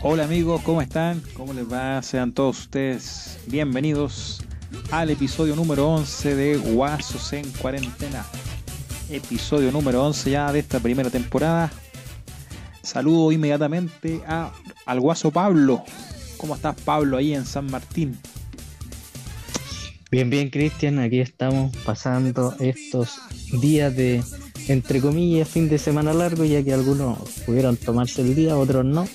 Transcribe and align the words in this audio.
Hola 0.00 0.24
amigos, 0.24 0.62
¿cómo 0.62 0.80
están? 0.80 1.20
¿Cómo 1.34 1.52
les 1.52 1.70
va? 1.70 2.00
Sean 2.02 2.32
todos 2.32 2.60
ustedes 2.60 3.40
bienvenidos 3.48 4.40
al 4.92 5.10
episodio 5.10 5.56
número 5.56 5.88
11 5.88 6.36
de 6.36 6.56
Guasos 6.56 7.32
en 7.32 7.50
Cuarentena. 7.50 8.24
Episodio 9.10 9.72
número 9.72 10.04
11 10.06 10.30
ya 10.30 10.52
de 10.52 10.60
esta 10.60 10.78
primera 10.78 11.10
temporada. 11.10 11.72
Saludo 12.80 13.32
inmediatamente 13.32 14.20
a, 14.24 14.52
al 14.86 15.00
Guaso 15.00 15.32
Pablo. 15.32 15.82
¿Cómo 16.36 16.54
estás 16.54 16.80
Pablo 16.80 17.16
ahí 17.16 17.34
en 17.34 17.44
San 17.44 17.68
Martín? 17.68 18.16
Bien, 20.12 20.30
bien 20.30 20.50
Cristian, 20.50 21.00
aquí 21.00 21.18
estamos 21.18 21.76
pasando 21.78 22.54
estos 22.60 23.18
días 23.60 23.96
de, 23.96 24.22
entre 24.68 25.00
comillas, 25.00 25.48
fin 25.48 25.68
de 25.68 25.76
semana 25.76 26.14
largo, 26.14 26.44
ya 26.44 26.62
que 26.62 26.72
algunos 26.72 27.18
pudieron 27.44 27.76
tomarse 27.76 28.22
el 28.22 28.36
día, 28.36 28.56
otros 28.56 28.84
no. 28.84 29.08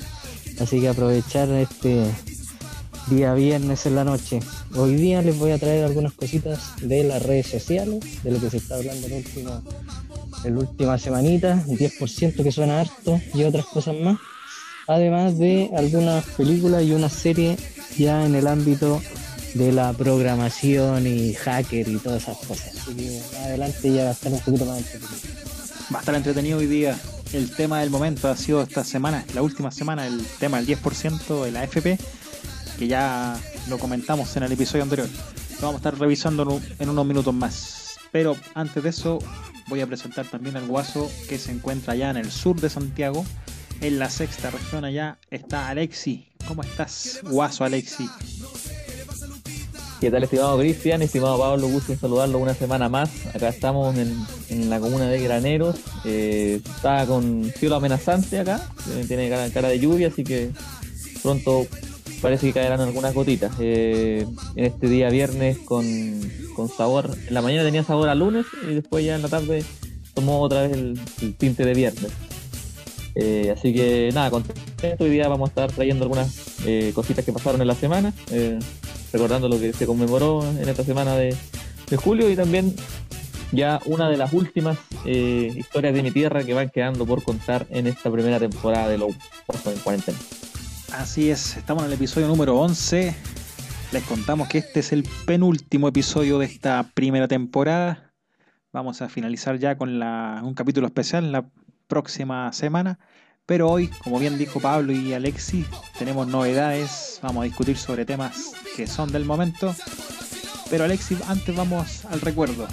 Así 0.59 0.79
que 0.79 0.89
aprovechar 0.89 1.49
este 1.49 2.05
día 3.07 3.33
viernes 3.33 3.85
en 3.85 3.95
la 3.95 4.03
noche. 4.03 4.39
Hoy 4.75 4.95
día 4.95 5.21
les 5.21 5.37
voy 5.37 5.51
a 5.51 5.57
traer 5.57 5.83
algunas 5.83 6.13
cositas 6.13 6.73
de 6.81 7.03
las 7.03 7.23
redes 7.23 7.47
sociales, 7.47 7.99
de 8.23 8.31
lo 8.31 8.39
que 8.39 8.49
se 8.49 8.57
está 8.57 8.75
hablando 8.75 9.07
en, 9.07 9.13
último, 9.13 9.61
en 10.43 10.55
la 10.55 10.59
última 10.61 10.97
semanita, 10.97 11.63
10% 11.65 12.43
que 12.43 12.51
suena 12.51 12.81
harto 12.81 13.19
y 13.33 13.43
otras 13.43 13.65
cosas 13.65 13.95
más. 14.01 14.17
Además 14.87 15.37
de 15.37 15.71
algunas 15.75 16.25
películas 16.25 16.83
y 16.83 16.91
una 16.91 17.09
serie 17.09 17.57
ya 17.97 18.25
en 18.25 18.35
el 18.35 18.47
ámbito 18.47 19.01
de 19.53 19.71
la 19.71 19.93
programación 19.93 21.05
y 21.07 21.33
hacker 21.33 21.87
y 21.87 21.97
todas 21.97 22.23
esas 22.23 22.37
cosas. 22.37 22.75
Así 22.75 22.95
que 22.95 23.21
adelante 23.39 23.93
ya 23.93 24.05
va 24.05 24.09
a 24.09 24.13
estar 24.13 24.31
un 24.31 24.39
poquito 24.39 24.65
más 24.65 24.77
entretenido. 24.79 25.17
Va 25.93 25.97
a 25.97 25.99
estar 25.99 26.15
entretenido 26.15 26.57
hoy 26.57 26.67
día. 26.67 26.99
El 27.33 27.49
tema 27.49 27.79
del 27.79 27.89
momento 27.89 28.29
ha 28.29 28.37
sido 28.37 28.61
esta 28.61 28.83
semana, 28.83 29.25
la 29.33 29.41
última 29.41 29.71
semana, 29.71 30.05
el 30.05 30.23
tema 30.39 30.61
del 30.61 30.67
10% 30.67 31.43
de 31.43 31.51
la 31.51 31.63
FP, 31.63 31.97
que 32.77 32.87
ya 32.87 33.35
lo 33.67 33.79
comentamos 33.79 34.37
en 34.37 34.43
el 34.43 34.51
episodio 34.51 34.83
anterior. 34.83 35.09
Lo 35.59 35.67
vamos 35.67 35.75
a 35.75 35.89
estar 35.89 35.99
revisando 35.99 36.61
en 36.77 36.89
unos 36.89 37.05
minutos 37.07 37.33
más. 37.33 37.97
Pero 38.11 38.37
antes 38.53 38.83
de 38.83 38.89
eso, 38.89 39.17
voy 39.67 39.81
a 39.81 39.87
presentar 39.87 40.27
también 40.27 40.57
al 40.57 40.67
Guaso 40.67 41.11
que 41.27 41.39
se 41.39 41.51
encuentra 41.51 41.93
allá 41.93 42.11
en 42.11 42.17
el 42.17 42.31
sur 42.31 42.61
de 42.61 42.69
Santiago, 42.69 43.25
en 43.81 43.97
la 43.97 44.11
sexta 44.11 44.51
región 44.51 44.85
allá, 44.85 45.17
está 45.31 45.69
Alexi. 45.69 46.27
¿Cómo 46.47 46.61
estás, 46.61 47.19
Guaso 47.23 47.63
Alexi? 47.63 48.07
¿Qué 50.03 50.11
tal, 50.11 50.21
estimado 50.21 50.59
Cristian? 50.59 51.01
Estimado 51.01 51.39
Pablo, 51.39 51.69
gusto 51.69 51.93
en 51.93 51.97
saludarlo 51.97 52.37
una 52.37 52.53
semana 52.53 52.89
más. 52.89 53.09
Acá 53.33 53.47
estamos 53.47 53.95
en, 53.97 54.69
la 54.69 54.81
comuna 54.81 55.07
de 55.07 55.23
Graneros. 55.23 55.77
Eh, 56.03 56.59
está 56.61 57.05
con 57.05 57.45
cielo 57.57 57.77
amenazante 57.77 58.37
acá, 58.37 58.69
eh, 58.91 59.05
tiene 59.07 59.29
cara, 59.29 59.69
de 59.69 59.79
lluvia, 59.79 60.09
así 60.09 60.25
que 60.25 60.51
pronto 61.21 61.65
parece 62.21 62.47
que 62.47 62.51
caerán 62.51 62.81
algunas 62.81 63.13
gotitas. 63.13 63.53
Eh, 63.61 64.27
en 64.57 64.65
este 64.65 64.89
día 64.89 65.09
viernes 65.09 65.59
con, 65.59 66.19
sabor, 66.75 67.09
en 67.25 67.33
la 67.33 67.41
mañana 67.41 67.63
tenía 67.63 67.85
sabor 67.85 68.09
a 68.09 68.15
lunes 68.15 68.45
y 68.69 68.73
después 68.73 69.05
ya 69.05 69.15
en 69.15 69.21
la 69.21 69.29
tarde 69.29 69.63
tomó 70.13 70.41
otra 70.41 70.63
vez 70.63 70.73
el, 70.73 70.99
tinte 71.37 71.63
de 71.63 71.73
viernes. 71.73 72.11
así 73.57 73.73
que 73.73 74.09
nada, 74.13 74.29
contento. 74.31 75.05
Hoy 75.05 75.11
día 75.11 75.29
vamos 75.29 75.47
a 75.47 75.51
estar 75.51 75.71
trayendo 75.71 76.03
algunas 76.03 76.35
cositas 76.93 77.23
que 77.23 77.31
pasaron 77.31 77.61
en 77.61 77.67
la 77.67 77.75
semana 77.75 78.13
recordando 79.13 79.47
lo 79.47 79.59
que 79.59 79.71
se 79.71 79.85
conmemoró 79.85 80.43
en 80.43 80.67
esta 80.67 80.83
semana 80.83 81.15
de, 81.15 81.37
julio 81.95 82.27
y 82.31 82.35
también 82.35 82.75
ya 83.51 83.79
una 83.85 84.09
de 84.09 84.17
las 84.17 84.33
últimas 84.33 84.79
eh, 85.05 85.53
historias 85.55 85.93
de 85.93 86.01
mi 86.01 86.09
tierra 86.09 86.43
que 86.43 86.55
van 86.55 86.71
quedando 86.71 87.05
por 87.05 87.21
contar 87.21 87.67
en 87.69 87.85
esta 87.85 88.09
primera 88.09 88.39
temporada 88.39 88.89
de 88.89 88.97
Los 88.97 89.11
en 89.11 89.79
Cuarentena. 89.83 90.17
Así 90.91 91.29
es, 91.29 91.55
estamos 91.55 91.83
en 91.83 91.89
el 91.89 91.93
episodio 91.93 92.27
número 92.27 92.57
11. 92.57 93.15
Les 93.91 94.03
contamos 94.05 94.47
que 94.47 94.57
este 94.57 94.79
es 94.79 94.91
el 94.91 95.07
penúltimo 95.27 95.87
episodio 95.87 96.39
de 96.39 96.47
esta 96.47 96.89
primera 96.95 97.27
temporada. 97.27 98.11
Vamos 98.71 99.03
a 99.03 99.09
finalizar 99.09 99.59
ya 99.59 99.77
con 99.77 100.01
un 100.01 100.53
capítulo 100.55 100.87
especial 100.87 101.31
la 101.31 101.45
próxima 101.85 102.51
semana. 102.53 102.97
Pero 103.45 103.69
hoy, 103.69 103.89
como 104.01 104.19
bien 104.19 104.37
dijo 104.37 104.61
Pablo 104.61 104.93
y 104.93 105.13
Alexi, 105.13 105.65
tenemos 105.99 106.27
novedades, 106.27 107.19
vamos 107.21 107.41
a 107.41 107.43
discutir 107.43 107.75
sobre 107.77 108.05
temas 108.05 108.53
que 108.77 108.87
son 108.87 109.11
del 109.11 109.25
momento. 109.25 109.75
Pero 110.69 110.85
Alexi, 110.85 111.17
antes 111.27 111.53
vamos 111.53 112.05
al 112.05 112.21
recuerdo. 112.21 112.65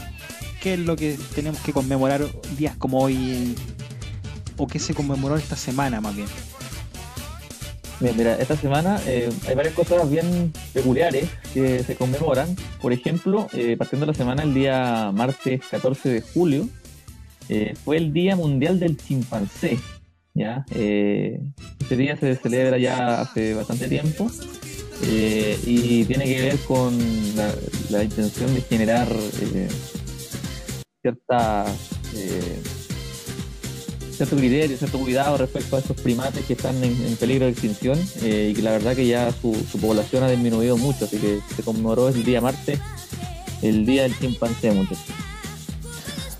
¿Qué 0.62 0.74
es 0.74 0.78
lo 0.78 0.94
que 0.94 1.18
tenemos 1.34 1.58
que 1.60 1.72
conmemorar 1.72 2.24
días 2.56 2.76
como 2.76 3.00
hoy? 3.00 3.56
¿O 4.58 4.68
qué 4.68 4.78
se 4.78 4.94
conmemoró 4.94 5.36
esta 5.36 5.56
semana 5.56 6.00
más 6.00 6.14
bien? 6.14 6.28
Bien, 7.98 8.16
mira, 8.16 8.36
esta 8.36 8.56
semana 8.56 9.00
eh, 9.06 9.28
hay 9.48 9.56
varias 9.56 9.74
cosas 9.74 10.08
bien 10.08 10.52
peculiares 10.72 11.28
que 11.52 11.82
se 11.82 11.96
conmemoran. 11.96 12.54
Por 12.80 12.92
ejemplo, 12.92 13.48
eh, 13.54 13.76
partiendo 13.76 14.06
de 14.06 14.12
la 14.12 14.16
semana, 14.16 14.44
el 14.44 14.54
día 14.54 15.10
martes 15.12 15.62
14 15.68 16.08
de 16.10 16.20
julio, 16.20 16.68
eh, 17.48 17.74
fue 17.84 17.96
el 17.96 18.12
Día 18.12 18.36
Mundial 18.36 18.78
del 18.78 18.96
Chimpancé. 18.96 19.80
¿Ya? 20.40 20.64
Eh, 20.74 21.38
este 21.80 21.96
día 21.96 22.16
se 22.16 22.34
celebra 22.36 22.78
ya 22.78 23.20
hace 23.20 23.54
bastante 23.54 23.88
tiempo 23.88 24.30
eh, 25.04 25.58
y 25.66 26.04
tiene 26.04 26.24
que 26.24 26.40
ver 26.40 26.58
con 26.60 26.96
la, 27.90 28.02
intención 28.02 28.54
de 28.54 28.62
generar 28.62 29.08
eh, 29.40 29.68
cierta 31.02 31.66
cierto 34.12 34.36
criterio, 34.36 34.76
cierto 34.76 34.98
cuidado 34.98 35.38
respecto 35.38 35.76
a 35.76 35.78
estos 35.78 35.98
primates 36.00 36.44
que 36.44 36.52
están 36.52 36.82
en, 36.84 37.16
peligro 37.16 37.46
de 37.46 37.52
extinción 37.52 37.98
y 38.16 38.52
que 38.52 38.62
la 38.62 38.72
verdad 38.72 38.94
que 38.94 39.06
ya 39.06 39.30
su, 39.32 39.52
población 39.80 40.22
ha 40.22 40.28
disminuido 40.28 40.76
mucho, 40.76 41.06
así 41.06 41.16
que 41.16 41.38
se 41.54 41.62
conmemoró 41.62 42.08
el 42.08 42.22
día 42.22 42.42
martes, 42.42 42.78
el 43.62 43.86
día 43.86 44.02
del 44.02 44.18
chimpancé, 44.18 44.72
muchos. 44.72 44.98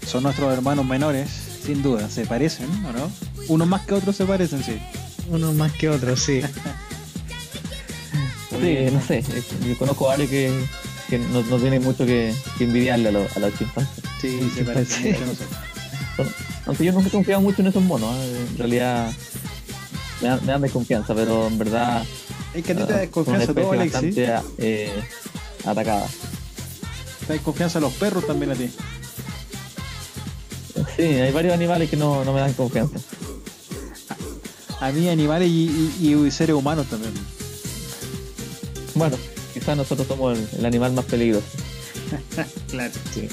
Son 0.06 0.22
nuestros 0.22 0.52
hermanos 0.52 0.84
menores, 0.84 1.49
sin 1.65 1.82
duda, 1.82 2.09
se 2.10 2.26
parecen, 2.26 2.69
¿o 2.87 2.93
no? 2.93 3.10
Unos 3.48 3.69
más 3.69 3.87
que 3.87 3.94
otros 3.94 4.16
se 4.16 4.25
parecen, 4.25 4.62
sí. 4.62 4.78
Unos 5.28 5.54
más 5.54 5.72
que 5.72 5.88
otros, 5.88 6.21
sí. 6.21 6.43
sí, 8.50 8.76
no 8.93 9.00
sé. 9.03 9.25
Yo 9.66 9.78
conozco 9.78 10.10
a 10.10 10.15
alguien 10.15 10.31
que, 10.31 10.65
que 11.09 11.19
no, 11.19 11.43
no, 11.43 11.59
tiene 11.59 11.81
mucho 11.81 12.06
que, 12.06 12.34
que 12.59 12.65
envidiarle 12.65 13.09
a, 13.09 13.12
los, 13.12 13.37
a 13.37 13.41
los 13.41 13.56
chimpancés. 13.56 14.04
Sí, 14.21 14.50
se 14.54 14.65
parecen 14.65 15.16
Aunque 16.66 16.84
yo 16.84 16.93
nunca 16.93 17.09
he 17.09 17.10
confiado 17.10 17.41
mucho 17.41 17.62
en 17.62 17.69
esos 17.69 17.82
monos. 17.82 18.15
¿eh? 18.16 18.47
En 18.50 18.59
realidad 18.59 19.10
me 20.21 20.28
dan, 20.28 20.41
me 20.41 20.53
dan 20.53 20.62
desconfianza, 20.62 21.15
pero 21.15 21.47
en 21.47 21.59
verdad. 21.59 22.04
Es 22.54 22.65
que 22.65 22.72
a 22.72 22.77
ti 22.77 22.82
te 22.84 22.92
da 22.92 22.98
desconfianza 22.98 23.54
todo, 23.54 23.72
Alex. 23.72 23.92
Bastante 23.92 24.34
eh, 24.59 25.03
atacada. 25.65 26.06
Te 27.21 27.27
da 27.27 27.34
desconfianza 27.34 27.78
a 27.78 27.82
los 27.82 27.92
perros 27.94 28.27
también 28.27 28.53
a 28.53 28.54
ti. 28.54 28.71
Sí, 30.96 31.02
hay 31.02 31.32
varios 31.32 31.54
animales 31.54 31.88
que 31.90 31.96
no, 31.96 32.24
no 32.24 32.32
me 32.32 32.40
dan 32.40 32.52
confianza 32.52 32.98
a 34.80 34.90
mí 34.92 35.08
animales 35.08 35.48
y, 35.48 36.30
seres 36.30 36.56
humanos 36.56 36.86
también. 36.88 37.12
Bueno, 38.94 39.16
quizás 39.52 39.76
nosotros 39.76 40.08
somos 40.08 40.38
el, 40.58 40.66
animal 40.66 40.92
más 40.92 41.04
peligroso. 41.04 41.46
claro. 42.70 42.92
Sí. 43.14 43.28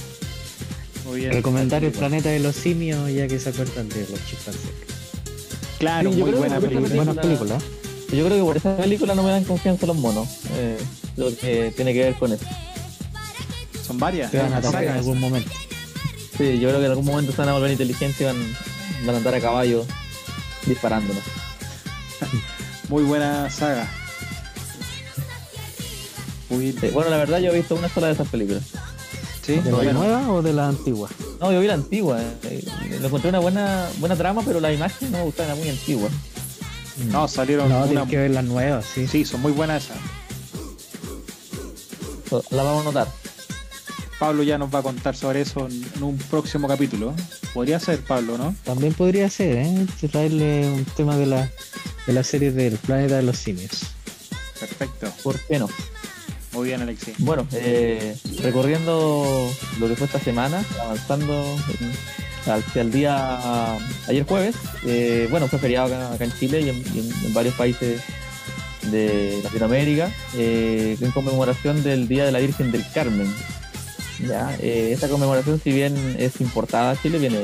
Muy 1.05 1.21
bien. 1.21 1.31
Recomendar 1.31 1.83
el 1.83 1.91
planeta 1.91 2.29
de 2.29 2.39
los 2.39 2.55
simios 2.55 3.09
ya 3.11 3.27
que 3.27 3.39
se 3.39 3.49
acuerdan 3.49 3.87
de 3.89 4.01
los 4.01 4.25
chimpancés. 4.25 4.71
Claro, 5.79 6.11
muy 6.11 6.31
buena 6.31 6.59
película. 6.59 6.95
Buena 6.95 7.13
película. 7.13 7.57
Yo 8.11 8.25
creo 8.25 8.37
que 8.37 8.43
por 8.43 8.57
esa 8.57 8.77
película 8.77 9.15
no 9.15 9.23
me 9.23 9.31
dan 9.31 9.45
confianza 9.45 9.85
los 9.85 9.95
monos. 9.95 10.27
Eh, 10.53 10.77
lo 11.15 11.35
que 11.35 11.71
tiene 11.75 11.93
que 11.93 11.99
ver 11.99 12.15
con 12.15 12.33
eso. 12.33 12.45
Son 13.85 13.97
varias. 13.97 14.31
Se 14.31 14.37
van 14.37 14.53
a 14.53 14.57
atacar 14.57 14.83
en 14.83 14.91
algún 14.91 15.19
momento. 15.19 15.49
Sí, 16.37 16.59
yo 16.59 16.69
creo 16.69 16.79
que 16.79 16.85
en 16.85 16.91
algún 16.91 17.05
momento 17.05 17.31
se 17.31 17.37
van 17.37 17.49
a 17.49 17.53
volver 17.53 17.71
inteligentes 17.71 18.21
y 18.21 18.23
van, 18.25 18.37
van 19.05 19.15
a 19.15 19.17
andar 19.17 19.35
a 19.35 19.41
caballo 19.41 19.85
disparándonos. 20.65 21.23
Muy 22.89 23.03
buena 23.03 23.49
saga. 23.49 23.87
bueno, 26.49 27.09
la 27.09 27.17
verdad 27.17 27.39
yo 27.39 27.51
he 27.51 27.55
visto 27.55 27.75
una 27.75 27.89
sola 27.89 28.07
de 28.07 28.13
esas 28.13 28.27
películas. 28.27 28.63
¿Sí? 29.45 29.55
¿De 29.59 29.71
la 29.71 29.93
nueva 29.93 30.31
o 30.31 30.41
de 30.41 30.53
la 30.53 30.67
antigua? 30.67 31.09
No, 31.39 31.51
yo 31.51 31.59
vi 31.59 31.67
la 31.67 31.75
antigua. 31.75 32.21
Eh. 32.43 32.65
Le 32.89 33.05
encontré 33.05 33.29
una 33.29 33.39
buena 33.39 33.87
buena 33.99 34.15
trama, 34.15 34.41
pero 34.45 34.59
la 34.59 34.73
imagen 34.73 35.11
no 35.11 35.19
me 35.19 35.23
gustaba, 35.23 35.49
era 35.49 35.55
muy 35.55 35.69
antigua. 35.69 36.09
No, 37.11 37.27
salieron. 37.27 37.69
No, 37.69 37.85
una... 37.85 38.05
que 38.07 38.17
ver 38.17 38.31
las 38.31 38.43
nuevas, 38.43 38.85
sí. 38.85 39.07
Sí, 39.07 39.23
son 39.25 39.41
muy 39.41 39.51
buenas 39.53 39.85
esas. 39.85 39.97
La 42.51 42.63
vamos 42.63 42.81
a 42.81 42.85
notar. 42.85 43.07
Pablo 44.19 44.43
ya 44.43 44.57
nos 44.57 44.73
va 44.73 44.79
a 44.79 44.83
contar 44.83 45.15
sobre 45.15 45.41
eso 45.41 45.67
en, 45.67 46.03
un 46.03 46.17
próximo 46.17 46.67
capítulo. 46.67 47.13
Podría 47.53 47.79
ser, 47.79 48.01
Pablo, 48.01 48.37
¿no? 48.37 48.55
También 48.63 48.93
podría 48.93 49.29
ser, 49.29 49.57
¿eh? 49.57 49.87
Traerle 50.11 50.71
un 50.71 50.85
tema 50.85 51.15
de 51.17 51.27
la, 51.27 51.49
de 52.05 52.13
la 52.13 52.23
serie 52.23 52.51
del 52.51 52.77
planeta 52.77 53.17
de 53.17 53.23
los 53.23 53.37
simios. 53.37 53.83
Perfecto. 54.59 55.11
¿Por 55.23 55.39
qué 55.41 55.59
no? 55.59 55.69
Muy 56.53 56.69
bien, 56.69 56.81
Alexi. 56.81 57.13
Bueno, 57.19 57.47
eh, 57.51 58.17
recorriendo 58.41 59.51
lo 59.79 59.87
que 59.87 59.95
fue 59.95 60.07
esta 60.07 60.19
semana, 60.19 60.63
avanzando 60.81 61.55
hacia 62.47 62.81
el 62.81 62.91
día 62.91 63.75
ayer 64.07 64.25
jueves, 64.25 64.55
eh, 64.83 65.27
bueno, 65.29 65.47
fue 65.47 65.59
feriado 65.59 65.93
acá, 65.93 66.23
en 66.23 66.31
Chile 66.31 66.61
y 66.61 66.69
en, 66.69 67.33
varios 67.33 67.53
países 67.53 68.01
de 68.89 69.39
Latinoamérica 69.43 70.09
eh, 70.35 70.97
en 70.99 71.11
conmemoración 71.11 71.83
del 71.83 72.07
Día 72.07 72.25
de 72.25 72.31
la 72.31 72.39
Virgen 72.39 72.71
del 72.71 72.83
Carmen. 72.91 73.31
¿Ya? 74.19 74.55
Eh, 74.61 74.91
esta 74.93 75.07
conmemoración, 75.07 75.59
si 75.63 75.71
bien 75.71 76.15
es 76.19 76.39
importada 76.41 76.91
a 76.91 77.01
Chile, 77.01 77.19
viene. 77.19 77.41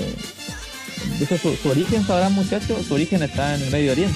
Su, 1.62 1.70
origen, 1.70 2.06
sabrán 2.06 2.34
muchachos, 2.34 2.86
su 2.88 2.94
origen 2.94 3.24
está 3.24 3.56
en 3.56 3.64
el 3.64 3.72
Medio 3.72 3.92
Oriente, 3.92 4.16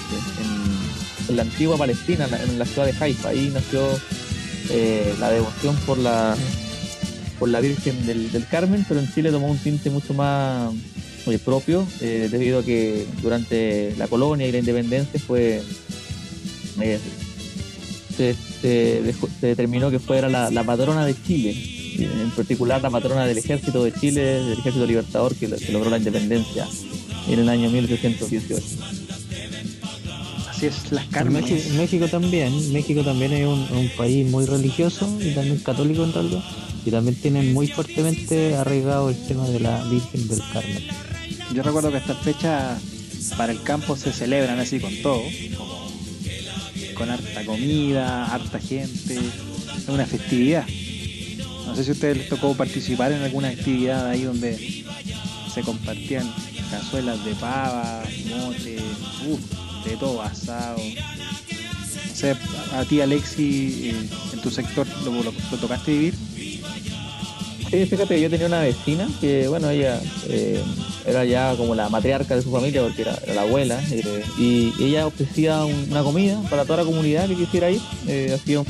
en, 1.27 1.35
la 1.35 1.41
antigua 1.41 1.77
Palestina, 1.77 2.25
en 2.25 2.57
la, 2.57 2.65
ciudad 2.65 2.87
de 2.87 2.95
Haifa. 2.97 3.29
Ahí 3.29 3.51
nació 3.53 3.87
eh, 4.69 5.13
la 5.19 5.29
devoción 5.29 5.75
por 5.85 5.97
la 5.97 6.35
por 7.39 7.49
la 7.49 7.59
Virgen 7.59 8.05
del, 8.07 8.45
Carmen, 8.49 8.83
pero 8.87 8.99
en 8.99 9.13
Chile 9.13 9.31
tomó 9.31 9.47
un 9.47 9.59
tinte 9.59 9.89
mucho 9.89 10.13
más 10.13 10.73
propio, 11.43 11.85
debido 11.99 12.59
a 12.59 12.63
que 12.63 13.05
durante 13.21 13.93
la 13.97 14.07
colonia 14.07 14.47
y 14.47 14.51
la 14.53 14.59
independencia 14.59 15.19
fue 15.19 15.61
se, 18.61 19.15
determinó 19.41 19.91
que 19.91 19.99
fuera 19.99 20.29
la, 20.29 20.63
patrona 20.63 21.05
de 21.05 21.15
Chile, 21.23 21.55
en 22.03 22.31
particular 22.31 22.81
la 22.81 22.89
patrona 22.89 23.25
del 23.25 23.37
ejército 23.37 23.83
de 23.83 23.93
Chile, 23.93 24.21
del 24.21 24.59
ejército 24.59 24.85
libertador 24.85 25.35
que, 25.35 25.47
logró 25.47 25.89
la 25.89 25.97
independencia 25.97 26.67
en 27.27 27.39
el 27.39 27.49
año 27.49 27.69
1818. 27.69 28.63
Así 30.49 30.65
es, 30.65 30.91
las 30.91 31.05
México, 31.25 31.69
México, 31.75 32.07
también, 32.07 32.73
México 32.73 33.03
también 33.03 33.33
es 33.33 33.45
un, 33.45 33.91
país 33.95 34.27
muy 34.27 34.45
religioso 34.45 35.07
y 35.21 35.35
también 35.35 35.59
católico 35.59 36.03
en 36.03 36.13
realidad, 36.13 36.43
y 36.85 36.89
también 36.91 37.15
tienen 37.15 37.53
muy 37.53 37.67
fuertemente 37.67 38.55
arraigado 38.55 39.09
el 39.09 39.27
tema 39.27 39.47
de 39.49 39.59
la 39.59 39.83
Virgen 39.85 40.27
del 40.27 40.41
Carmen. 40.51 40.83
Yo 41.53 41.61
recuerdo 41.61 41.91
que 41.91 41.97
estas 41.97 42.17
fechas 42.17 42.81
para 43.37 43.51
el 43.51 43.61
campo 43.61 43.95
se 43.95 44.11
celebran 44.11 44.59
así 44.59 44.79
con 44.79 44.95
todo, 45.01 45.21
con 46.95 47.09
harta 47.09 47.45
comida, 47.45 48.25
harta 48.33 48.59
gente, 48.59 49.15
es 49.15 49.89
una 49.89 50.05
festividad. 50.05 50.65
No 51.67 51.75
sé 51.75 51.83
si 51.83 51.89
a 51.89 51.93
ustedes 51.93 52.17
les 52.17 52.29
tocó 52.29 52.55
participar 52.55 53.11
en 53.11 53.21
alguna 53.21 53.49
actividad 53.49 54.09
ahí 54.09 54.23
donde 54.23 54.85
se 55.53 55.61
compartían 55.61 56.31
cazuelas 56.71 57.23
de 57.25 57.35
pava, 57.35 58.03
mote, 58.29 58.77
de 59.85 59.97
todo 59.99 60.21
asado. 60.21 60.77
No 60.77 62.15
sé, 62.15 62.35
a 62.73 62.85
ti 62.85 63.01
Alexi, 63.01 63.89
eh, 63.89 64.09
en 64.33 64.41
tu 64.41 64.49
sector 64.49 64.87
lo, 65.03 65.11
lo, 65.23 65.31
tocaste 65.59 65.91
vivir. 65.91 66.13
Sí, 67.69 67.85
fíjate, 67.85 68.21
yo 68.21 68.29
tenía 68.29 68.47
una 68.47 68.61
vecina 68.61 69.07
que, 69.19 69.49
bueno, 69.49 69.69
ella 69.69 70.01
eh, 70.29 70.63
era 71.05 71.25
ya 71.25 71.53
como 71.57 71.75
la 71.75 71.89
matriarca 71.89 72.35
de 72.35 72.41
su 72.41 72.49
familia 72.49 72.81
porque 72.81 73.01
era, 73.01 73.19
la 73.35 73.41
abuela 73.41 73.77
eh, 73.91 74.23
y 74.39 74.71
ella 74.79 75.05
ofrecía 75.05 75.65
una 75.65 76.01
comida 76.01 76.41
para 76.49 76.63
toda 76.63 76.77
la 76.77 76.85
comunidad 76.85 77.27
que 77.27 77.35
quisiera 77.35 77.69
ir 77.69 77.81
hacía 78.33 78.61
un, 78.61 78.67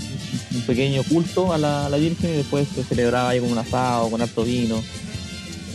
pequeño 0.62 1.04
culto 1.04 1.54
a 1.54 1.58
la, 1.58 1.98
Virgen 1.98 2.34
y 2.34 2.38
después 2.38 2.68
se 2.74 2.84
celebraba 2.84 3.30
ahí 3.30 3.40
con 3.40 3.52
un 3.52 3.58
asado 3.58 4.10
con 4.10 4.22
harto 4.22 4.44
vino. 4.44 4.82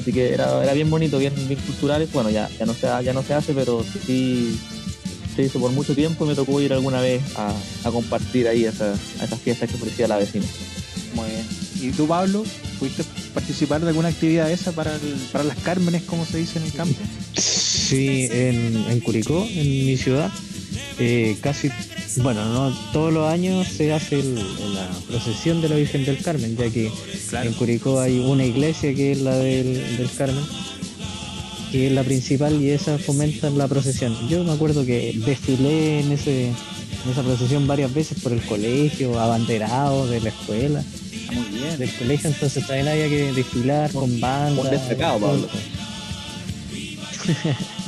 Así 0.00 0.12
que 0.12 0.32
era, 0.32 0.62
era 0.62 0.72
bien 0.72 0.90
bonito 0.90 1.18
bien 1.18 1.34
bien 1.48 1.60
cultural. 1.60 2.06
Bueno 2.12 2.30
ya 2.30 2.48
ya 2.58 2.66
no 2.66 2.74
se 2.74 2.86
ya 3.04 3.12
no 3.12 3.22
se 3.22 3.34
hace 3.34 3.54
pero 3.54 3.84
sí 4.06 4.58
se 5.34 5.44
hizo 5.44 5.58
por 5.58 5.70
mucho 5.72 5.94
tiempo 5.94 6.24
y 6.24 6.28
me 6.28 6.34
tocó 6.34 6.60
ir 6.60 6.72
alguna 6.72 7.00
vez 7.00 7.22
a, 7.36 7.54
compartir 7.90 8.48
ahí 8.48 8.66
a, 8.66 8.70
a 8.70 9.24
esas 9.24 9.40
fiestas 9.40 9.70
que 9.70 9.76
ofrecía 9.76 10.08
la 10.08 10.18
vecina. 10.18 10.44
Muy 11.14 11.28
bien. 11.30 11.62
¿y 11.82 11.90
tú 11.90 12.06
Pablo 12.06 12.44
pudiste 12.78 13.04
participar 13.34 13.80
de 13.80 13.88
alguna 13.88 14.08
actividad 14.08 14.50
esa 14.50 14.72
para, 14.72 14.96
para 15.32 15.44
las 15.44 15.58
Cármenes, 15.58 16.02
como 16.02 16.24
se 16.24 16.38
dice 16.38 16.58
en 16.58 16.64
el 16.64 16.72
campo? 16.72 17.00
Sí, 17.36 18.28
en, 18.30 19.00
Curicó, 19.00 19.44
en 19.50 19.86
mi 19.86 19.96
ciudad, 19.96 20.30
eh, 20.98 21.36
casi, 21.40 21.70
bueno, 22.18 22.44
no 22.44 22.76
todos 22.92 23.12
los 23.12 23.30
años 23.30 23.66
se 23.68 23.92
hace 23.92 24.22
la 24.22 24.88
procesión 25.08 25.60
de 25.60 25.68
la 25.68 25.76
Virgen 25.76 26.04
del 26.04 26.22
Carmen, 26.22 26.56
ya 26.56 26.70
que 26.70 26.90
en 27.32 27.52
Curicó 27.54 28.00
hay 28.00 28.18
una 28.18 28.44
iglesia 28.44 28.94
que 28.94 29.12
es 29.12 29.20
la 29.20 29.36
del, 29.36 29.96
del 29.96 30.10
Carmen, 30.16 30.44
que 31.70 31.86
es 31.86 31.92
la 31.92 32.04
principal 32.04 32.60
y 32.60 32.70
esa 32.70 32.98
fomenta 32.98 33.50
la 33.50 33.68
procesión. 33.68 34.16
Yo 34.28 34.44
me 34.44 34.52
acuerdo 34.52 34.84
que 34.84 35.14
desfilé 35.24 36.00
en 36.00 36.12
ese 36.12 36.46
en 36.46 37.10
esa 37.10 37.22
procesión 37.22 37.66
varias 37.66 37.92
veces 37.92 38.20
por 38.22 38.32
el 38.32 38.42
colegio, 38.42 39.18
abanderado 39.18 40.06
de 40.06 40.20
la 40.20 40.28
escuela 40.28 40.84
muy 41.32 41.46
bien. 41.46 41.78
Del 41.78 41.92
colegio, 41.94 42.30
entonces 42.30 42.66
también 42.66 42.88
había 42.88 43.08
que 43.08 43.32
desfilar 43.32 43.92
con 43.92 44.20
bandas. 44.20 44.70
destacado, 44.70 45.18
Pablo. 45.18 45.48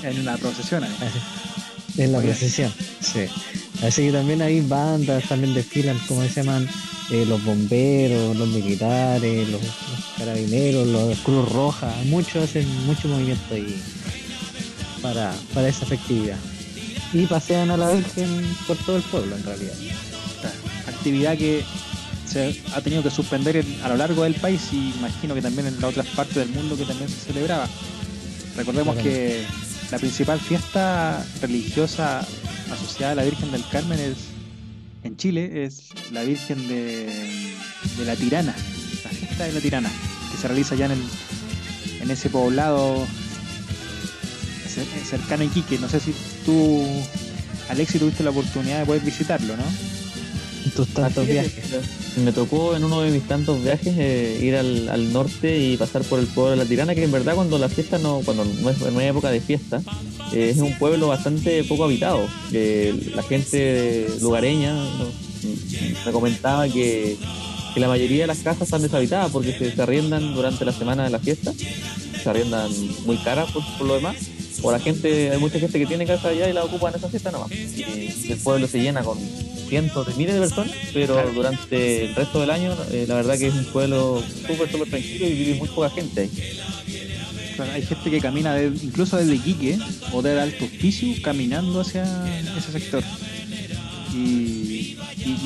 en 0.03 0.21
una 0.21 0.37
procesión. 0.37 0.85
En 1.97 2.13
la 2.13 2.21
procesión, 2.21 2.73
sí. 3.01 3.27
Así 3.83 4.07
que 4.07 4.13
también 4.13 4.43
hay 4.43 4.61
bandas, 4.61 5.29
también 5.29 5.55
desfilan, 5.55 5.99
como 6.09 6.23
se 6.23 6.43
llaman, 6.43 6.69
eh, 7.11 7.25
los 7.27 7.45
bomberos, 7.45 8.37
los 8.37 8.49
militares, 8.49 9.49
los, 9.49 9.61
carabineros, 10.17 10.87
los 10.87 11.19
Cruz 11.19 11.51
Roja, 11.53 11.93
muchos 12.07 12.45
hacen 12.45 12.67
mucho 12.87 13.09
movimiento 13.09 13.55
ahí 13.55 13.81
para, 15.03 15.35
para 15.53 15.69
esa 15.69 15.87
festividad. 15.87 16.39
Y 17.13 17.27
pasean 17.27 17.71
a 17.71 17.77
la 17.77 17.91
Virgen 17.91 18.57
por 18.67 18.77
todo 18.79 18.97
el 18.97 19.03
pueblo 19.03 19.37
en 19.37 19.45
realidad. 19.45 19.75
Actividad 20.89 21.37
que 21.37 21.63
se 22.27 22.61
ha 22.75 22.81
tenido 22.81 23.03
que 23.03 23.11
suspender 23.11 23.65
a 23.83 23.89
lo 23.89 23.97
largo 23.97 24.25
del 24.25 24.35
país 24.35 24.61
y 24.73 24.95
imagino 24.99 25.35
que 25.35 25.43
también 25.43 25.69
en 25.69 25.81
las 25.81 25.91
otras 25.91 26.07
partes 26.09 26.37
del 26.37 26.49
mundo 26.49 26.77
que 26.77 26.85
también 26.85 27.09
se 27.09 27.33
celebraba. 27.33 27.69
Recordemos 28.57 28.97
que 28.97 29.45
la 29.91 29.99
principal 29.99 30.41
fiesta 30.41 31.25
religiosa 31.41 32.27
asociada 32.71 33.13
a 33.13 33.15
la 33.17 33.25
Virgen 33.25 33.53
del 33.53 33.65
Carmen 33.69 33.99
es 33.99 34.35
en 35.05 35.19
Chile 35.19 35.65
es 35.65 35.91
la 36.13 36.23
Virgen 36.23 36.67
de, 36.67 37.55
la 38.07 38.17
Tirana, 38.17 38.55
la 39.05 39.11
fiesta 39.11 39.45
de 39.45 39.53
la 39.53 39.61
Tirana, 39.61 39.91
que 40.33 40.39
se 40.39 40.49
realiza 40.49 40.75
ya 40.75 40.87
en, 40.87 40.93
el, 40.93 41.03
en 42.01 42.11
ese 42.11 42.31
poblado 42.31 43.07
cercano 45.05 45.43
a 45.43 45.47
Iquique. 45.47 45.79
No 45.79 45.91
sé 45.91 46.01
si 46.01 46.15
tú, 46.47 46.87
Alexi, 47.69 47.99
tuviste 47.99 48.25
la 48.25 48.31
oportunidad 48.31 48.81
de 48.81 48.87
poder 48.87 49.03
visitarlo, 49.03 49.57
¿no? 49.57 49.65
Me 52.17 52.33
tocó 52.33 52.77
en 52.77 52.85
uno 52.85 53.03
de 53.03 53.11
mis 53.11 53.27
tantos 53.27 53.63
viajes 53.63 53.95
eh, 53.99 54.39
ir 54.41 54.57
al, 54.57 55.13
norte 55.13 55.59
y 55.59 55.77
pasar 55.77 56.03
por 56.03 56.19
el 56.19 56.27
pueblo 56.27 56.53
de 56.53 56.57
La 56.57 56.65
Tirana, 56.65 56.95
que 56.95 57.05
en 57.05 57.13
verdad 57.13 57.35
cuando 57.35 57.59
la 57.59 57.69
fiesta 57.69 57.99
no, 57.99 58.21
cuando 58.25 58.45
no 58.45 58.71
es, 58.71 58.79
no 58.79 59.01
época 59.01 59.31
de 59.31 59.41
fiesta, 59.41 59.83
eh, 60.33 60.51
es 60.51 60.59
un 60.59 60.79
pueblo 60.79 61.09
bastante 61.09 61.65
poco 61.65 61.85
habitado. 61.85 62.27
la 62.51 63.23
gente 63.23 64.07
lugareña 64.21 64.75
me 66.07 66.13
comentaba 66.13 66.69
que, 66.69 67.17
la 67.77 67.89
mayoría 67.89 68.23
de 68.23 68.27
las 68.29 68.39
casas 68.39 68.63
están 68.63 68.83
deshabitadas 68.83 69.33
porque 69.33 69.53
se, 69.53 69.83
arriendan 69.83 70.35
durante 70.35 70.65
la 70.65 70.73
semana 70.73 71.03
de 71.03 71.11
la 71.11 71.19
fiesta, 71.19 71.53
se 72.23 72.31
arriendan 72.31 72.71
muy 73.05 73.17
caras 73.17 73.51
por, 73.51 73.65
por 73.77 73.89
lo 73.89 73.95
demás 73.97 74.17
o 74.65 74.73
la 74.73 74.81
gente, 74.81 75.31
hay 75.31 75.39
mucha 75.39 75.59
gente 75.59 75.79
que 75.79 75.85
tiene 75.87 76.07
casa 76.07 76.29
allá 76.29 76.49
y 76.49 76.55
la 76.55 76.65
ocupa 76.65 76.89
en 76.89 76.97
esa 76.97 77.09
fiesta 77.11 77.31
nomás. 77.31 77.53
Y 77.53 78.33
el 78.33 78.39
pueblo 78.39 78.67
se 78.67 78.81
llena 78.81 79.03
con 79.03 79.19
cientos 79.75 80.07
de 80.07 80.15
miles 80.15 80.35
de 80.35 80.41
personas, 80.41 80.73
pero 80.93 81.33
durante 81.35 82.05
el 82.05 82.15
resto 82.15 82.41
del 82.41 82.51
año, 82.51 82.77
eh, 82.93 83.07
la 83.09 83.17
verdad 83.17 83.37
que 83.37 83.49
es 83.49 83.55
un 83.55 83.65
pueblo 83.65 84.23
súper, 84.47 84.71
súper 84.71 84.89
tranquilo 84.89 85.27
y 85.27 85.33
vive 85.33 85.55
muy 85.55 85.69
poca 85.69 85.91
gente 85.91 86.21
ahí. 86.21 86.31
hay 87.75 87.83
gente 87.83 88.09
que 88.09 88.21
camina 88.21 88.63
incluso 88.63 89.17
desde 89.17 89.35
Iquique 89.35 89.77
o 90.13 90.23
desde 90.23 90.43
Alto 90.43 90.65
Hospicio 90.65 91.09
caminando 91.25 91.81
hacia 91.81 92.05
ese 92.57 92.71
sector. 92.71 93.03
Y, 94.13 94.97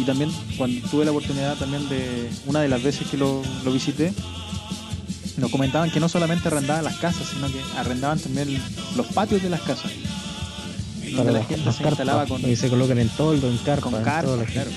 también 0.05 0.31
cuando 0.57 0.89
tuve 0.89 1.05
la 1.05 1.11
oportunidad 1.11 1.57
también 1.57 1.89
de, 1.89 2.31
una 2.47 2.61
de 2.61 2.69
las 2.69 2.83
veces 2.83 3.09
que 3.09 3.17
lo, 3.17 3.43
lo 3.65 3.73
visité, 3.73 4.13
nos 5.39 5.51
comentaban 5.51 5.91
que 5.91 6.01
no 6.01 6.09
solamente 6.09 6.49
arrendaban 6.49 6.85
las 6.85 6.97
casas, 6.99 7.29
sino 7.33 7.47
que 7.49 7.61
arrendaban 7.77 8.19
también 8.19 8.63
los 8.95 9.07
patios 9.07 9.43
de 9.43 9.49
las 9.49 9.63
casas. 9.63 9.91
Para 11.17 11.33
la 11.33 11.45
gente 11.45 11.73
se 11.73 11.83
instalaba 11.83 12.27
con. 12.27 12.49
Y 12.49 12.57
se 12.57 12.69
colocan 12.69 12.99
en 12.99 13.09
toldo, 13.11 13.49
en 13.49 13.59
carpa. 13.59 13.91
Con 13.91 14.03
carpa, 14.03 14.45
claro. 14.45 14.71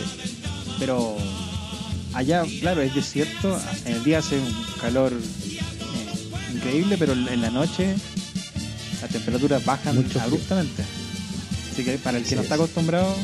Pero 0.79 1.15
allá, 2.13 2.43
claro, 2.59 2.81
es 2.81 2.93
desierto. 2.95 3.59
En 3.85 3.95
el 3.95 4.03
día 4.03 4.19
hace 4.19 4.39
un 4.39 4.53
calor 4.79 5.13
eh, 5.13 6.53
increíble, 6.53 6.97
pero 6.97 7.13
en 7.13 7.41
la 7.41 7.49
noche 7.49 7.95
las 9.01 9.09
temperaturas 9.11 9.63
bajan 9.65 9.97
abruptamente. 10.19 10.83
Así 11.71 11.83
que 11.83 11.97
para 11.97 12.17
el 12.17 12.23
que 12.23 12.35
no 12.35 12.41
está 12.41 12.55
acostumbrado, 12.55 13.15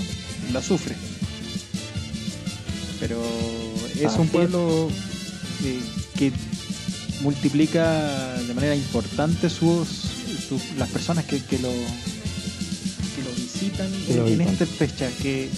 lo 0.51 0.61
sufre. 0.61 0.95
Pero 2.99 3.21
es 3.99 4.13
un 4.17 4.27
pueblo 4.27 4.89
que 6.15 6.31
multiplica 7.21 8.35
de 8.47 8.53
manera 8.53 8.75
importante 8.75 9.49
sus, 9.49 9.87
las 10.77 10.89
personas 10.89 11.25
que, 11.25 11.41
que, 11.43 11.59
lo, 11.59 11.71
visitan 13.85 14.27
en, 14.27 14.41
esta 14.41 14.65
fecha, 14.65 15.09
que 15.21 15.49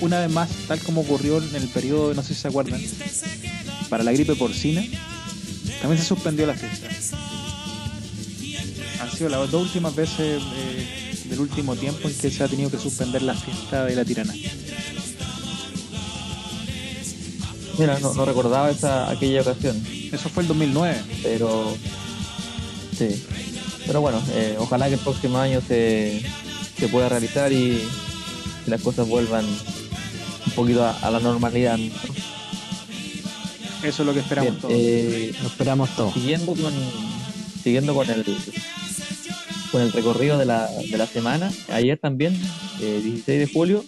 una 0.00 0.20
vez 0.20 0.30
más, 0.30 0.48
tal 0.66 0.80
como 0.80 1.02
ocurrió 1.02 1.38
en 1.38 1.54
el 1.54 1.68
periodo, 1.68 2.14
no 2.14 2.22
sé 2.22 2.34
si 2.34 2.40
se 2.40 2.48
acuerdan, 2.48 2.80
para 3.88 4.04
la 4.04 4.12
gripe 4.12 4.34
porcina, 4.34 4.82
también 5.80 6.00
se 6.00 6.06
suspendió 6.06 6.46
la 6.46 6.54
fiesta. 6.54 6.88
Han 9.00 9.10
sido 9.10 9.30
las 9.30 9.50
dos 9.50 9.62
últimas 9.62 9.94
veces 9.94 10.42
eh, 10.54 11.14
del 11.28 11.40
último 11.40 11.76
tiempo 11.76 12.08
en 12.08 12.14
que 12.14 12.30
se 12.30 12.44
ha 12.44 12.48
tenido 12.48 12.70
que 12.70 12.78
suspender 12.78 13.22
la 13.22 13.34
fiesta 13.34 13.84
de 13.84 13.96
la 13.96 14.04
tirana. 14.04 14.34
Mira, 17.78 17.98
no, 17.98 18.12
no 18.12 18.24
recordaba 18.26 18.70
esa 18.70 19.10
aquella 19.10 19.40
ocasión, 19.40 19.82
Eso 20.12 20.28
fue 20.28 20.42
el 20.42 20.48
2009. 20.48 21.02
pero 21.22 21.74
sí. 22.96 23.24
Pero 23.86 24.02
bueno, 24.02 24.22
eh, 24.32 24.56
ojalá 24.58 24.88
que 24.88 24.94
el 24.94 25.00
próximo 25.00 25.38
año 25.38 25.60
se, 25.66 26.22
se 26.80 26.88
pueda 26.88 27.08
realizar 27.08 27.52
y, 27.52 27.80
las 28.66 28.82
cosas 28.82 29.08
vuelvan 29.08 29.44
un 29.46 30.52
poquito 30.54 30.84
a, 30.84 30.90
a 31.00 31.10
la 31.10 31.18
normalidad. 31.20 31.76
¿no? 31.78 31.92
Eso 33.82 34.02
es 34.02 34.06
lo 34.06 34.12
que 34.12 34.20
esperamos 34.20 34.50
Bien, 34.52 34.60
todos. 34.60 34.74
eh, 34.76 35.32
Lo 35.40 35.48
esperamos 35.48 35.90
todo. 35.96 36.12
siguiendo 36.12 36.46
con 36.54 36.72
siguiendo 37.62 37.94
con 37.94 38.08
el 38.10 38.24
con 39.72 39.82
el 39.82 39.92
recorrido 39.92 40.36
de 40.38 40.46
la, 40.46 40.66
de 40.68 40.98
la 40.98 41.06
semana 41.06 41.50
ayer 41.72 41.98
también 41.98 42.34
eh, 42.80 43.00
16 43.02 43.38
de 43.38 43.46
julio 43.52 43.84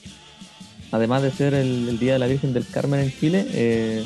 además 0.91 1.23
de 1.23 1.31
ser 1.33 1.55
el, 1.55 1.89
el 1.89 1.99
día 1.99 2.15
de 2.15 2.19
la 2.19 2.27
Virgen 2.27 2.53
del 2.53 2.67
Carmen 2.67 3.01
en 3.01 3.13
Chile 3.19 3.47
eh, 3.53 4.05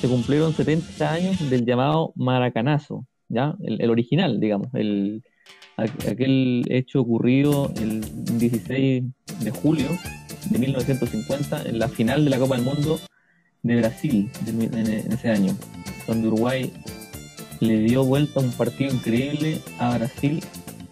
se 0.00 0.08
cumplieron 0.08 0.54
70 0.54 1.12
años 1.12 1.50
del 1.50 1.64
llamado 1.66 2.12
Maracanazo 2.16 3.06
ya 3.28 3.54
el, 3.64 3.80
el 3.80 3.90
original 3.90 4.38
digamos 4.40 4.68
el 4.74 5.22
aquel 5.76 6.64
hecho 6.68 7.00
ocurrido 7.00 7.72
el 7.80 8.02
16 8.38 9.04
de 9.40 9.50
julio 9.50 9.88
de 10.50 10.58
1950 10.58 11.62
en 11.64 11.78
la 11.78 11.88
final 11.88 12.24
de 12.24 12.30
la 12.30 12.38
Copa 12.38 12.56
del 12.56 12.64
Mundo 12.64 12.98
de 13.62 13.76
Brasil 13.76 14.30
en, 14.46 15.12
ese 15.12 15.30
año 15.30 15.56
donde 16.06 16.28
Uruguay 16.28 16.72
le 17.60 17.80
dio 17.80 18.04
vuelta 18.04 18.40
un 18.40 18.52
partido 18.52 18.92
increíble 18.92 19.60
a 19.78 19.96
Brasil 19.96 20.42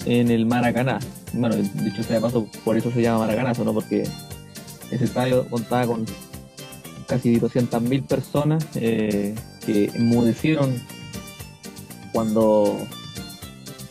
en 0.07 0.31
el 0.31 0.47
Maracaná. 0.47 0.99
Bueno, 1.33 1.57
dicho 1.57 2.03
sea 2.03 2.17
de 2.17 2.23
paso, 2.23 2.49
por 2.65 2.77
eso 2.77 2.91
se 2.91 3.03
llama 3.03 3.21
Maracanazo, 3.21 3.65
¿no? 3.65 3.73
Porque 3.73 4.05
ese 4.91 5.05
estadio 5.05 5.49
contaba 5.49 5.87
con 5.87 6.05
casi 7.07 7.39
200.000 7.39 8.07
personas 8.07 8.67
eh, 8.77 9.35
que 9.65 9.87
enmudecieron 9.95 10.75
cuando 12.13 12.79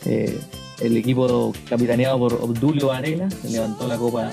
eh, 0.06 0.38
el 0.80 0.96
equipo 0.96 1.52
capitaneado 1.68 2.18
por 2.18 2.34
Obdulio 2.34 2.88
Varela 2.88 3.28
levantó 3.48 3.86
la 3.86 3.96
Copa 3.96 4.30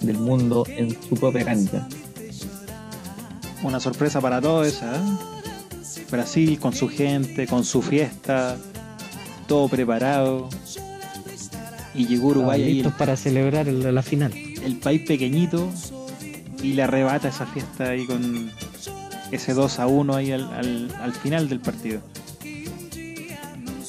del 0.00 0.18
Mundo 0.18 0.64
en 0.68 0.90
su 1.02 1.14
propia 1.16 1.44
cancha. 1.44 1.86
Una 3.62 3.80
sorpresa 3.80 4.20
para 4.20 4.40
todos 4.40 4.66
esa. 4.66 4.96
¿eh? 4.96 5.00
Brasil 6.10 6.58
con 6.58 6.72
su 6.72 6.88
gente, 6.88 7.46
con 7.46 7.64
su 7.64 7.82
fiesta, 7.82 8.56
todo 9.46 9.68
preparado. 9.68 10.48
Y 11.94 12.06
llegó 12.06 12.28
Uruguay 12.28 12.62
ahí, 12.62 12.74
listos 12.74 12.94
para 12.94 13.16
celebrar 13.16 13.68
el- 13.68 13.94
la 13.94 14.02
final. 14.02 14.32
el, 14.32 14.62
el 14.62 14.76
país 14.78 15.02
pequeñito, 15.06 15.68
y 16.62 16.72
le 16.74 16.82
arrebata 16.82 17.28
esa 17.28 17.46
fiesta 17.46 17.90
ahí 17.90 18.06
con 18.06 18.50
ese 19.32 19.54
2 19.54 19.78
a 19.78 19.86
1 19.86 20.14
ahí 20.14 20.32
al, 20.32 20.44
al- 20.52 20.94
al 21.00 21.12
final 21.12 21.48
del 21.48 21.60
partido. 21.60 22.00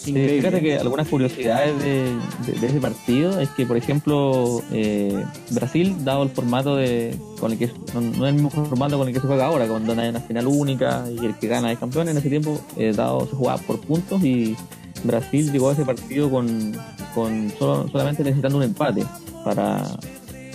Eh, 0.07 0.37
fíjate 0.37 0.61
que 0.61 0.77
algunas 0.77 1.07
curiosidades 1.07 1.77
de, 1.83 2.15
de- 2.47 2.59
de 2.59 2.67
ese 2.67 2.79
partido 2.79 3.39
es 3.39 3.49
que, 3.49 3.65
por 3.65 3.77
ejemplo, 3.77 4.61
eh, 4.71 5.23
Brasil, 5.51 5.95
dado 6.03 6.23
el 6.23 6.29
formato 6.29 6.75
de 6.75 7.15
con 7.39 7.51
el 7.51 7.57
que 7.59 7.69
no, 7.93 8.01
no 8.01 8.25
es 8.25 8.29
el 8.29 8.41
mismo 8.41 8.49
formato 8.49 8.97
con 8.97 9.07
el 9.07 9.13
que 9.13 9.19
se 9.19 9.27
juega 9.27 9.45
ahora, 9.45 9.67
cuando 9.67 9.93
hay 9.99 10.09
una 10.09 10.19
final 10.21 10.47
única 10.47 11.05
y 11.11 11.23
el 11.25 11.35
que 11.35 11.47
gana 11.47 11.71
es 11.71 11.77
campeón, 11.79 12.09
en 12.09 12.17
ese 12.17 12.29
tiempo, 12.29 12.59
eh, 12.77 12.93
dado 12.95 13.27
se 13.27 13.35
jugaba 13.35 13.59
por 13.61 13.79
puntos 13.81 14.23
y 14.23 14.55
Brasil 15.03 15.51
llegó 15.51 15.69
a 15.69 15.73
ese 15.73 15.85
partido 15.85 16.29
con, 16.31 16.75
con 17.13 17.51
solo- 17.59 17.87
solamente 17.91 18.23
necesitando 18.23 18.57
un 18.57 18.63
empate 18.63 19.05
para, 19.43 19.83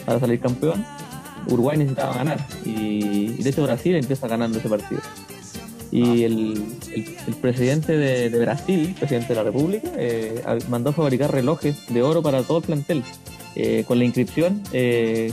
para 0.05 0.19
salir 0.21 0.41
campeón. 0.41 0.85
Uruguay 1.49 1.76
necesitaba 1.79 2.12
ganar 2.15 2.45
y, 2.65 3.35
y 3.38 3.43
de 3.43 3.50
hecho 3.50 3.62
Brasil 3.62 3.95
empieza 3.95 4.26
ganando 4.26 4.59
ese 4.59 4.69
partido. 4.69 5.00
Y 5.93 6.25
el, 6.25 6.64
el- 6.95 7.16
el 7.28 7.35
presidente 7.40 7.97
de, 7.97 8.28
de 8.31 8.38
Brasil, 8.40 8.95
presidente 8.99 9.28
de 9.28 9.35
la 9.37 9.43
República, 9.45 9.88
eh, 9.97 10.43
mandó 10.69 10.90
a 10.90 10.93
fabricar 10.93 11.31
relojes 11.33 11.76
de 11.88 12.02
oro 12.02 12.23
para 12.23 12.43
todo 12.43 12.59
el 12.59 12.64
plantel, 12.64 13.02
eh, 13.55 13.85
con 13.87 13.99
la 13.99 14.05
inscripción 14.05 14.62
eh, 14.73 15.33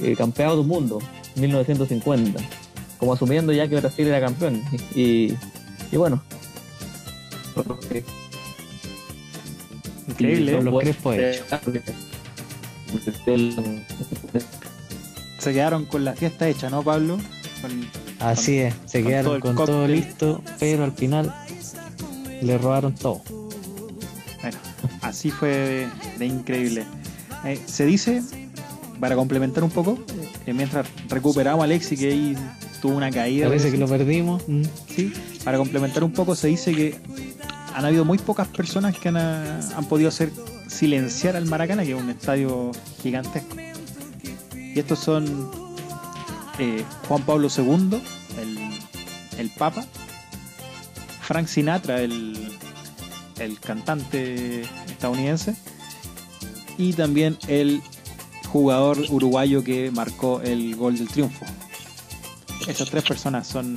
eh, 0.00 0.14
Campeado 0.16 0.56
del 0.56 0.66
Mundo, 0.66 0.98
1950, 1.36 2.40
como 2.98 3.12
asumiendo 3.12 3.52
ya 3.52 3.68
que 3.68 3.76
Brasil 3.80 4.06
era 4.08 4.20
campeón. 4.20 4.62
Y, 4.94 5.34
y 5.92 5.96
bueno, 5.96 6.22
Increíble. 10.08 10.52
Se 15.38 15.52
quedaron 15.52 15.84
con 15.86 16.04
la 16.04 16.14
fiesta 16.14 16.48
hecha, 16.48 16.70
¿no, 16.70 16.82
Pablo? 16.82 17.18
Con- 17.60 18.11
Así 18.22 18.58
es, 18.58 18.74
se 18.86 19.00
con 19.02 19.10
quedaron 19.10 19.40
todo 19.40 19.54
con 19.54 19.66
todo 19.66 19.88
listo, 19.88 20.42
pero 20.58 20.84
al 20.84 20.92
final 20.92 21.34
le 22.40 22.58
robaron 22.58 22.94
todo. 22.94 23.22
Bueno, 24.40 24.58
así 25.00 25.30
fue 25.30 25.48
de, 25.48 25.88
de 26.18 26.26
increíble. 26.26 26.84
Eh, 27.44 27.60
se 27.66 27.84
dice, 27.84 28.22
para 29.00 29.16
complementar 29.16 29.64
un 29.64 29.70
poco, 29.70 29.98
que 30.44 30.54
mientras 30.54 30.86
recuperamos 31.08 31.62
a 31.62 31.64
Alexi, 31.64 31.96
que 31.96 32.12
ahí 32.12 32.36
tuvo 32.80 32.96
una 32.96 33.10
caída. 33.10 33.48
Parece 33.48 33.70
que 33.70 33.78
lo 33.78 33.88
perdimos. 33.88 34.46
mm. 34.46 34.62
Sí, 34.88 35.12
para 35.44 35.58
complementar 35.58 36.04
un 36.04 36.12
poco, 36.12 36.36
se 36.36 36.48
dice 36.48 36.72
que 36.74 36.96
han 37.74 37.84
habido 37.84 38.04
muy 38.04 38.18
pocas 38.18 38.48
personas 38.48 38.96
que 38.96 39.08
han, 39.08 39.16
ah, 39.16 39.60
han 39.76 39.84
podido 39.86 40.08
hacer 40.08 40.30
silenciar 40.68 41.36
al 41.36 41.46
Maracana, 41.46 41.84
que 41.84 41.92
es 41.92 42.00
un 42.00 42.10
estadio 42.10 42.70
gigantesco. 43.02 43.56
Y 44.54 44.78
estos 44.78 45.00
son 45.00 45.50
eh, 46.58 46.84
Juan 47.08 47.22
Pablo 47.22 47.48
II, 47.56 48.00
el, 48.40 48.58
el 49.38 49.50
Papa, 49.50 49.84
Frank 51.22 51.46
Sinatra, 51.46 52.00
el, 52.02 52.56
el 53.38 53.58
cantante 53.60 54.62
estadounidense, 54.88 55.54
y 56.78 56.92
también 56.94 57.36
el 57.48 57.82
jugador 58.48 58.98
uruguayo 59.08 59.62
que 59.64 59.90
marcó 59.90 60.40
el 60.42 60.76
gol 60.76 60.96
del 60.98 61.08
triunfo. 61.08 61.44
Esas 62.68 62.90
tres 62.90 63.02
personas 63.04 63.46
son 63.46 63.76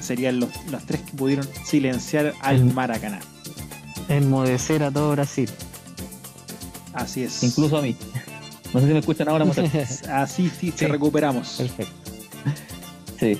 serían 0.00 0.40
los, 0.40 0.48
las 0.70 0.84
tres 0.84 1.02
que 1.02 1.12
pudieron 1.12 1.48
silenciar 1.64 2.34
al 2.40 2.56
El- 2.56 2.64
Maracaná. 2.74 3.20
Enmudecer 4.08 4.82
a 4.82 4.90
todo 4.90 5.12
Brasil. 5.12 5.48
Así 6.92 7.22
es. 7.22 7.42
incluso 7.42 7.78
a 7.78 7.82
mí. 7.82 7.96
No 8.72 8.80
sé 8.80 8.86
si 8.86 8.92
me 8.92 8.98
escuchan 9.00 9.28
ahora, 9.28 9.44
muchachos. 9.44 10.02
Así 10.08 10.48
sí, 10.48 10.70
te 10.70 10.88
recuperamos. 10.88 11.56
Perfecto. 11.58 12.10
Sí. 13.18 13.38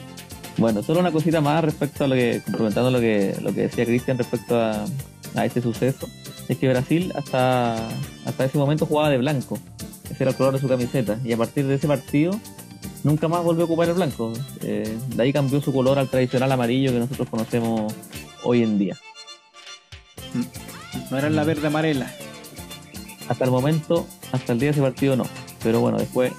Bueno, 0.59 0.83
solo 0.83 1.01
una 1.01 1.11
cosita 1.11 1.41
más 1.41 1.65
respecto 1.65 2.05
a 2.05 2.09
lo 2.09 2.15
que, 2.15 2.43
complementando 2.45 2.91
lo 2.91 3.01
que, 3.01 3.35
lo 3.41 3.55
que 3.55 3.63
decía 3.63 3.87
Cristian 3.87 4.19
respecto 4.19 4.61
a, 4.61 4.85
a 5.35 5.47
este 5.47 5.63
suceso, 5.63 6.09
es 6.49 6.59
que 6.59 6.69
Brasil 6.69 7.13
hasta, 7.17 7.89
hasta 8.27 8.45
ese 8.45 8.59
momento 8.59 8.85
jugaba 8.87 9.09
de 9.09 9.19
blanco, 9.19 9.59
ese 10.11 10.25
era 10.25 10.31
el 10.31 10.37
color 10.37 10.53
de 10.55 10.61
su 10.61 10.69
camiseta, 10.69 11.19
y 11.25 11.33
a 11.33 11.37
partir 11.39 11.67
de 11.67 11.77
ese 11.77 11.89
partido 11.89 12.39
nunca 13.03 13.29
más 13.29 13.43
volvió 13.43 13.63
a 13.63 13.65
ocupar 13.65 13.89
el 13.89 13.95
blanco. 13.95 14.33
Eh, 14.63 14.97
de 15.09 15.23
ahí 15.23 15.33
cambió 15.33 15.61
su 15.61 15.73
color 15.73 15.99
al 15.99 16.09
tradicional 16.09 16.53
amarillo 16.53 16.93
que 16.93 16.99
nosotros 16.99 17.29
conocemos 17.29 17.93
hoy 18.45 18.63
en 18.63 18.79
día. 18.79 18.97
No 21.11 21.19
eran 21.19 21.37
la 21.37 21.45
verde 21.45 21.67
amarela. 21.67 22.13
Hasta 23.33 23.45
el 23.45 23.51
momento, 23.51 24.07
hasta 24.33 24.53
el 24.53 24.59
día 24.61 24.69
de 24.69 24.73
ese 24.73 24.81
partido 24.83 25.17
no, 25.17 25.25
pero 25.63 25.81
bueno, 25.81 25.99
después 25.99 26.33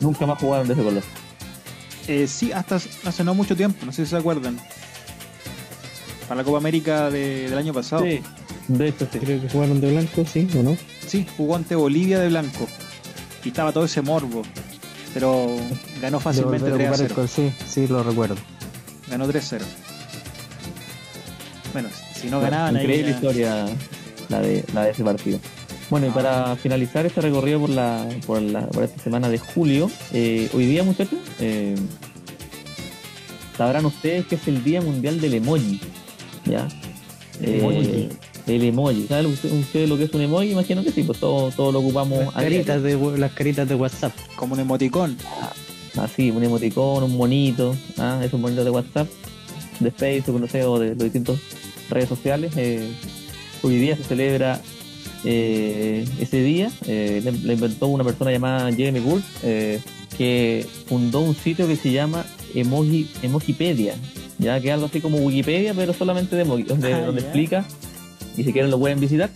nunca 0.00 0.26
más 0.26 0.38
jugaron 0.38 0.66
de 0.68 0.74
ese 0.74 0.82
color. 0.82 1.02
Eh, 2.08 2.26
sí, 2.26 2.50
hasta 2.52 2.76
hace 3.04 3.24
no 3.24 3.34
mucho 3.34 3.54
tiempo, 3.56 3.86
no 3.86 3.92
sé 3.92 4.04
si 4.04 4.10
se 4.10 4.16
acuerdan. 4.16 4.58
Para 6.28 6.40
la 6.40 6.44
Copa 6.44 6.58
América 6.58 7.10
de- 7.10 7.48
del 7.48 7.58
año 7.58 7.72
pasado. 7.72 8.02
Sí, 8.04 8.20
de 8.68 8.88
hecho 8.88 9.06
sí. 9.12 9.18
Creo 9.18 9.40
que 9.40 9.48
jugaron 9.48 9.80
de 9.80 9.90
blanco, 9.90 10.24
sí, 10.30 10.48
¿o 10.58 10.62
no? 10.62 10.76
Sí, 11.06 11.26
jugó 11.36 11.56
ante 11.56 11.74
Bolivia 11.74 12.18
de 12.20 12.28
blanco. 12.28 12.66
Y 13.44 13.48
estaba 13.48 13.72
todo 13.72 13.84
ese 13.84 14.00
morbo. 14.02 14.42
Pero 15.14 15.56
ganó 16.00 16.20
fácilmente 16.20 16.70
volver 16.70 16.86
a 16.88 16.92
3 16.92 17.00
a 17.00 17.04
ocupar 17.04 17.24
el 17.24 17.28
0. 17.30 17.50
col- 17.54 17.54
sí, 17.64 17.64
sí, 17.68 17.86
lo 17.88 18.02
recuerdo. 18.04 18.36
Ganó 19.08 19.26
3 19.26 19.44
0. 19.48 19.64
Bueno, 21.72 21.88
si 22.14 22.28
no 22.28 22.40
ganaban 22.40 22.76
ahí. 22.76 22.82
Increíble 22.84 23.10
historia 23.12 23.66
la 24.28 24.40
de, 24.40 24.64
la 24.72 24.84
de 24.84 24.90
ese 24.92 25.02
partido. 25.04 25.40
Bueno, 25.90 26.06
y 26.06 26.10
para 26.10 26.54
finalizar 26.56 27.04
este 27.04 27.20
recorrido 27.20 27.60
por 27.60 27.70
la, 27.70 28.08
por, 28.26 28.40
la, 28.40 28.66
por 28.68 28.84
esta 28.84 29.02
semana 29.02 29.28
de 29.28 29.38
julio, 29.38 29.90
eh, 30.12 30.48
hoy 30.54 30.66
día, 30.66 30.84
muchachos, 30.84 31.18
eh, 31.40 31.74
sabrán 33.56 33.84
ustedes 33.86 34.26
que 34.26 34.36
es 34.36 34.46
el 34.46 34.62
Día 34.62 34.80
Mundial 34.80 35.20
del 35.20 35.34
Emoji. 35.34 35.80
¿Ya? 36.46 36.68
El 37.42 37.48
Eh, 37.48 37.58
emoji. 37.58 38.08
el 38.46 38.62
emoji. 38.64 39.06
¿Saben 39.08 39.26
usted- 39.26 39.52
ustedes 39.52 39.88
lo 39.88 39.98
que 39.98 40.04
es 40.04 40.14
un 40.14 40.20
emoji? 40.20 40.52
Imagino 40.52 40.84
que 40.84 40.92
sí, 40.92 41.02
pues 41.02 41.18
todo, 41.18 41.50
todo 41.50 41.72
lo 41.72 41.80
ocupamos 41.80 42.26
Las 42.26 42.34
caritas, 42.34 42.82
de, 42.84 42.96
las 43.18 43.32
caritas 43.32 43.68
de 43.68 43.74
WhatsApp. 43.74 44.12
Como 44.36 44.54
un 44.54 44.60
emoticón. 44.60 45.16
así, 46.00 46.30
un 46.30 46.44
emoticón, 46.44 47.02
un 47.02 47.16
monito, 47.16 47.76
¿ah? 47.98 48.20
esos 48.24 48.40
bonitos 48.40 48.64
de 48.64 48.70
WhatsApp, 48.70 49.08
de 49.80 49.90
Facebook, 49.90 50.40
no 50.40 50.46
sé, 50.46 50.62
o 50.64 50.78
de 50.78 50.90
los 50.90 50.98
distintos 50.98 51.40
redes 51.90 52.08
sociales. 52.08 52.52
eh, 52.56 52.88
hoy 53.62 53.76
día 53.76 53.96
se 53.96 54.04
celebra 54.04 54.60
eh, 55.24 56.04
ese 56.20 56.42
día, 56.42 56.70
eh, 56.86 57.20
le 57.44 57.52
inventó 57.54 57.86
una 57.88 58.04
persona 58.04 58.30
llamada 58.30 58.72
Jeremy 58.72 59.00
Gould, 59.00 59.22
eh, 59.42 59.80
que 60.16 60.66
fundó 60.86 61.20
un 61.20 61.34
sitio 61.34 61.66
que 61.66 61.76
se 61.76 61.92
llama 61.92 62.24
Emoji, 62.54 63.08
Emojipedia, 63.22 63.94
ya 64.38 64.60
que 64.60 64.68
es 64.68 64.74
algo 64.74 64.86
así 64.86 65.00
como 65.00 65.18
Wikipedia, 65.18 65.72
pero 65.74 65.92
solamente 65.94 66.36
de 66.36 66.42
emoji, 66.42 66.62
donde, 66.64 66.92
Ah, 66.94 67.06
donde 67.06 67.20
explica, 67.22 67.64
y 68.36 68.44
si 68.44 68.52
quieren 68.52 68.70
lo 68.70 68.78
pueden 68.78 69.00
visitar, 69.00 69.30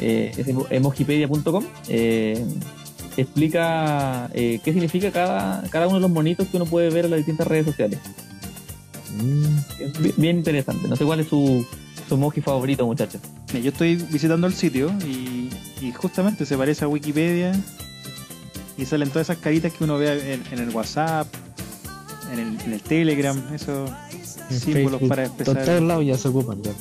eh, 0.00 0.32
es 0.36 0.46
emo- 0.46 0.66
emojipedia.com. 0.70 1.64
explica 3.16 4.30
eh, 4.34 4.60
qué 4.64 4.72
significa 4.72 5.10
cada, 5.10 5.62
cada 5.70 5.86
uno 5.88 5.96
de 5.96 6.02
los 6.02 6.10
monitos 6.10 6.46
que 6.48 6.56
uno 6.56 6.66
puede 6.66 6.90
ver 6.90 7.04
en 7.06 7.10
las 7.12 7.18
distintas 7.18 7.46
redes 7.46 7.66
sociales. 7.66 7.98
Mm, 9.16 9.58
Es 9.80 10.16
bien 10.16 10.38
interesante. 10.38 10.88
No 10.88 10.96
sé 10.96 11.04
cuál 11.04 11.20
es 11.20 11.28
su, 11.28 11.66
su 12.10 12.16
emoji 12.16 12.40
favorito, 12.40 12.84
muchachos. 12.86 13.20
Mira, 13.52 13.60
yo 13.60 13.70
estoy 13.70 13.96
visitando 13.96 14.46
el 14.46 14.52
sitio 14.54 14.92
y, 15.06 15.48
y 15.80 15.92
justamente 15.92 16.44
se 16.44 16.56
parece 16.56 16.84
a 16.84 16.88
Wikipedia 16.88 17.52
y 18.76 18.84
salen 18.84 19.08
todas 19.10 19.26
esas 19.30 19.38
caritas 19.38 19.72
que 19.72 19.84
uno 19.84 19.96
ve 19.96 20.34
en, 20.34 20.42
en 20.52 20.58
el 20.58 20.70
WhatsApp, 20.74 21.26
en 22.32 22.38
el, 22.40 22.60
en 22.60 22.72
el 22.72 22.80
Telegram, 22.82 23.40
esos 23.54 23.90
en 24.50 24.60
símbolos 24.60 24.98
Facebook, 25.00 25.08
para 25.08 25.24
expresar. 25.26 25.64
todos 25.64 25.82
lados 25.82 26.04
ya 26.04 26.18
se 26.18 26.28
ocupan. 26.28 26.62
ya. 26.62 26.72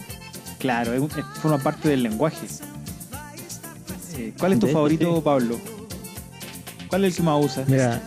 Claro, 0.58 0.94
es 0.94 1.00
un- 1.02 1.12
es- 1.12 1.40
forma 1.42 1.58
parte 1.60 1.90
del 1.90 2.04
lenguaje. 2.04 2.46
Eh, 4.18 4.34
¿Cuál 4.38 4.54
es 4.54 4.60
tu 4.60 4.66
De 4.68 4.74
favorito. 4.74 5.24
Pablo? 5.24 5.58
¿Cuál 6.90 7.06
es 7.06 7.12
el 7.14 7.18
que 7.18 7.24
más 7.24 7.46
usas? 7.46 7.70
Mira, 7.70 8.02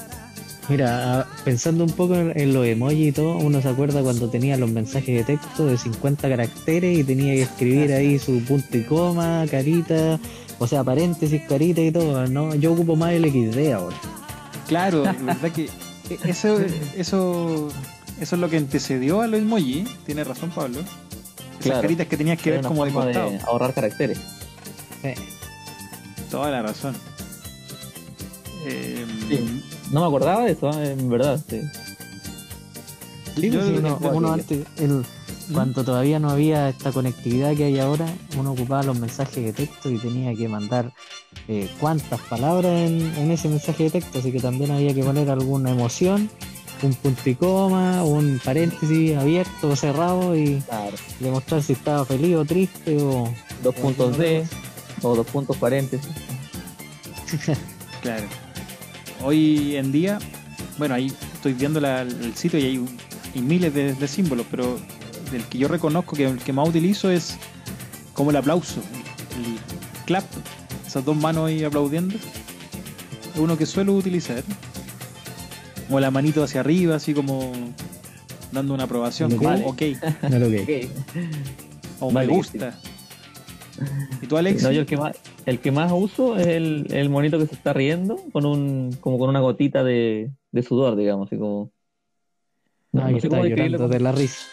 mira, 0.69 1.27
pensando 1.45 1.85
un 1.85 1.91
poco 1.93 2.15
en, 2.15 2.53
los 2.55 2.67
emojis 2.67 3.09
y 3.09 3.13
todo, 3.13 3.37
uno 3.37 3.61
se 3.61 3.69
acuerda 3.69 4.03
cuando 4.03 4.29
tenía 4.29 4.57
los 4.57 4.71
mensajes 4.71 5.15
de 5.17 5.25
texto 5.25 5.67
de 5.67 5.77
50 5.79 6.29
caracteres 6.29 6.99
y 6.99 7.05
tenía 7.05 7.35
que 7.35 7.43
escribir 7.43 7.93
ahí 7.93 8.19
su 8.19 8.41
punto 8.45 8.77
y 8.77 8.83
coma, 8.85 9.45
carita, 9.51 10.19
o 10.59 10.67
sea, 10.67 10.85
paréntesis, 10.85 11.43
carita 11.49 11.81
y 11.81 11.91
todo, 11.91 12.27
¿no? 12.29 12.55
Yo 12.55 12.73
ocupo 12.73 12.97
más 12.97 13.13
el 13.13 13.25
XD 13.31 13.73
ahora. 13.73 13.97
Claro, 14.69 15.05
la 15.05 15.13
verdad 15.13 15.51
que 15.53 15.65
e- 15.65 16.19
eso, 16.25 16.59
eso, 16.97 17.69
eso 18.21 18.35
es 18.37 18.41
lo 18.41 18.49
que 18.49 18.57
antecedió 18.59 19.21
a 19.21 19.27
los 19.27 19.41
emoji. 19.41 19.85
Tiene 20.07 20.25
razón, 20.25 20.51
Pablo. 20.51 20.79
Esas 20.81 21.61
Claro. 21.61 21.83
caritas 21.83 22.07
que 22.09 22.17
tenías 22.17 22.41
que 22.41 22.51
ver 22.53 22.63
como 22.63 22.85
de 22.85 22.93
costado. 22.93 23.31
ahorrar 23.47 23.73
caracteres. 23.75 24.19
Eh, 25.05 25.15
Toda 26.31 26.51
la 26.51 26.63
razón. 26.63 26.95
Eh, 28.67 29.05
Sí. 29.29 29.63
No 29.93 30.01
me 30.01 30.07
acordaba 30.07 30.45
de 30.45 30.53
eso, 30.53 30.71
¿eh? 30.83 30.93
en 30.93 31.09
verdad. 31.09 31.41
sí. 31.49 31.61
sí, 33.37 33.51
yo- 33.51 33.65
sí, 33.67 33.75
uno, 34.13 34.33
antes, 34.33 34.67
el- 34.79 35.05
cuando 35.53 35.85
todavía 35.85 36.19
no 36.19 36.31
había 36.31 36.69
esta 36.71 36.93
conectividad 36.93 37.55
que 37.55 37.65
hay 37.65 37.79
ahora, 37.79 38.07
uno 38.39 38.53
ocupaba 38.53 38.83
los 38.85 38.99
mensajes 38.99 39.45
de 39.45 39.53
texto 39.53 39.91
y 39.91 39.99
tenía 39.99 40.35
que 40.35 40.49
mandar 40.49 40.93
eh, 41.49 41.69
cuántas 41.81 42.21
palabras 42.21 42.73
en, 42.73 43.13
en 43.17 43.31
ese 43.31 43.49
mensaje 43.49 43.85
de 43.85 43.91
texto, 43.91 44.19
así 44.21 44.33
que 44.33 44.41
también 44.41 44.71
había 44.71 44.95
que 44.95 45.03
poner 45.03 45.29
alguna 45.31 45.71
emoción, 45.71 46.31
un 46.83 46.95
punto 46.95 47.29
y 47.29 47.35
coma, 47.35 48.03
un 48.05 48.41
paréntesis 48.43 49.17
abierto 49.17 49.69
o 49.71 49.77
cerrado 49.77 50.35
y 50.37 50.61
Claro. 50.61 50.97
demostrar 51.21 51.63
si 51.63 51.75
estaba 51.75 52.05
feliz 52.07 52.37
o 52.37 52.45
triste 52.45 52.97
o 53.03 53.29
Dos 53.63 53.75
puntos 53.75 54.17
D 54.19 54.45
o 55.03 55.15
dos 55.15 55.27
puntos 55.27 55.57
paréntesis. 55.59 56.09
Claro. 58.03 58.25
Hoy 59.23 59.77
en 59.77 59.93
día, 59.93 60.19
bueno, 60.79 60.95
ahí 60.95 61.13
estoy 61.35 61.53
viendo 61.55 61.81
la- 61.81 62.03
el 62.03 62.35
sitio 62.35 62.59
y 62.59 62.65
hay, 62.65 62.79
un- 62.79 62.99
hay 63.35 63.41
miles 63.43 63.73
de, 63.75 63.95
de 63.95 64.09
símbolos, 64.09 64.47
pero 64.51 64.79
el 65.33 65.45
que 65.45 65.59
yo 65.59 65.69
reconozco 65.69 66.17
que 66.17 66.25
el 66.27 66.39
que 66.39 66.53
más 66.53 66.69
utilizo 66.69 67.11
es 67.11 67.37
como 68.13 68.31
el 68.31 68.37
aplauso, 68.37 68.81
el 69.37 69.59
clap, 70.07 70.25
esas 70.87 71.05
dos 71.05 71.17
manos 71.17 71.49
ahí 71.49 71.65
aplaudiendo. 71.65 72.17
Es 72.17 73.39
uno 73.41 73.57
que 73.57 73.65
suelo 73.67 73.95
utilizar. 73.95 74.43
Como 75.87 76.01
la 76.01 76.11
manito 76.11 76.43
hacia 76.43 76.61
arriba, 76.61 76.97
así 76.97 77.13
como 77.15 77.53
dando 78.51 78.75
una 78.75 78.85
aprobación, 78.85 79.31
como 79.37 79.51
Vale. 79.51 79.65
ok, 79.67 79.83
no 80.31 80.39
lo 80.39 80.49
que 80.51 80.89
o 82.01 82.11
me 82.11 82.27
gusta. 82.27 82.79
¿Y 84.21 84.27
tú, 84.27 84.37
Alex? 84.37 84.63
No, 84.63 84.73
yo 84.73 84.81
el 84.81 84.87
que 84.87 84.97
más, 84.97 85.17
el 85.47 85.59
que 85.59 85.73
más 85.73 85.91
uso 85.93 86.37
es 86.37 86.47
el, 86.47 86.87
el 86.91 87.09
monito 87.09 87.39
que 87.39 87.47
se 87.47 87.55
está 87.55 87.73
riendo 87.73 88.17
con 88.33 88.47
un, 88.47 88.93
como 89.01 89.19
con 89.19 89.29
una 89.29 89.41
gotita 89.41 89.83
de, 89.83 90.31
de 90.51 90.63
sudor, 90.63 90.97
digamos, 90.97 91.29
así 91.29 91.39
como. 91.39 91.73
No, 92.93 93.03
no 93.03 93.09
sé 93.09 93.17
está 93.17 93.29
cómo 93.29 93.45
describirlo, 93.45 93.79
llorando 93.79 93.95
de 93.95 94.01
la 94.01 94.13
risa. 94.13 94.47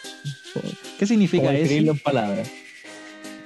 ¿Qué 0.98 1.06
significa 1.06 1.54
eso? 1.54 1.72
en 1.72 1.98
palabras. 1.98 2.50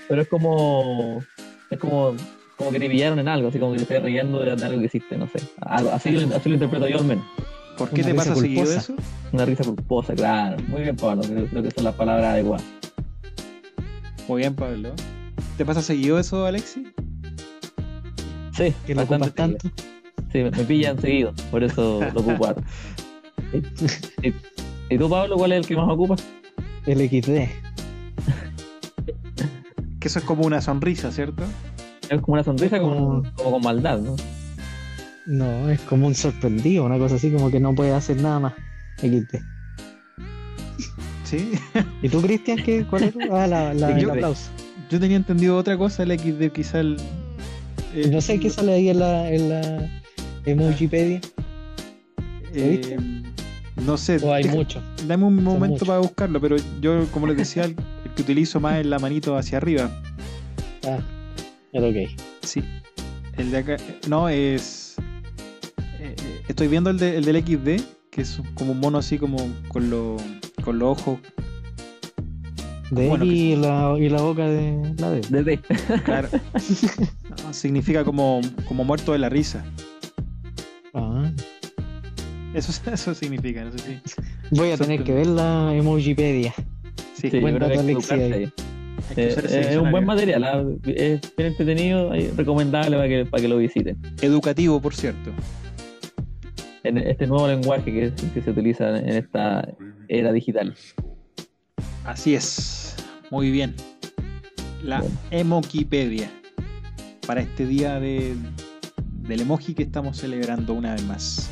Pero 0.08 0.22
es 0.22 0.28
como. 0.28 1.22
Es 1.70 1.78
como. 1.78 2.14
Como 2.56 2.70
que 2.70 2.78
te 2.78 2.88
pillaron 2.88 3.18
en 3.18 3.26
algo, 3.26 3.48
así 3.48 3.58
como 3.58 3.72
que 3.72 3.78
te 3.78 3.82
estás 3.82 4.02
riendo 4.04 4.38
de 4.38 4.52
algo 4.52 4.78
que 4.78 4.86
hiciste, 4.86 5.18
no 5.18 5.26
sé. 5.26 5.40
Algo, 5.60 5.90
así, 5.90 6.12
lo, 6.12 6.36
así 6.36 6.48
lo 6.48 6.54
interpreto 6.54 6.86
yo 6.86 6.98
al 6.98 7.04
menos. 7.04 7.24
¿Por 7.76 7.90
qué 7.90 8.02
Una 8.02 8.10
te 8.10 8.14
pasa 8.14 8.34
seguido 8.36 8.62
eso? 8.62 8.94
Una 9.32 9.44
risa 9.44 9.64
culposa, 9.64 10.14
claro. 10.14 10.56
Muy 10.68 10.82
bien, 10.82 10.94
Pablo, 10.94 11.24
creo, 11.24 11.46
creo 11.46 11.62
que 11.64 11.72
son 11.72 11.82
las 11.82 11.96
palabras 11.96 12.26
adecuadas. 12.26 12.64
Muy 14.28 14.42
bien, 14.42 14.54
Pablo. 14.54 14.94
¿Te 15.56 15.64
pasa 15.64 15.82
seguido 15.82 16.18
eso, 16.18 16.44
Alexi? 16.46 16.84
Sí, 18.56 18.72
Que 18.86 18.94
lo 18.94 19.02
ocupas 19.02 19.28
seguido. 19.28 19.34
tanto. 19.34 19.68
Sí, 20.32 20.38
me, 20.38 20.50
me 20.50 20.64
pillan 20.64 21.00
seguido, 21.00 21.32
por 21.50 21.62
eso 21.62 22.00
lo 22.14 22.20
ocupo. 22.20 22.54
¿Y, 24.22 24.28
y- 24.94 24.98
tú, 24.98 25.08
Pablo, 25.08 25.36
cuál 25.36 25.52
es 25.52 25.58
el 25.58 25.66
que 25.66 25.76
más 25.76 25.88
ocupas? 25.88 26.24
El 26.86 26.98
XD. 27.08 27.48
Que 30.00 30.08
eso 30.08 30.18
es 30.18 30.24
como 30.26 30.44
una 30.44 30.60
sonrisa, 30.60 31.10
¿cierto? 31.10 31.44
Es 32.10 32.20
como 32.20 32.34
una 32.34 32.44
sonrisa 32.44 32.78
como, 32.78 33.22
con 33.36 33.62
maldad, 33.62 33.98
¿no? 34.00 34.16
No, 35.26 35.70
es 35.70 35.80
como 35.80 36.06
un 36.06 36.14
sorprendido, 36.14 36.84
una 36.84 36.98
cosa 36.98 37.14
así 37.14 37.30
como 37.32 37.50
que 37.50 37.58
no 37.58 37.74
puede 37.74 37.94
hacer 37.94 38.20
nada 38.20 38.38
más. 38.40 38.52
XD. 38.98 39.36
Sí. 41.24 41.52
¿Y 42.02 42.08
tú, 42.10 42.20
Cristian, 42.20 42.58
qué? 42.58 42.84
¿Cuál 42.84 43.04
era? 43.04 43.44
Ah, 43.44 43.46
la, 43.46 43.72
la, 43.74 43.98
el 43.98 44.10
aplauso. 44.10 44.50
Yo 44.94 45.00
tenía 45.00 45.16
entendido 45.16 45.56
otra 45.56 45.76
cosa, 45.76 46.04
el 46.04 46.16
XD 46.16 46.52
quizá 46.52 46.78
el... 46.78 46.96
eh, 47.96 48.08
No 48.12 48.20
sé 48.20 48.38
qué 48.38 48.48
sale 48.48 48.74
ahí 48.74 48.90
en 48.90 49.00
la, 49.00 49.28
en 49.28 49.48
la 49.48 49.90
Emojipedia. 50.46 51.20
eh, 52.52 52.96
no 53.84 53.96
sé, 53.96 54.18
O 54.22 54.32
hay 54.32 54.44
mucho. 54.44 54.80
dame 55.08 55.24
un 55.24 55.42
momento 55.42 55.84
para 55.84 55.98
buscarlo, 55.98 56.40
pero 56.40 56.56
yo, 56.80 57.06
como 57.10 57.26
les 57.26 57.36
decía, 57.36 57.64
el, 57.64 57.74
el 58.04 58.10
que 58.14 58.22
utilizo 58.22 58.60
más 58.60 58.78
es 58.78 58.86
la 58.86 59.00
manito 59.00 59.36
hacia 59.36 59.58
arriba. 59.58 59.90
Ah, 60.86 61.00
el 61.72 61.84
ok. 61.84 62.10
Sí. 62.42 62.62
El 63.36 63.50
de 63.50 63.58
acá, 63.58 63.76
no, 64.08 64.28
es... 64.28 64.94
eh, 65.98 66.14
eh, 66.16 66.42
estoy 66.46 66.68
viendo 66.68 66.90
el, 66.90 66.98
de- 67.00 67.16
el 67.16 67.24
del 67.24 67.42
XD, 67.42 67.82
que 68.12 68.20
es 68.22 68.40
como 68.54 68.70
un 68.70 68.78
mono 68.78 68.98
así 68.98 69.18
como 69.18 69.38
con, 69.66 69.90
lo- 69.90 70.18
con 70.62 70.78
los 70.78 70.96
ojos 71.00 71.18
De 72.94 73.08
Bueno, 73.08 73.24
X 73.24 73.34
y, 73.34 73.56
la, 73.56 73.96
y 73.98 74.08
la 74.08 74.22
boca 74.22 74.46
de 74.46 74.94
la 74.98 75.10
D. 75.10 75.20
Desde. 75.30 75.58
Claro. 76.04 76.28
No, 77.44 77.52
significa 77.52 78.04
como, 78.04 78.40
como 78.68 78.84
muerto 78.84 79.12
de 79.12 79.18
la 79.18 79.28
risa. 79.28 79.64
Ah, 80.94 81.30
Eso, 82.54 82.72
eso 82.92 83.14
significa, 83.14 83.64
no 83.64 83.72
sé 83.72 84.00
si. 84.04 84.20
voy 84.52 84.70
a 84.70 84.76
tener 84.76 85.02
que 85.02 85.12
ver 85.12 85.26
la 85.26 85.74
Emojipedia. 85.74 86.54
Sí, 87.14 87.30
Sí, 87.30 87.36
ahí. 87.38 88.52
Eh, 89.16 89.34
eh, 89.36 89.66
es 89.70 89.76
un 89.76 89.90
buen 89.90 90.04
material, 90.06 90.44
ah, 90.44 90.64
es 90.84 91.20
bien 91.36 91.48
entretenido, 91.50 92.12
recomendable 92.36 92.96
para 92.96 93.08
que, 93.08 93.26
para 93.26 93.42
que 93.42 93.48
lo 93.48 93.58
visiten. 93.58 93.98
Educativo, 94.22 94.80
por 94.80 94.94
cierto. 94.94 95.30
En 96.84 96.98
este 96.98 97.26
nuevo 97.26 97.48
lenguaje 97.48 97.84
que, 97.92 98.12
que 98.32 98.42
se 98.42 98.50
utiliza 98.50 98.98
en 98.98 99.08
esta 99.10 99.68
era 100.08 100.32
digital. 100.32 100.74
Así 102.04 102.34
es. 102.34 102.83
Muy 103.34 103.50
bien. 103.50 103.74
La. 104.84 105.02
Emoquipedia. 105.32 106.30
Para 107.26 107.40
este 107.40 107.66
día 107.66 107.98
de, 107.98 108.36
del 109.26 109.40
emoji 109.40 109.74
que 109.74 109.82
estamos 109.82 110.18
celebrando 110.18 110.72
una 110.72 110.92
vez 110.92 111.02
más. 111.02 111.50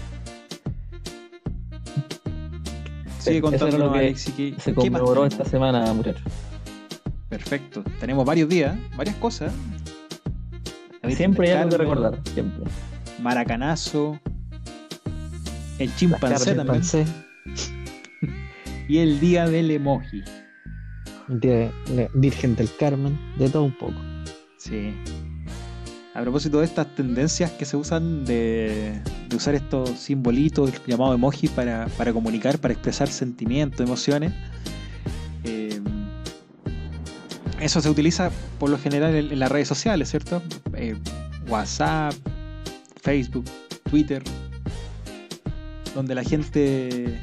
Sigue 3.19 3.41
contándonos, 3.41 3.89
lo 3.89 3.93
que 3.93 3.99
Alexi, 3.99 4.31
¿qué, 4.31 4.55
Se 4.61 4.75
conmemoró 4.75 5.27
esta 5.27 5.45
semana, 5.45 5.93
muchachos. 5.93 6.23
Perfecto. 7.29 7.83
Tenemos 7.99 8.25
varios 8.25 8.49
días, 8.49 8.79
varias 8.97 9.17
cosas. 9.17 9.53
Siempre 11.17 11.51
hay 11.51 11.57
algo 11.57 11.71
que 11.71 11.79
recordar, 11.79 12.21
siempre. 12.33 12.63
Maracanazo. 13.21 14.21
El 15.81 15.93
chimpancé 15.97 16.55
también. 16.55 16.83
Y 18.89 18.99
el 18.99 19.19
día 19.19 19.49
del 19.49 19.71
emoji. 19.71 20.23
De 21.41 21.71
la 21.95 22.09
Virgen 22.15 22.55
del 22.57 22.69
Carmen, 22.77 23.19
de 23.39 23.49
todo 23.49 23.65
un 23.65 23.77
poco. 23.77 23.95
Sí. 24.57 24.93
A 26.15 26.21
propósito 26.21 26.59
de 26.59 26.67
estas 26.67 26.95
tendencias 26.95 27.51
que 27.53 27.65
se 27.65 27.77
usan 27.77 28.25
de, 28.25 29.01
de 29.29 29.37
usar 29.37 29.55
estos 29.55 29.91
simbolitos 29.91 30.71
llamados 30.87 31.15
emojis 31.15 31.51
para, 31.51 31.87
para 31.97 32.13
comunicar, 32.13 32.59
para 32.59 32.75
expresar 32.75 33.09
sentimientos, 33.09 33.81
emociones. 33.81 34.33
eh, 35.45 35.81
eso 37.61 37.81
se 37.81 37.89
utiliza 37.89 38.31
por 38.59 38.69
lo 38.69 38.79
general 38.79 39.15
en, 39.15 39.33
en 39.33 39.39
las 39.39 39.51
redes 39.51 39.69
sociales, 39.69 40.11
¿cierto? 40.11 40.43
Eh, 40.75 40.97
WhatsApp, 41.49 42.13
Facebook, 43.01 43.47
Twitter, 43.91 44.23
donde 45.95 46.15
la 46.15 46.25
gente 46.25 47.19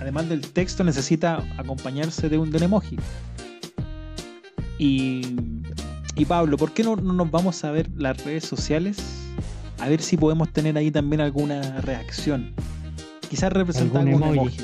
además 0.00 0.28
del 0.28 0.40
texto, 0.40 0.84
necesita 0.84 1.42
acompañarse 1.58 2.28
de 2.28 2.38
un, 2.38 2.50
de 2.50 2.58
un 2.58 2.62
emoji. 2.64 2.96
Y, 4.78 5.36
y 6.16 6.24
Pablo, 6.24 6.56
¿por 6.56 6.72
qué 6.72 6.82
no, 6.82 6.96
no 6.96 7.12
nos 7.12 7.30
vamos 7.30 7.62
a 7.64 7.70
ver 7.70 7.88
las 7.96 8.22
redes 8.24 8.44
sociales? 8.44 8.98
A 9.78 9.88
ver 9.88 10.00
si 10.00 10.16
podemos 10.16 10.52
tener 10.52 10.76
ahí 10.76 10.90
también 10.90 11.20
alguna 11.20 11.80
reacción. 11.80 12.54
Quizás 13.28 13.52
representar 13.52 14.02
Algún 14.02 14.22
emoji. 14.22 14.38
emoji. 14.38 14.58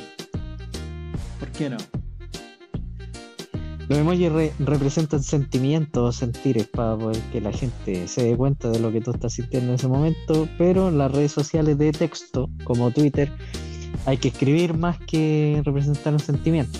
¿Por 1.38 1.48
qué 1.50 1.70
no? 1.70 1.76
Los 3.88 3.98
emojis 3.98 4.30
re- 4.30 4.52
representan 4.60 5.20
sentimientos 5.20 6.08
o 6.08 6.12
sentires 6.16 6.68
para 6.68 6.96
poder 6.96 7.20
que 7.32 7.40
la 7.40 7.50
gente 7.52 8.06
se 8.06 8.22
dé 8.22 8.36
cuenta 8.36 8.70
de 8.70 8.78
lo 8.78 8.92
que 8.92 9.00
tú 9.00 9.10
estás 9.10 9.32
sintiendo 9.32 9.70
en 9.70 9.74
ese 9.74 9.88
momento, 9.88 10.48
pero 10.58 10.92
las 10.92 11.10
redes 11.10 11.32
sociales 11.32 11.76
de 11.76 11.90
texto, 11.90 12.48
como 12.62 12.92
Twitter, 12.92 13.32
hay 14.06 14.16
que 14.18 14.28
escribir 14.28 14.74
más 14.74 14.98
que 14.98 15.60
representar 15.64 16.12
un 16.12 16.20
sentimiento. 16.20 16.78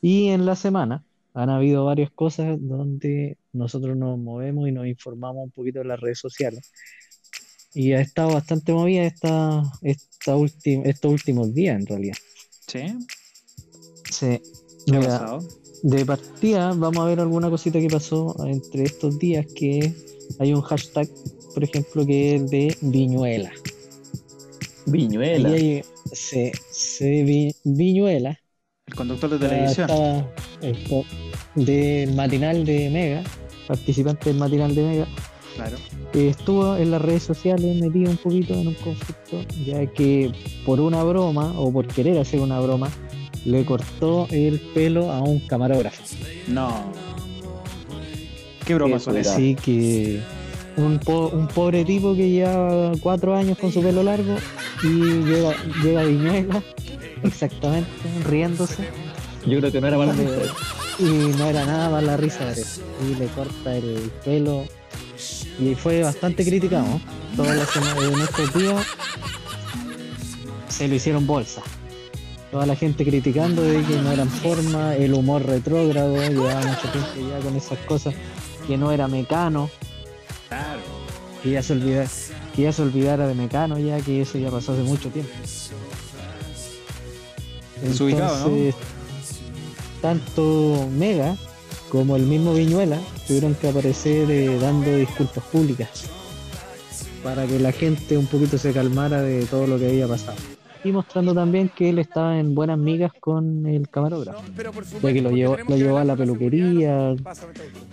Y 0.00 0.28
en 0.28 0.46
la 0.46 0.56
semana 0.56 1.04
han 1.34 1.50
habido 1.50 1.84
varias 1.84 2.10
cosas 2.10 2.58
donde 2.60 3.38
nosotros 3.52 3.96
nos 3.96 4.18
movemos 4.18 4.68
y 4.68 4.72
nos 4.72 4.86
informamos 4.86 5.44
un 5.44 5.50
poquito 5.50 5.80
en 5.80 5.88
las 5.88 6.00
redes 6.00 6.18
sociales. 6.18 6.72
Y 7.74 7.92
ha 7.92 8.00
estado 8.00 8.32
bastante 8.32 8.72
movida 8.72 9.04
esta, 9.04 9.62
estos 9.82 11.12
últimos 11.12 11.54
días, 11.54 11.78
en 11.78 11.86
realidad. 11.86 12.16
¿Sí? 12.66 12.80
Sí. 14.10 14.40
¿Qué 14.86 14.96
ha 14.96 15.00
pasado? 15.00 15.40
de 15.82 16.04
partida, 16.04 16.72
vamos 16.74 16.98
a 16.98 17.04
ver 17.04 17.20
alguna 17.20 17.50
cosita 17.50 17.78
que 17.78 17.88
pasó 17.88 18.34
entre 18.46 18.84
estos 18.84 19.18
días, 19.18 19.46
que 19.54 19.94
hay 20.38 20.52
un 20.52 20.62
hashtag, 20.62 21.08
por 21.54 21.64
ejemplo, 21.64 22.04
que 22.04 22.36
es 22.36 22.50
de 22.50 22.76
Viñuela. 22.80 23.52
Viñuela. 24.90 25.50
Ahí 25.50 25.82
vi- 27.24 27.54
Viñuela. 27.64 28.38
El 28.86 28.94
conductor 28.94 29.30
de 29.30 29.46
ah, 29.46 29.48
televisión. 29.48 30.26
el 30.62 30.76
del 31.54 32.14
matinal 32.14 32.64
de 32.64 32.88
Mega, 32.90 33.22
participante 33.66 34.30
del 34.30 34.38
matinal 34.38 34.74
de 34.74 34.82
Mega, 34.82 35.06
Claro. 35.56 35.76
eh, 36.14 36.28
estuvo 36.28 36.76
en 36.76 36.90
las 36.90 37.02
redes 37.02 37.22
sociales 37.22 37.76
metido 37.76 38.10
un 38.10 38.16
poquito 38.16 38.54
en 38.54 38.68
un 38.68 38.74
conflicto, 38.74 39.42
ya 39.66 39.84
que 39.86 40.32
por 40.64 40.80
una 40.80 41.02
broma, 41.02 41.52
o 41.58 41.70
por 41.72 41.86
querer 41.86 42.18
hacer 42.18 42.40
una 42.40 42.60
broma, 42.60 42.90
le 43.44 43.64
cortó 43.64 44.26
el 44.30 44.58
pelo 44.74 45.10
a 45.10 45.20
un 45.20 45.40
camarógrafo. 45.40 46.02
No. 46.46 46.92
¿Qué 48.66 48.74
broma 48.74 48.98
son 48.98 49.16
Eso 49.16 49.20
esas? 49.20 49.34
Así 49.34 49.54
que 49.54 50.20
un, 50.78 50.98
po- 50.98 51.28
un 51.28 51.46
pobre 51.48 51.84
tipo 51.84 52.14
que 52.14 52.28
lleva 52.30 52.92
cuatro 53.00 53.34
años 53.34 53.58
con 53.58 53.72
su 53.72 53.82
pelo 53.82 54.02
largo 54.02 54.36
y 54.82 54.88
llega, 55.24 55.54
llega 55.82 56.00
a 56.00 56.04
Viñuela, 56.04 56.62
exactamente, 57.22 57.90
riéndose, 58.26 58.88
Yo 59.46 59.58
creo 59.58 59.72
que 59.72 59.80
no 59.80 59.86
era 59.88 59.96
para 59.98 60.14
y, 60.14 60.16
le- 60.16 60.48
y 61.00 61.36
no 61.36 61.46
era 61.46 61.64
nada 61.64 61.90
más 61.90 62.02
la 62.02 62.16
risa 62.16 62.44
de. 62.46 62.64
Y 63.10 63.14
le 63.16 63.26
corta 63.28 63.76
el 63.76 64.10
pelo 64.24 64.64
y 65.60 65.74
fue 65.74 66.02
bastante 66.02 66.44
criticado. 66.44 66.84
¿no? 66.86 67.00
Todas 67.36 67.56
las 67.56 67.68
semanas 67.70 67.98
en 68.04 68.20
estos 68.20 68.54
días 68.54 68.86
se 70.68 70.88
lo 70.88 70.94
hicieron 70.94 71.26
bolsa. 71.26 71.62
Toda 72.50 72.64
la 72.66 72.76
gente 72.76 73.04
criticando 73.04 73.62
de 73.62 73.82
que 73.82 73.96
no 73.96 74.10
eran 74.10 74.28
forma, 74.30 74.96
el 74.96 75.12
humor 75.12 75.44
retrógrado, 75.44 76.16
llevaba 76.16 76.60
mucho 76.60 76.88
tiempo 76.90 77.30
ya 77.30 77.38
con 77.44 77.56
esas 77.56 77.78
cosas, 77.80 78.14
que 78.66 78.76
no 78.78 78.90
era 78.90 79.06
mecano. 79.06 79.68
Que 81.42 81.50
ya 81.50 81.62
se 81.62 81.72
olvidara, 81.72 82.08
que 82.54 82.62
ya 82.62 82.72
se 82.72 82.82
olvidara 82.82 83.26
de 83.26 83.34
Mecano 83.34 83.78
ya 83.78 84.00
que 84.00 84.22
eso 84.22 84.38
ya 84.38 84.50
pasó 84.50 84.72
hace 84.72 84.82
mucho 84.82 85.08
tiempo. 85.10 85.32
Desubicado, 87.82 88.48
¿no? 88.48 88.56
Entonces, 88.56 88.74
tanto 90.00 90.88
Mega 90.92 91.36
como 91.90 92.16
el 92.16 92.22
mismo 92.22 92.54
Viñuela 92.54 92.98
tuvieron 93.26 93.54
que 93.54 93.68
aparecer 93.68 94.30
eh, 94.30 94.58
dando 94.58 94.96
disculpas 94.96 95.44
públicas 95.44 96.04
para 97.22 97.46
que 97.46 97.58
la 97.58 97.72
gente 97.72 98.16
un 98.16 98.26
poquito 98.26 98.58
se 98.58 98.72
calmara 98.72 99.22
de 99.22 99.44
todo 99.46 99.66
lo 99.66 99.78
que 99.78 99.88
había 99.88 100.06
pasado. 100.06 100.36
Y 100.84 100.92
mostrando 100.92 101.34
también 101.34 101.68
que 101.68 101.88
él 101.88 101.98
estaba 101.98 102.38
en 102.38 102.54
buenas 102.54 102.78
migas 102.78 103.12
con 103.20 103.66
el 103.66 103.88
camarógrafo, 103.88 104.42
ya 105.02 105.12
que 105.12 105.22
lo 105.22 105.30
llevó, 105.30 105.56
lo 105.56 105.76
llevó 105.76 105.98
a 105.98 106.04
la 106.04 106.14
peluquería 106.14 107.16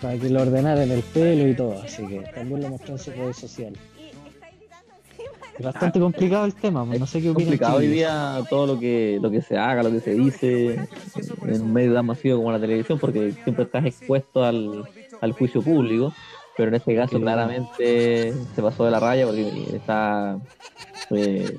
para 0.02 0.18
que 0.18 0.30
le 0.30 0.40
ordenaran 0.40 0.92
el 0.92 1.02
pelo 1.02 1.48
y 1.48 1.56
todo, 1.56 1.82
así 1.82 2.06
que 2.06 2.20
también 2.34 2.62
lo 2.62 2.70
mostró 2.70 2.94
en 2.94 3.00
sus 3.00 3.16
redes 3.16 3.38
sociales. 3.38 3.80
Es 5.58 5.66
bastante 5.66 6.00
complicado 6.00 6.46
el 6.46 6.54
tema, 6.54 6.86
pues, 6.86 7.00
no 7.00 7.08
sé 7.08 7.22
qué 7.22 7.30
opinan. 7.30 7.46
complicado 7.46 7.78
hoy 7.78 7.88
día 7.88 8.42
todo 8.50 8.68
lo 8.68 8.80
que 8.80 9.20
lo 9.22 9.32
que 9.32 9.42
se 9.42 9.58
haga, 9.58 9.84
lo 9.84 9.92
que 9.92 10.02
se 10.02 10.14
dice 10.14 10.76
en 11.44 11.62
un 11.62 11.74
medio 11.74 11.94
tan 11.94 12.06
masivo 12.06 12.38
como 12.38 12.52
la 12.52 12.60
televisión, 12.60 13.00
porque 13.00 13.32
siempre 13.44 13.64
estás 13.64 13.86
expuesto 13.86 14.44
al, 14.44 14.84
al 15.22 15.32
juicio 15.32 15.62
público, 15.62 16.14
pero 16.58 16.70
en 16.70 16.76
este 16.76 16.96
caso 16.96 17.20
claramente 17.20 18.34
se 18.54 18.62
pasó 18.62 18.84
de 18.86 18.92
la 18.92 19.00
raya 19.00 19.26
porque 19.26 19.50
está 19.74 20.38
eh, 21.12 21.58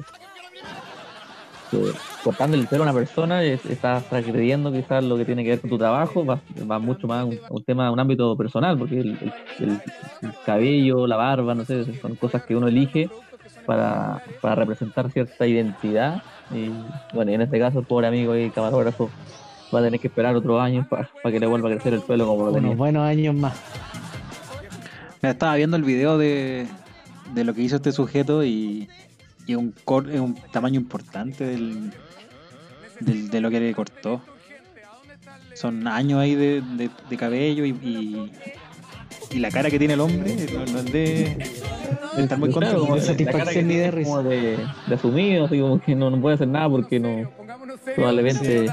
eh, 1.72 1.92
cortando 2.22 2.56
el 2.56 2.66
pelo 2.66 2.82
a 2.82 2.86
una 2.86 2.92
persona, 2.94 3.42
es- 3.42 3.64
estás 3.66 4.04
transgrediendo 4.08 4.72
quizás 4.72 5.02
lo 5.04 5.16
que 5.16 5.24
tiene 5.24 5.42
que 5.44 5.50
ver 5.50 5.60
con 5.60 5.70
tu 5.70 5.78
trabajo, 5.78 6.24
va, 6.24 6.40
va 6.70 6.78
mucho 6.78 7.06
más 7.06 7.22
a 7.22 7.24
un, 7.24 7.38
un 7.50 7.64
tema, 7.64 7.86
a 7.86 7.90
un 7.90 8.00
ámbito 8.00 8.36
personal, 8.36 8.78
porque 8.78 9.00
el, 9.00 9.08
el- 9.20 9.32
el- 9.60 9.80
el 10.22 10.32
cabello, 10.44 11.06
la 11.06 11.16
barba, 11.16 11.54
no 11.54 11.64
sé, 11.64 11.84
son 12.00 12.14
cosas 12.16 12.42
que 12.44 12.54
uno 12.56 12.68
elige 12.68 13.08
para, 13.66 14.22
para 14.40 14.54
representar 14.54 15.10
cierta 15.10 15.46
identidad. 15.46 16.22
Y 16.52 16.70
bueno, 17.14 17.32
y 17.32 17.34
en 17.34 17.42
este 17.42 17.58
caso 17.58 17.80
el 17.80 17.86
pobre 17.86 18.06
amigo 18.06 18.36
y 18.36 18.50
camarógrafo 18.50 19.10
va 19.74 19.80
a 19.80 19.82
tener 19.82 19.98
que 19.98 20.06
esperar 20.06 20.36
otros 20.36 20.60
años 20.60 20.86
para 20.86 21.08
que 21.32 21.40
le 21.40 21.46
vuelva 21.46 21.68
a 21.68 21.72
crecer 21.72 21.92
el 21.94 22.00
pelo 22.00 22.26
como 22.26 22.46
lo 22.46 22.52
tenía. 22.52 22.68
Unos 22.68 22.78
buenos 22.78 23.02
años 23.02 23.34
más. 23.34 23.54
Mira, 25.22 25.32
estaba 25.32 25.56
viendo 25.56 25.76
el 25.76 25.82
video 25.82 26.18
de, 26.18 26.66
de 27.34 27.44
lo 27.44 27.52
que 27.54 27.62
hizo 27.62 27.76
este 27.76 27.90
sujeto 27.90 28.44
y, 28.44 28.88
y 29.46 29.54
un, 29.54 29.72
cor- 29.84 30.10
es 30.10 30.20
un 30.20 30.34
tamaño 30.52 30.80
importante 30.80 31.44
del, 31.44 31.92
del- 33.00 33.30
de 33.30 33.40
lo 33.40 33.50
que 33.50 33.60
le 33.60 33.74
cortó. 33.74 34.20
Son 35.54 35.86
años 35.88 36.20
ahí 36.20 36.34
de, 36.34 36.60
de- 36.60 36.90
de 37.08 37.16
cabello 37.16 37.64
y, 37.64 37.70
y, 37.70 38.32
y 39.30 39.38
la 39.38 39.50
cara 39.50 39.70
que 39.70 39.78
tiene 39.78 39.94
el 39.94 40.00
hombre 40.00 40.34
no, 40.52 40.66
no 40.66 40.78
es 40.80 40.84
de, 40.92 41.36
de 42.16 42.22
estar 42.22 42.38
muy 42.38 42.50
Claro, 42.50 42.52
contento. 42.52 42.80
como 42.80 42.94
de 42.96 43.00
la 43.00 43.06
satisfacción 43.06 43.68
ni 43.68 43.76
de 43.76 43.90
risa. 43.90 44.10
como 44.10 44.22
de, 44.22 44.58
de 44.86 44.94
asumido, 44.94 45.44
así 45.46 45.58
como 45.60 45.80
que 45.80 45.94
no, 45.94 46.10
no 46.10 46.20
puede 46.20 46.34
hacer 46.34 46.48
nada 46.48 46.68
porque 46.68 47.00
no 47.00 47.30
probablemente 47.94 48.66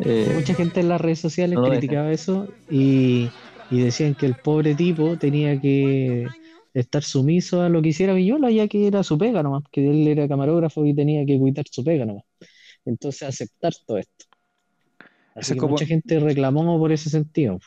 eh, 0.00 0.30
Mucha 0.34 0.54
gente 0.54 0.80
en 0.80 0.88
las 0.90 1.00
redes 1.00 1.20
sociales 1.20 1.58
No 1.58 1.68
criticaba 1.70 2.10
eso 2.12 2.48
y, 2.70 3.30
y 3.70 3.80
decían 3.80 4.14
que 4.14 4.26
el 4.26 4.34
pobre 4.34 4.74
tipo 4.74 5.16
tenía 5.16 5.58
que 5.58 6.26
estar 6.80 7.02
sumiso 7.02 7.62
a 7.62 7.68
lo 7.68 7.80
que 7.82 7.88
hiciera 7.88 8.12
Viñola, 8.12 8.50
ya 8.50 8.68
que 8.68 8.86
era 8.86 9.02
su 9.02 9.16
pega 9.16 9.42
nomás, 9.42 9.64
que 9.72 9.88
él 9.88 10.06
era 10.06 10.28
camarógrafo 10.28 10.84
y 10.84 10.94
tenía 10.94 11.24
que 11.24 11.38
cuidar 11.38 11.64
su 11.70 11.82
pega 11.82 12.04
nomás. 12.04 12.24
Entonces 12.84 13.22
aceptar 13.22 13.72
todo 13.86 13.98
esto. 13.98 14.26
Ese 15.00 15.08
Así 15.34 15.52
es 15.52 15.54
que 15.54 15.58
como- 15.58 15.72
mucha 15.72 15.86
gente 15.86 16.20
reclamó 16.20 16.78
por 16.78 16.92
ese 16.92 17.10
sentido. 17.10 17.58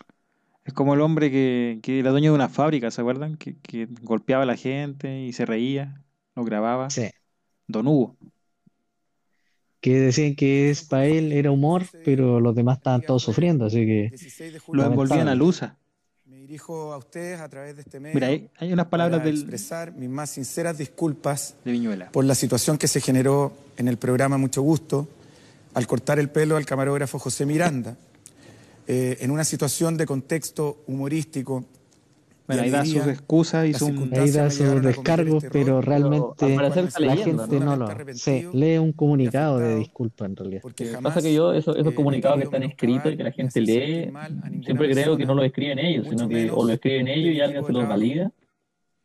Es 0.65 0.73
como 0.73 0.93
el 0.93 1.01
hombre 1.01 1.31
que, 1.31 1.79
que 1.81 1.99
era 1.99 2.11
dueño 2.11 2.31
de 2.31 2.35
una 2.35 2.49
fábrica, 2.49 2.91
¿se 2.91 3.01
acuerdan? 3.01 3.37
Que, 3.37 3.55
que 3.57 3.87
golpeaba 4.03 4.43
a 4.43 4.45
la 4.45 4.55
gente 4.55 5.23
y 5.23 5.33
se 5.33 5.45
reía, 5.45 6.03
lo 6.35 6.43
grababa. 6.43 6.89
Sí. 6.91 7.09
Don 7.67 7.87
Hugo. 7.87 8.15
Que 9.81 9.99
decían 9.99 10.35
que 10.35 10.69
es 10.69 10.83
para 10.83 11.05
él 11.05 11.31
era 11.31 11.51
humor, 11.51 11.83
pero 12.03 12.39
los 12.39 12.53
demás 12.53 12.77
estaban 12.77 13.01
todos 13.01 13.23
sufriendo, 13.23 13.65
así 13.65 13.85
que 13.85 14.09
16 14.09 14.53
de 14.53 14.59
Lo 14.73 14.83
envolvían 14.85 15.27
a 15.29 15.35
lusa. 15.35 15.77
Me 16.29 16.37
dirijo 16.37 16.93
a 16.93 16.97
ustedes 16.97 17.39
a 17.39 17.49
través 17.49 17.75
de 17.75 17.81
este 17.81 17.99
medio 17.99 18.13
Mira, 18.13 18.27
hay, 18.27 18.51
hay 18.59 18.71
unas 18.71 18.85
palabras 18.85 19.21
para 19.21 19.31
del, 19.31 19.39
expresar 19.39 19.93
mis 19.93 20.09
más 20.09 20.29
sinceras 20.29 20.77
disculpas 20.77 21.55
de 21.65 21.71
Viñuela. 21.71 22.11
por 22.11 22.23
la 22.23 22.35
situación 22.35 22.77
que 22.77 22.87
se 22.87 23.01
generó 23.01 23.51
en 23.77 23.87
el 23.87 23.97
programa 23.97 24.37
Mucho 24.37 24.61
Gusto 24.61 25.07
al 25.73 25.87
cortar 25.87 26.19
el 26.19 26.29
pelo 26.29 26.55
al 26.55 26.67
camarógrafo 26.67 27.17
José 27.17 27.47
Miranda, 27.47 27.97
eh, 28.87 29.17
en 29.21 29.31
una 29.31 29.43
situación 29.43 29.97
de 29.97 30.05
contexto 30.05 30.83
humorístico. 30.85 31.65
Bueno, 32.49 32.63
ahí 32.63 32.71
da 32.71 32.83
sus 32.83 33.05
excusas 33.05 33.67
y 33.67 33.73
su... 33.75 33.85
ahí 34.11 34.31
da 34.31 34.49
sus 34.49 34.81
descargos, 34.81 35.43
este 35.43 35.49
pero 35.51 35.77
error, 35.77 35.85
realmente 35.85 36.57
la 36.57 36.69
leyendo, 36.97 37.43
gente 37.43 37.59
¿no? 37.63 37.77
no 37.77 37.87
lo... 37.87 38.13
Sí, 38.15 38.47
lee 38.53 38.79
un 38.79 38.91
comunicado 38.91 39.59
de 39.59 39.75
disculpa 39.75 40.25
en 40.25 40.35
realidad. 40.35 40.61
porque 40.63 40.85
Lo 40.85 40.89
que 40.89 40.95
jamás, 40.95 41.13
pasa 41.13 41.27
que 41.27 41.31
yo, 41.31 41.53
esos, 41.53 41.77
esos 41.77 41.91
eh, 41.93 41.95
comunicados 41.95 42.39
que 42.39 42.45
están 42.45 42.63
escritos 42.63 43.13
y 43.13 43.17
que 43.17 43.23
la 43.23 43.31
gente 43.31 43.61
lee, 43.61 44.11
siempre 44.65 44.89
creo 44.89 45.15
que 45.15 45.27
no 45.27 45.35
lo 45.35 45.43
escriben 45.43 45.77
ellos, 45.77 46.07
sino 46.09 46.27
que 46.27 46.49
o 46.49 46.65
lo 46.65 46.73
escriben 46.73 47.07
ellos 47.07 47.35
y 47.35 47.39
alguien 47.39 47.63
se 47.63 47.71
los 47.71 47.87
valida. 47.87 48.31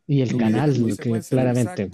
Y 0.06 0.22
el 0.22 0.34
Y 0.34 0.38
canal, 0.38 0.72
que 0.98 1.20
claramente 1.28 1.90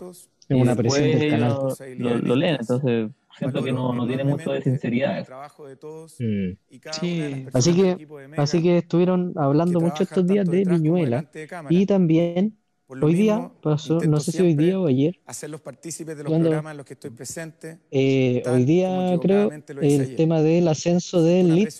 es 0.49 0.57
una 0.57 0.77
presión 0.77 1.03
del 1.03 1.31
canal. 1.31 1.59
lo, 1.99 2.19
lo 2.19 2.37
leen, 2.37 2.59
entonces 2.61 3.11
siento 3.40 3.62
que 3.64 3.72
no, 3.72 3.92
no 3.92 4.07
tiene 4.07 4.22
mucho 4.24 4.53
de 4.53 4.62
sinceridad. 4.62 5.18
el 5.18 5.24
trabajo 5.26 5.66
de 5.66 5.74
todos 5.76 6.16
Mm. 6.20 6.53
y 6.70 6.79
cada 6.79 6.92
Sí. 7.00 7.46
Así 7.53 7.74
que- 7.74 8.07
Así 8.37 8.62
que 8.62 8.79
estuvieron 8.79 9.33
hablando 9.37 9.81
que 9.81 9.85
mucho 9.87 10.03
estos 10.05 10.24
días 10.26 10.46
de 10.48 10.64
Viñuela 10.64 11.29
y 11.68 11.87
también 11.87 12.57
Hoy 13.03 13.14
día 13.14 13.48
pasó, 13.62 14.00
no 14.00 14.18
sé 14.18 14.33
si 14.33 14.42
hoy 14.42 14.55
día 14.55 14.76
o 14.81 14.88
ayer, 14.88 15.20
hacerlos 15.24 15.61
partícipes 15.61 16.16
de 16.16 16.24
los 16.24 16.31
Cuando- 16.31 16.48
programas 16.48 16.72
en 16.72 16.76
los 16.79 16.87
que 16.87 16.94
estoy 16.94 17.11
presente. 17.11 17.79
eh, 17.92 18.40
tal 18.44 18.55
hoy 18.55 18.64
día 18.64 19.16
creo 19.22 19.48
el 19.53 19.79
ayer. 19.79 20.16
tema 20.16 20.42
del 20.42 20.66
ascenso 20.66 21.22
del 21.22 21.55
Leeds, 21.55 21.74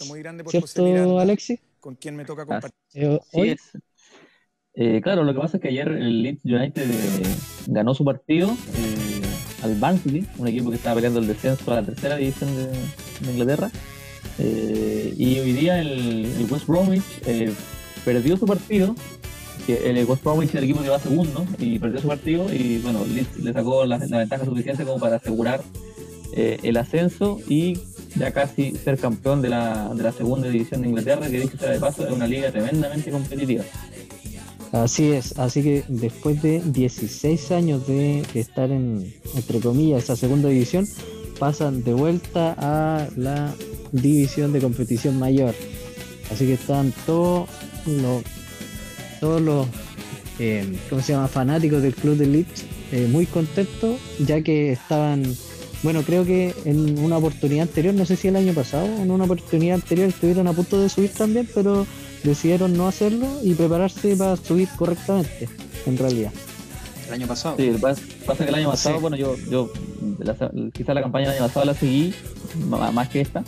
¿cierto, 0.49 0.85
Miranda, 0.85 1.21
Alexis? 1.21 1.59
con 1.81 1.97
quien 1.97 2.15
me 2.15 2.25
toca 2.25 2.47
compartir. 2.47 2.73
Eh, 2.95 3.19
Sí 3.25 3.41
hoy, 3.41 3.49
es. 3.51 3.73
Eh, 4.75 5.01
claro, 5.03 5.25
lo 5.25 5.35
que 5.35 5.41
pasa 5.41 5.57
es 5.57 5.63
que 5.63 5.69
ayer 5.71 5.89
el 5.89 6.23
Leeds 6.23 6.45
United 6.45 6.89
eh, 6.89 7.23
ganó 7.67 7.93
su 7.93 8.05
partido 8.05 8.49
eh, 8.77 9.00
al 9.63 9.75
Barnsley, 9.77 10.27
un 10.39 10.49
equipo 10.49 10.71
que 10.71 10.77
estaba 10.77 10.97
peleando 10.97 11.21
el 11.21 11.27
descenso 11.27 11.71
a 11.73 11.77
la 11.77 11.83
tercera 11.83 12.17
división 12.17 12.51
de, 12.57 13.31
Inglaterra. 13.31 13.71
Eh, 14.39 15.15
y 15.17 15.39
hoy 15.39 15.53
día 15.53 15.81
el, 15.81 16.47
West 16.51 16.67
Bromwich 16.67 17.03
eh, 17.27 17.53
perdió 18.05 18.37
su 18.37 18.47
partido, 18.47 18.95
el 19.69 20.05
West 20.05 20.25
Bromwich 20.25 20.49
es 20.51 20.55
el 20.57 20.65
equipo 20.65 20.83
que 20.83 20.89
va 20.89 20.99
segundo, 20.99 21.47
y 21.59 21.79
perdió 21.79 22.01
su 22.01 22.09
partido 22.09 22.53
y 22.53 22.79
bueno, 22.79 23.05
le 23.43 23.53
sacó 23.53 23.85
la, 23.85 23.99
ventaja 23.99 24.45
suficiente 24.45 24.85
como 24.85 24.99
para 24.99 25.17
asegurar 25.17 25.63
eh, 26.33 26.59
el 26.63 26.77
ascenso 26.77 27.39
y 27.49 27.79
ya 28.17 28.33
casi 28.33 28.73
ser 28.73 28.99
campeón 28.99 29.43
de 29.43 29.51
la, 29.51 29.93
de 29.95 30.03
la 30.03 30.13
segunda 30.13 30.49
división 30.49 30.83
de 30.83 30.89
Inglaterra, 30.89 31.29
que 31.29 31.41
dicho 31.41 31.59
sea 31.59 31.71
de 31.71 31.79
paso, 31.79 32.05
es 32.05 32.13
una 32.13 32.27
liga 32.27 32.51
tremendamente 32.51 33.11
competitiva. 33.11 33.65
Así 34.73 35.11
es, 35.11 35.39
así 35.39 35.63
que 35.63 35.85
después 35.89 36.43
de 36.43 36.61
16 36.65 37.51
años 37.53 37.87
de 37.87 38.25
estar 38.35 38.71
en, 38.71 39.15
entre 39.35 39.61
comillas, 39.61 40.05
esa 40.05 40.17
segunda 40.17 40.49
división, 40.49 40.87
pasan 41.39 41.83
de 41.83 41.95
vuelta 41.95 42.55
a 42.59 43.09
la 43.17 43.55
división 43.93 44.53
de 44.53 44.61
competición 44.61 45.19
mayor. 45.19 45.55
Así 46.31 46.47
que 46.47 46.53
están 46.55 46.93
todos 47.07 47.49
los, 47.87 48.23
todos 49.21 49.41
los, 49.41 49.67
eh, 50.39 50.77
¿cómo 50.89 51.03
se 51.03 51.13
llama? 51.13 51.29
Fanáticos 51.29 51.83
del 51.83 51.95
club 51.95 52.17
de 52.17 52.27
Leeds 52.27 52.65
eh, 52.93 53.09
muy 53.11 53.27
contentos, 53.27 53.99
ya 54.19 54.43
que 54.43 54.73
estaban, 54.73 55.23
bueno, 55.83 56.03
creo 56.03 56.25
que 56.25 56.55
en 56.65 56.99
una 56.99 57.17
oportunidad 57.17 57.63
anterior, 57.69 57.95
no 57.95 58.05
sé 58.05 58.17
si 58.17 58.29
el 58.29 58.37
año 58.37 58.53
pasado, 58.53 58.87
en 58.87 59.11
una 59.11 59.25
oportunidad 59.25 59.77
anterior 59.77 60.09
estuvieron 60.09 60.47
a 60.47 60.53
punto 60.53 60.81
de 60.81 60.89
subir 60.89 61.11
también, 61.11 61.49
pero 61.55 61.87
decidieron 62.23 62.77
no 62.77 62.87
hacerlo 62.89 63.27
y 63.43 63.55
prepararse 63.55 64.17
para 64.17 64.37
subir 64.37 64.69
correctamente, 64.77 65.49
en 65.87 65.99
realidad. 65.99 66.33
El 67.09 67.15
año 67.15 67.27
pasado. 67.27 67.57
Sí, 67.59 67.73
pasa, 67.81 68.01
pasa 68.27 68.45
que 68.45 68.51
el 68.51 68.55
año 68.57 68.71
pasado, 68.71 68.97
Sí. 68.97 69.01
bueno, 69.01 69.17
yo, 69.17 69.37
yo 69.51 69.71
la- 70.21 70.37
quizá 70.73 70.95
la 70.95 71.03
campaña 71.03 71.29
del 71.31 71.39
año 71.39 71.47
pasado 71.49 71.67
la 71.67 71.75
seguí 71.75 72.15
más 72.93 73.09
que 73.09 73.21
esta. 73.21 73.43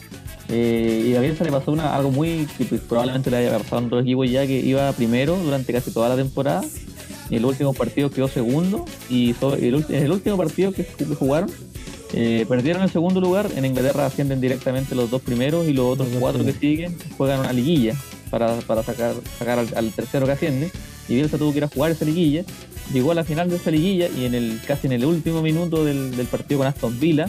eh, 0.49 1.07
y 1.11 1.15
a 1.17 1.21
Bielsa 1.21 1.45
le 1.45 1.53
pasó 1.53 1.71
una, 1.73 1.95
algo 1.95 2.11
muy 2.11 2.47
que 2.59 2.65
pues, 2.65 2.81
probablemente 2.83 3.31
le 3.31 3.37
haya 3.39 3.57
pasado 3.59 3.83
a 3.83 3.87
otros 3.87 4.03
equipos 4.03 4.29
ya 4.29 4.47
que 4.47 4.59
iba 4.59 4.91
primero 4.93 5.37
durante 5.39 5.73
casi 5.73 5.93
toda 5.93 6.09
la 6.11 6.17
temporada. 6.17 6.63
Y 7.31 7.37
el 7.37 7.45
último 7.47 7.73
partido 7.73 8.11
quedó 8.11 8.29
segundo. 8.29 8.85
Y 9.09 9.35
so- 9.39 9.55
el, 9.55 9.77
ulti- 9.77 9.95
en 9.95 10.03
el 10.03 10.11
último 10.13 10.37
partido 10.37 10.73
que, 10.73 10.85
jugaron, 11.19 11.49
eh, 12.13 12.45
perdieron 12.49 12.83
el 12.83 12.91
segundo 12.91 13.21
lugar. 13.21 13.49
En 13.57 13.65
Inglaterra 13.65 14.05
ascienden 14.05 14.41
directamente 14.43 14.95
los 14.95 15.09
dos 15.11 15.23
primeros 15.23 15.67
y 15.69 15.73
los 15.73 15.87
otros 15.87 16.09
cuatro 16.21 16.45
que 16.45 16.53
siguen 16.53 16.99
juegan 17.17 17.41
una 17.41 17.53
liguilla 17.53 17.95
para, 18.33 18.57
para 18.62 18.83
sacar, 18.83 19.14
sacar 19.38 19.61
al, 19.61 19.68
al 19.77 19.92
tercero 19.92 20.27
que 20.27 20.33
asciende. 20.33 20.73
Y 21.09 21.14
Bielsa 21.14 21.38
tuvo 21.38 21.53
que 21.53 21.59
ir 21.59 21.64
a 21.64 21.68
jugar 21.68 21.92
esa 21.92 22.05
liguilla 22.05 22.45
llegó 22.92 23.12
a 23.12 23.14
la 23.14 23.25
final 23.25 23.49
de 23.49 23.57
esa 23.57 23.71
liguilla 23.71 24.09
y 24.09 24.25
en 24.25 24.35
el 24.35 24.61
casi 24.66 24.87
en 24.88 24.92
el 24.92 25.05
último 25.05 25.40
minuto 25.40 25.85
del, 25.85 26.14
del 26.16 26.27
partido 26.27 26.59
con 26.59 26.66
Aston 26.66 26.99
Villa, 27.01 27.27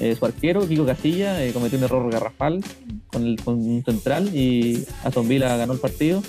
eh, 0.00 0.16
su 0.18 0.24
arquero, 0.24 0.66
Kiko 0.66 0.86
Casilla, 0.86 1.44
eh, 1.44 1.52
cometió 1.52 1.76
un 1.78 1.84
error 1.84 2.10
garrafal 2.10 2.64
con, 3.08 3.26
el, 3.26 3.36
con 3.42 3.54
un 3.56 3.84
central 3.84 4.34
y 4.34 4.84
Aston 5.02 5.28
Villa 5.28 5.56
ganó 5.56 5.72
el 5.74 5.80
partido 5.80 6.22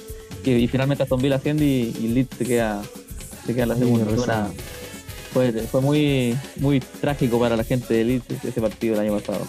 y, 0.44 0.52
y 0.52 0.68
finalmente 0.68 1.04
Aston 1.04 1.22
Villa 1.22 1.36
asciende 1.36 1.64
y, 1.64 1.96
y 2.02 2.08
Leeds 2.10 2.38
se 2.38 2.46
queda, 2.46 2.82
se 3.46 3.54
queda 3.54 3.64
en 3.64 3.70
la 3.70 3.76
Sí, 3.76 3.82
segunda. 3.82 4.06
Una- 4.24 4.50
fue, 5.32 5.52
fue 5.52 5.82
muy, 5.82 6.36
muy 6.58 6.80
trágico 6.80 7.40
para 7.40 7.56
la 7.56 7.64
gente 7.64 7.94
de 7.94 8.04
Leeds 8.04 8.44
ese 8.44 8.62
partido 8.62 8.96
el 8.96 9.02
año 9.02 9.18
pasado. 9.20 9.46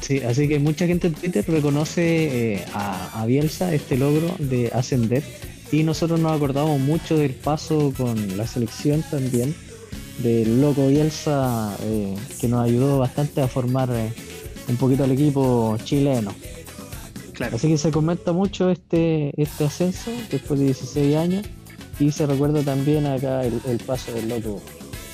Sí, 0.00 0.20
así 0.20 0.48
que 0.48 0.58
mucha 0.58 0.86
gente 0.86 1.08
en 1.08 1.14
Twitter 1.14 1.44
reconoce 1.48 2.54
eh, 2.54 2.64
a, 2.74 3.20
a 3.20 3.26
Bielsa 3.26 3.74
este 3.74 3.96
logro 3.96 4.34
de 4.38 4.70
ascender 4.72 5.24
y 5.72 5.82
nosotros 5.82 6.20
nos 6.20 6.32
acordamos 6.32 6.80
mucho 6.80 7.16
del 7.16 7.34
paso 7.34 7.92
con 7.96 8.36
la 8.36 8.46
selección 8.46 9.02
también 9.10 9.54
del 10.22 10.60
loco 10.60 10.88
Bielsa 10.88 11.76
eh, 11.82 12.14
que 12.40 12.48
nos 12.48 12.64
ayudó 12.64 12.98
bastante 12.98 13.40
a 13.40 13.48
formar 13.48 13.90
eh, 13.92 14.12
un 14.68 14.76
poquito 14.76 15.04
al 15.04 15.12
equipo 15.12 15.76
chileno. 15.84 16.34
Claro. 17.32 17.56
Así 17.56 17.68
que 17.68 17.78
se 17.78 17.90
comenta 17.90 18.32
mucho 18.32 18.70
este, 18.70 19.32
este 19.40 19.64
ascenso 19.64 20.10
después 20.30 20.60
de 20.60 20.66
16 20.66 21.16
años 21.16 21.46
y 21.98 22.12
se 22.12 22.26
recuerda 22.26 22.62
también 22.62 23.06
acá 23.06 23.44
el, 23.44 23.60
el 23.66 23.78
paso 23.78 24.12
del 24.12 24.28
loco 24.28 24.60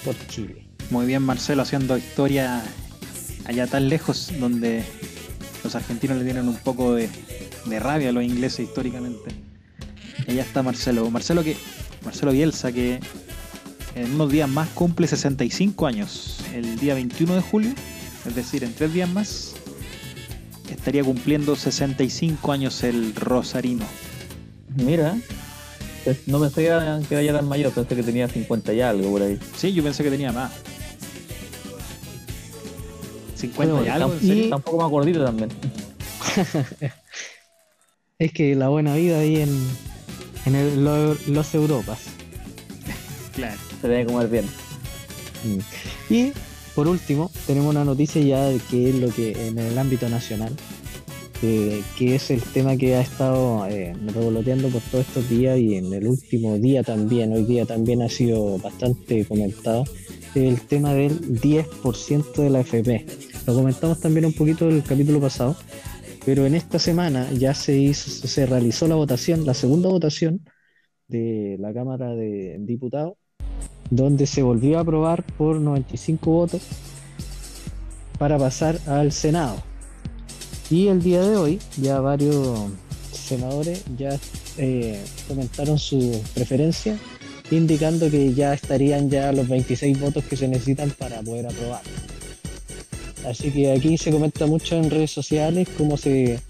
por 0.05 0.15
Chile. 0.29 0.67
Muy 0.91 1.07
bien, 1.07 1.23
Marcelo, 1.23 1.62
haciendo 1.62 1.97
historia 1.97 2.62
allá 3.47 3.67
tan 3.67 3.89
lejos, 3.89 4.33
donde 4.39 4.85
los 5.65 5.75
argentinos 5.75 6.19
le 6.19 6.25
tienen 6.25 6.49
un 6.49 6.57
poco 6.57 6.95
de, 6.95 7.09
de 7.67 7.81
rabia 7.81 8.11
a 8.11 8.13
los 8.13 8.25
ingleses 8.25 8.61
históricamente. 8.61 9.31
Allá 10.29 10.43
está 10.43 10.63
Marcelo. 10.63 11.11
Marcelo 11.11 11.43
que 11.45 11.57
Marcelo 12.05 12.33
Bielsa, 12.33 12.73
que 12.73 13.01
en 13.95 14.15
unos 14.15 14.31
días 14.31 14.49
más 14.49 14.69
cumple 14.71 15.07
65 15.07 15.87
años. 15.87 16.39
El 16.55 16.79
día 16.79 16.95
21 16.95 17.35
de 17.35 17.41
julio, 17.41 17.73
es 18.27 18.35
decir, 18.35 18.65
en 18.65 18.73
tres 18.75 18.93
días 18.93 19.09
más, 19.09 19.55
estaría 20.71 21.03
cumpliendo 21.03 21.57
65 21.57 22.53
años 22.53 22.83
el 22.83 23.15
Rosarino. 23.15 23.85
Mira, 24.77 25.17
pues, 26.05 26.29
no 26.29 26.41
pensé 26.41 26.63
que 26.63 26.67
era, 26.67 27.01
que 27.09 27.15
era 27.15 27.23
ya 27.23 27.33
tan 27.33 27.49
mayor, 27.49 27.73
pensé 27.73 27.97
que 27.97 28.03
tenía 28.03 28.29
50 28.29 28.73
y 28.75 28.81
algo 28.81 29.11
por 29.11 29.23
ahí. 29.23 29.39
Sí, 29.57 29.73
yo 29.73 29.83
pensé 29.83 30.05
que 30.05 30.11
tenía 30.11 30.33
más. 30.33 30.53
50 33.37 33.83
y 34.22 34.40
Está 34.44 34.57
un 34.57 34.62
poco 34.62 34.79
más 34.79 34.90
gordito 34.90 35.25
también. 35.25 35.51
Es 38.18 38.33
que 38.33 38.55
la 38.55 38.68
buena 38.68 38.94
vida 38.94 39.18
ahí 39.18 39.37
en, 39.42 39.68
en 40.46 40.55
el- 40.55 40.83
lo- 40.85 41.14
los 41.27 41.55
Europas. 41.55 41.99
Claro. 43.35 43.57
Se 43.81 43.88
debe 43.88 44.07
comer 44.07 44.29
bien. 44.29 44.46
Mm. 45.44 46.12
Y 46.14 46.33
por 46.75 46.88
último, 46.88 47.31
tenemos 47.46 47.70
una 47.70 47.85
noticia 47.85 48.22
ya 48.22 48.44
de 48.44 48.59
que 48.59 48.88
es 48.88 48.94
lo 48.94 49.11
que 49.12 49.49
en 49.49 49.59
el 49.59 49.77
ámbito 49.79 50.09
nacional, 50.09 50.55
eh, 51.42 51.83
que 51.99 52.14
es 52.14 52.31
el 52.31 52.42
tema 52.42 52.77
que 52.77 52.96
ha 52.96 53.01
estado 53.01 53.66
eh, 53.66 53.94
revoloteando 54.14 54.68
por 54.68 54.83
todos 54.83 55.07
estos 55.07 55.29
días 55.29 55.59
y 55.59 55.77
en 55.77 55.92
el 55.92 56.07
último 56.07 56.59
día 56.59 56.83
también, 56.83 57.33
hoy 57.33 57.44
día 57.44 57.66
también 57.66 58.03
ha 58.03 58.09
sido 58.09 58.59
bastante 58.59 59.25
comentado, 59.25 59.85
el 60.35 60.61
tema 60.62 60.92
del 60.94 61.40
10% 61.40 62.35
de 62.35 62.51
la 62.51 62.61
FP. 62.61 63.07
Lo 63.46 63.55
comentamos 63.55 64.01
también 64.01 64.27
un 64.27 64.33
poquito 64.33 64.68
el 64.68 64.83
capítulo 64.83 65.20
pasado, 65.20 65.57
pero 66.25 66.46
en 66.46 66.55
esta 66.55 66.79
semana 66.79 67.31
ya 67.33 67.55
se 67.55 67.77
hizo, 67.79 68.27
se 68.27 68.46
realizó 68.46 68.87
la 68.88 68.96
votación, 68.96 69.46
la 69.46 69.55
segunda 69.55 69.88
votación 69.88 70.40
de 71.09 71.57
la 71.59 71.72
Cámara 71.72 72.14
de 72.14 72.57
Diputados 72.61 73.14
donde 73.90 74.27
se 74.27 74.42
volvió 74.42 74.79
a 74.79 74.81
aprobar 74.83 75.22
por 75.22 75.61
95 75.61 76.31
votos 76.31 76.62
para 78.18 78.38
pasar 78.38 78.79
al 78.87 79.12
Senado. 79.12 79.62
Y 80.70 80.88
el 80.88 81.02
día 81.02 81.20
de 81.22 81.37
hoy 81.37 81.59
ya 81.81 82.00
varios 82.00 82.59
senadores 83.12 83.83
ya 83.96 84.18
eh, 84.59 85.00
comentaron 85.29 85.79
su 85.79 86.20
preferencia, 86.35 86.98
indicando 87.50 88.11
que 88.11 88.35
ya 88.35 88.55
estarían 88.55 89.09
ya 89.09 89.33
los 89.33 89.48
26 89.48 90.00
votos 90.00 90.24
que 90.24 90.37
se 90.37 90.48
necesitan 90.48 90.90
para 90.90 91.22
poder 91.22 91.46
aprobar. 91.46 91.83
Así 93.29 93.50
que 93.50 93.72
aquí 93.72 93.96
se 93.98 94.11
comenta 94.11 94.46
mucho 94.46 94.76
en 94.76 94.90
redes 94.90 95.11
sociales 95.11 95.68
cómo 95.76 95.96
se 95.96 96.40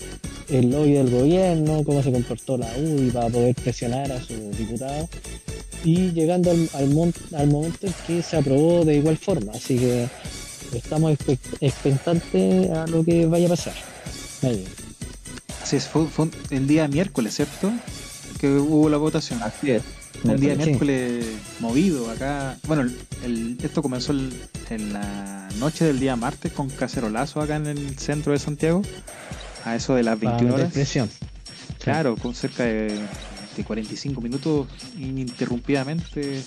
el 0.51 0.71
lobby 0.71 0.93
del 0.93 1.11
gobierno, 1.11 1.83
cómo 1.85 2.03
se 2.03 2.13
comportó 2.13 2.57
la 2.57 2.71
UDI 2.79 3.11
para 3.11 3.29
poder 3.29 3.55
presionar 3.57 4.13
a 4.13 4.21
sus 4.23 4.57
diputados 4.57 5.09
y 5.85 6.13
llegando 6.13 6.51
al, 6.53 6.69
al, 6.75 6.89
mon- 6.91 7.15
al 7.35 7.49
momento 7.49 7.87
en 7.87 7.95
que 8.07 8.23
se 8.23 8.37
aprobó 8.37 8.85
de 8.85 8.97
igual 8.97 9.17
forma. 9.17 9.53
Así 9.53 9.77
que 9.79 10.07
estamos 10.75 11.13
expect- 11.13 11.57
expectantes 11.61 12.71
a 12.71 12.87
lo 12.87 13.03
que 13.05 13.27
vaya 13.27 13.47
a 13.47 13.51
pasar. 13.51 13.75
Así 15.63 15.77
es, 15.77 15.87
fue, 15.89 16.07
fue 16.07 16.29
el 16.51 16.67
día 16.67 16.87
miércoles, 16.89 17.35
¿cierto? 17.35 17.73
Que 18.41 18.49
hubo 18.51 18.89
la 18.89 18.97
votación. 18.99 19.43
Así 19.43 19.71
es. 19.73 19.83
Un 20.25 20.37
día 20.41 20.55
Sí. 20.57 20.65
miércoles 20.65 21.27
movido 21.61 22.11
acá. 22.11 22.57
Bueno, 22.67 22.89
el- 23.23 23.59
esto 23.63 23.83
comenzó 23.83 24.13
el- 24.13 24.33
en 24.71 24.93
la 24.93 25.49
noche 25.59 25.85
del 25.85 26.01
día 26.01 26.17
martes 26.17 26.53
con 26.53 26.69
cacerolazo 26.71 27.41
acá 27.41 27.57
en 27.57 27.67
el 27.67 27.99
centro 27.99 28.33
de 28.33 28.39
Santiago. 28.39 28.83
A 29.65 29.75
eso 29.77 29.95
de 29.95 30.03
las 30.05 30.17
Para 30.19 30.31
21 30.31 30.53
meter 30.53 30.61
horas. 30.67 30.73
presión. 30.73 31.11
Claro, 31.83 32.17
con 32.17 32.35
cerca 32.35 32.65
de, 32.65 32.99
de 33.57 33.65
45 33.65 34.21
minutos 34.21 34.67
ininterrumpidamente 34.99 36.43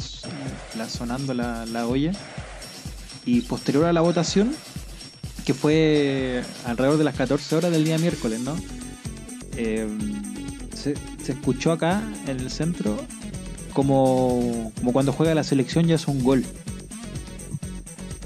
la, 0.77 0.89
sonando 0.89 1.33
la, 1.33 1.65
la 1.65 1.85
olla. 1.87 2.11
Y 3.25 3.41
posterior 3.41 3.85
a 3.85 3.93
la 3.93 4.01
votación, 4.01 4.55
que 5.49 5.55
fue 5.55 6.43
alrededor 6.63 6.99
de 6.99 7.03
las 7.03 7.15
14 7.15 7.55
horas 7.55 7.71
del 7.71 7.83
día 7.83 7.97
miércoles, 7.97 8.39
¿no? 8.39 8.55
Eh, 9.57 9.87
se, 10.75 10.93
se 11.23 11.31
escuchó 11.31 11.71
acá 11.71 12.03
en 12.27 12.39
el 12.39 12.51
centro 12.51 12.95
como, 13.73 14.71
como 14.77 14.93
cuando 14.93 15.11
juega 15.11 15.33
la 15.33 15.43
selección 15.43 15.87
ya 15.87 15.95
es 15.95 16.07
un 16.07 16.23
gol. 16.23 16.45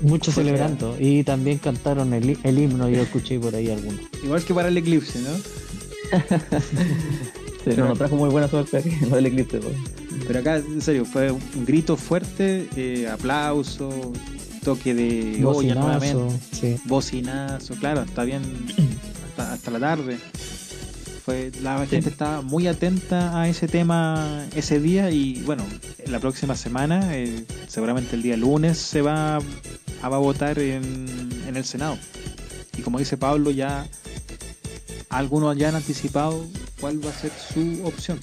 Muchos 0.01 0.35
celebrando. 0.35 0.97
Y 0.99 1.23
también 1.23 1.59
cantaron 1.59 2.13
el, 2.13 2.37
el 2.43 2.59
himno, 2.59 2.89
yo 2.89 3.01
escuché 3.01 3.39
por 3.39 3.55
ahí 3.55 3.71
algunos. 3.71 4.01
Igual 4.21 4.43
que 4.43 4.53
para 4.53 4.67
el 4.67 4.75
eclipse, 4.75 5.21
¿no? 5.21 5.29
Sí, 7.63 7.69
no 7.77 7.87
nos 7.87 7.97
trajo 7.97 8.17
muy 8.17 8.29
buena 8.29 8.49
suerte 8.49 8.79
aquí, 8.79 8.89
del 8.89 9.27
eclipse. 9.27 9.59
pues. 9.59 9.77
Pero 10.27 10.39
acá, 10.39 10.57
en 10.57 10.81
serio, 10.81 11.05
fue 11.05 11.31
un 11.31 11.41
grito 11.65 11.95
fuerte, 11.95 12.67
eh, 12.75 13.07
aplauso, 13.07 14.11
toque 14.63 14.93
de 14.93 15.43
olla 15.45 15.75
nuevamente, 15.75 16.15
Bocinazo, 16.15 16.39
sí. 16.51 16.79
bocinazo, 16.85 17.75
claro, 17.75 18.01
está 18.01 18.23
bien 18.23 18.41
hasta, 19.27 19.53
hasta 19.53 19.71
la 19.71 19.79
tarde. 19.79 20.17
Fue, 21.25 21.51
la 21.61 21.85
gente 21.85 22.09
estaba 22.09 22.41
muy 22.41 22.67
atenta 22.67 23.39
a 23.39 23.47
ese 23.47 23.67
tema 23.67 24.45
ese 24.55 24.79
día 24.79 25.09
y 25.09 25.41
bueno, 25.45 25.63
la 26.07 26.19
próxima 26.19 26.55
semana, 26.55 27.15
eh, 27.15 27.45
seguramente 27.67 28.15
el 28.15 28.21
día 28.23 28.35
lunes, 28.35 28.77
se 28.77 29.01
va 29.01 29.37
a, 29.37 30.09
va 30.09 30.15
a 30.15 30.19
votar 30.19 30.59
en, 30.59 31.29
en 31.47 31.55
el 31.55 31.63
Senado. 31.63 31.97
Y 32.77 32.81
como 32.81 32.99
dice 32.99 33.15
Pablo, 33.15 33.51
ya 33.51 33.87
algunos 35.09 35.55
ya 35.57 35.69
han 35.69 35.75
anticipado 35.75 36.45
cuál 36.81 37.05
va 37.05 37.11
a 37.11 37.13
ser 37.13 37.31
su 37.31 37.85
opción, 37.85 38.19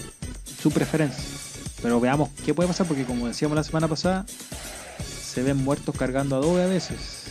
su 0.60 0.70
preferencia. 0.70 1.24
Pero 1.80 2.00
veamos 2.00 2.28
qué 2.44 2.52
puede 2.52 2.68
pasar, 2.68 2.86
porque 2.86 3.04
como 3.04 3.26
decíamos 3.26 3.56
la 3.56 3.64
semana 3.64 3.88
pasada, 3.88 4.26
se 5.30 5.42
ven 5.42 5.56
muertos 5.58 5.94
cargando 5.96 6.36
adobe 6.36 6.62
a 6.64 6.66
veces. 6.66 7.26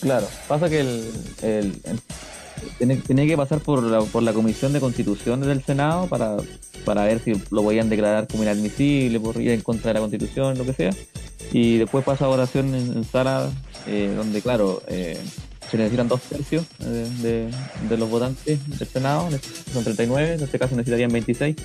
Claro, 0.00 0.26
pasa 0.48 0.68
que 0.68 0.80
el, 0.80 1.10
el- 1.42 1.80
el- 1.84 2.00
tiene, 2.78 2.96
tiene 2.96 3.26
que 3.26 3.36
pasar 3.36 3.60
por 3.60 3.82
la, 3.82 4.00
por 4.00 4.22
la 4.22 4.32
Comisión 4.32 4.72
de 4.72 4.80
Constitución 4.80 5.40
del 5.40 5.62
Senado 5.62 6.06
para, 6.08 6.36
para 6.84 7.04
ver 7.04 7.20
si 7.20 7.32
lo 7.50 7.62
podían 7.62 7.88
declarar 7.88 8.26
como 8.26 8.42
inadmisible, 8.42 9.20
por 9.20 9.40
ir 9.40 9.50
en 9.50 9.60
contra 9.60 9.90
de 9.90 9.94
la 9.94 10.00
Constitución, 10.00 10.56
lo 10.58 10.64
que 10.64 10.72
sea. 10.72 10.90
Y 11.52 11.78
después 11.78 12.04
pasa 12.04 12.24
a 12.24 12.28
votación 12.28 12.74
en, 12.74 13.04
sala, 13.04 13.50
eh, 13.86 14.12
donde, 14.16 14.42
claro, 14.42 14.82
eh, 14.88 15.18
se 15.70 15.76
necesitan 15.76 16.08
dos 16.08 16.20
tercios 16.22 16.64
eh, 16.80 17.08
de, 17.22 17.50
de 17.88 17.96
los 17.98 18.08
votantes 18.10 18.58
del 18.78 18.88
Senado, 18.88 19.28
son 19.72 19.84
39, 19.84 20.34
en 20.34 20.42
este 20.42 20.58
caso 20.58 20.74
necesitarían 20.76 21.12
26. 21.12 21.56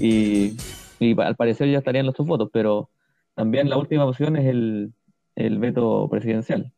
Y, 0.00 0.56
y 1.00 1.20
al 1.20 1.36
parecer 1.36 1.70
ya 1.70 1.78
estarían 1.78 2.06
los 2.06 2.14
dos 2.16 2.26
votos, 2.26 2.50
pero 2.52 2.88
también 3.34 3.68
la 3.68 3.78
última 3.78 4.04
opción 4.04 4.36
es 4.36 4.46
el, 4.46 4.92
el 5.36 5.58
veto 5.58 6.08
presidencial. 6.10 6.72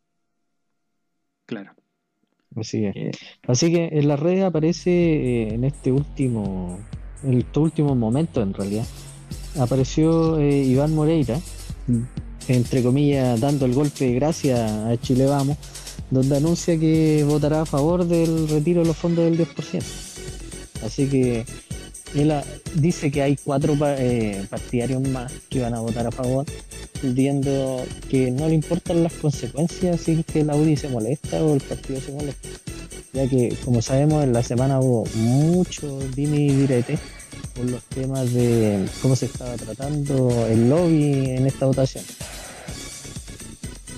Claro. 1.47 1.73
Así 2.57 2.87
es. 2.87 2.97
Eh, 2.97 3.11
Así 3.47 3.73
que 3.73 3.88
en 3.92 4.09
la 4.09 4.16
red 4.16 4.42
aparece 4.42 4.90
eh, 4.90 5.55
en 5.55 5.64
este 5.64 5.92
último, 5.92 6.79
en 7.23 7.38
estos 7.38 7.62
últimos 7.62 7.97
momentos 7.97 8.42
en 8.42 8.55
realidad, 8.55 8.87
apareció 9.59 10.38
eh, 10.38 10.62
Iván 10.62 10.95
Moreira, 10.95 11.38
entre 12.49 12.83
comillas, 12.83 13.40
dando 13.40 13.66
el 13.66 13.75
golpe 13.75 14.07
de 14.07 14.14
gracia 14.14 14.88
a 14.88 14.97
Chile 14.97 15.27
Vamos, 15.27 15.59
donde 16.11 16.37
anuncia 16.37 16.79
que 16.79 17.25
votará 17.25 17.62
a 17.62 17.66
favor 17.66 18.05
del 18.05 18.49
retiro 18.49 18.81
de 18.81 18.87
los 18.87 18.97
fondos 18.97 19.25
del 19.25 19.38
10%. 19.38 19.83
Así 20.85 21.09
que 21.09 21.45
él 22.14 22.33
dice 22.75 23.11
que 23.11 23.23
hay 23.23 23.37
cuatro 23.37 23.77
eh, 23.83 24.45
partidarios 24.49 25.03
más 25.09 25.33
que 25.49 25.61
van 25.61 25.75
a 25.75 25.81
votar 25.81 26.07
a 26.07 26.11
favor, 26.11 26.47
viendo 27.03 27.85
que 28.09 28.31
no 28.31 28.49
le 28.49 28.55
importan 28.55 29.03
las 29.03 29.12
consecuencias 29.14 30.01
si 30.01 30.23
que 30.23 30.45
la 30.45 30.57
UDI 30.57 30.77
se 30.77 30.88
molesta 30.88 31.42
o 31.42 31.55
el 31.55 31.61
partido 31.61 32.01
se 32.01 32.12
molesta 32.12 32.49
ya 33.16 33.27
que 33.29 33.57
como 33.64 33.81
sabemos 33.81 34.25
en 34.25 34.35
la 34.35 34.42
semana 34.42 34.79
hubo 34.79 35.07
mucho 35.14 35.99
dime 36.14 36.37
y 36.37 36.51
direte 36.51 36.99
por 37.55 37.64
los 37.71 37.83
temas 37.85 38.33
de 38.33 38.87
cómo 39.01 39.16
se 39.16 39.27
estaba 39.27 39.57
tratando 39.57 40.47
el 40.47 40.69
lobby 40.69 41.31
en 41.31 41.47
esta 41.47 41.64
votación. 41.64 42.05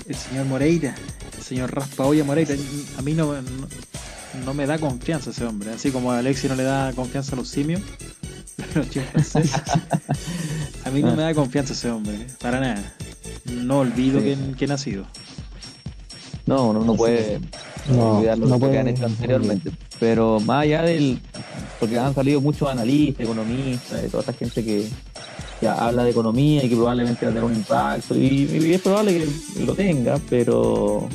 El 0.06 0.14
señor 0.14 0.46
Moreira, 0.46 0.94
el 1.36 1.42
señor 1.42 1.74
Raspa 1.74 2.06
Olla 2.06 2.22
Moreira, 2.24 2.54
a 2.96 3.02
mí 3.02 3.14
no, 3.14 3.34
no, 3.42 3.68
no 4.44 4.54
me 4.54 4.66
da 4.66 4.78
confianza 4.78 5.30
ese 5.30 5.44
hombre, 5.44 5.70
así 5.72 5.90
como 5.90 6.12
a 6.12 6.18
Alexi 6.18 6.48
no 6.48 6.54
le 6.54 6.62
da 6.64 6.92
confianza 6.94 7.34
a 7.34 7.36
los 7.36 7.48
simios, 7.48 7.80
los 8.74 8.88
chimpancés. 8.90 9.52
a 10.84 10.90
mí 10.90 11.02
no 11.02 11.14
me 11.16 11.22
da 11.22 11.34
confianza 11.34 11.72
ese 11.72 11.90
hombre, 11.90 12.26
para 12.40 12.60
nada. 12.60 12.94
No 13.46 13.78
olvido 13.80 14.18
Sí. 14.20 14.24
quién, 14.26 14.54
quién 14.58 14.70
ha 14.72 14.78
sido. 14.78 15.06
No, 16.46 16.70
uno 16.70 16.82
no 16.82 16.94
puede 16.94 17.40
No, 17.90 18.16
olvidar 18.18 18.38
lo 18.38 18.46
no 18.46 18.54
que 18.54 18.60
puede 18.66 18.78
han 18.78 18.88
hecho 18.88 19.04
anteriormente. 19.06 19.70
Pero 20.00 20.40
más 20.40 20.62
allá 20.62 20.82
del. 20.82 21.20
Porque 21.78 21.98
han 21.98 22.14
salido 22.14 22.40
muchos 22.40 22.68
analistas, 22.70 23.24
economistas, 23.24 24.02
de 24.02 24.08
toda 24.08 24.20
esta 24.20 24.32
gente 24.32 24.64
que 24.64 24.88
ya 25.60 25.74
habla 25.74 26.04
de 26.04 26.10
economía 26.10 26.64
y 26.64 26.68
que 26.68 26.74
probablemente 26.76 27.24
va 27.26 27.30
a 27.30 27.34
tener 27.34 27.44
un 27.50 27.54
impacto. 27.56 28.14
Y, 28.16 28.48
y 28.50 28.72
es 28.74 28.80
probable 28.80 29.26
que 29.56 29.64
lo 29.64 29.74
tenga, 29.74 30.18
pero. 30.30 31.08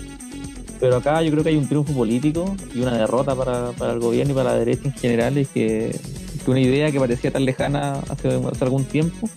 Pero 0.83 0.97
acá 0.97 1.21
yo 1.21 1.31
creo 1.31 1.43
que 1.43 1.49
hay 1.51 1.55
un 1.55 1.65
triunfo 1.65 1.93
político 1.93 2.57
y 2.75 2.81
una 2.81 2.97
derrota 2.97 3.33
para, 3.33 3.71
para 3.71 3.93
el 3.93 3.99
gobierno 3.99 4.33
y 4.33 4.35
para 4.35 4.49
la 4.51 4.59
derecha 4.59 4.81
en 4.83 4.91
general. 4.93 5.37
Es 5.37 5.47
que, 5.47 5.97
que 6.43 6.51
una 6.51 6.59
idea 6.59 6.91
que 6.91 6.99
parecía 6.99 7.31
tan 7.31 7.45
lejana 7.45 8.01
hace, 8.09 8.27
hace 8.51 8.63
algún 8.65 8.83
tiempo 8.83 9.29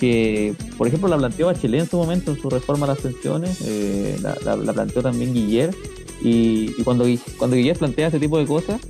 que, 0.00 0.54
por 0.76 0.88
ejemplo, 0.88 1.08
la 1.08 1.16
planteó 1.16 1.46
Bachelet 1.46 1.82
en 1.82 1.88
su 1.88 1.98
momento 1.98 2.32
en 2.32 2.40
su 2.42 2.50
reforma 2.50 2.86
a 2.86 2.88
las 2.88 2.98
pensiones, 2.98 3.60
eh, 3.64 4.16
la, 4.20 4.36
la- 4.44 4.56
la 4.56 4.72
planteó 4.72 5.00
también 5.00 5.32
Guiller, 5.32 5.72
y, 6.20 6.72
y 6.76 6.82
cuando, 6.82 7.04
cuando 7.36 7.54
Guiller 7.54 7.76
plantea 7.78 8.08
ese 8.08 8.18
tipo 8.18 8.36
de 8.36 8.46
cosas, 8.46 8.80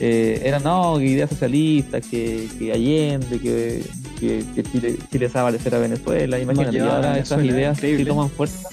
eh, 0.00 0.40
eran 0.44 0.64
no, 0.64 0.98
ideas 1.02 1.28
socialistas, 1.28 2.06
que, 2.06 2.48
que 2.58 2.72
Allende, 2.72 3.38
que, 3.40 3.82
que, 4.18 4.42
que 4.54 4.62
Chile, 4.62 4.96
Chile 5.12 5.30
a 5.34 5.78
Venezuela, 5.78 6.38
imagínate, 6.40 6.76
y 6.76 6.80
ahora 6.80 7.18
esas 7.18 7.44
ideas 7.44 7.78
sí 7.98 8.04
toman 8.06 8.30
fuerza. 8.30 8.70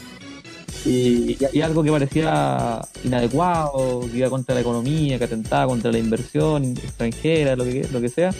Y, 0.85 1.37
algo 1.63 1.83
que 1.83 1.91
parecía 1.91 2.81
inadecuado, 3.03 4.01
que 4.11 4.17
iba 4.17 4.29
contra 4.29 4.53
la 4.53 4.61
economía, 4.61 5.17
que 5.17 5.23
atentaba 5.23 5.65
contra 5.67 5.91
la 5.91 5.97
inversión 5.97 6.63
extranjera, 6.77 7.55
lo 7.55 7.63
que, 7.63 7.87
lo 7.91 7.99
que 7.99 8.09
sea, 8.09 8.31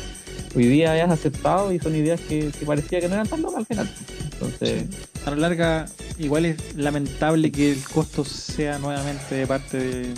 hoy 0.55 0.65
día 0.67 1.03
es 1.03 1.09
aceptado 1.09 1.73
y 1.73 1.79
son 1.79 1.95
ideas 1.95 2.21
que, 2.21 2.51
que 2.57 2.65
parecía 2.65 2.99
que 2.99 3.07
no 3.07 3.15
eran 3.15 3.27
tan 3.27 3.41
locas 3.41 3.57
al 3.57 3.65
final. 3.65 3.89
Entonces, 4.33 4.83
A 5.25 5.31
la 5.31 5.37
larga, 5.37 5.85
igual 6.19 6.45
es 6.45 6.75
lamentable 6.75 7.51
que 7.51 7.71
el 7.71 7.83
costo 7.83 8.23
sea 8.23 8.77
nuevamente 8.77 9.35
de 9.35 9.47
parte 9.47 9.77
de, 9.77 10.13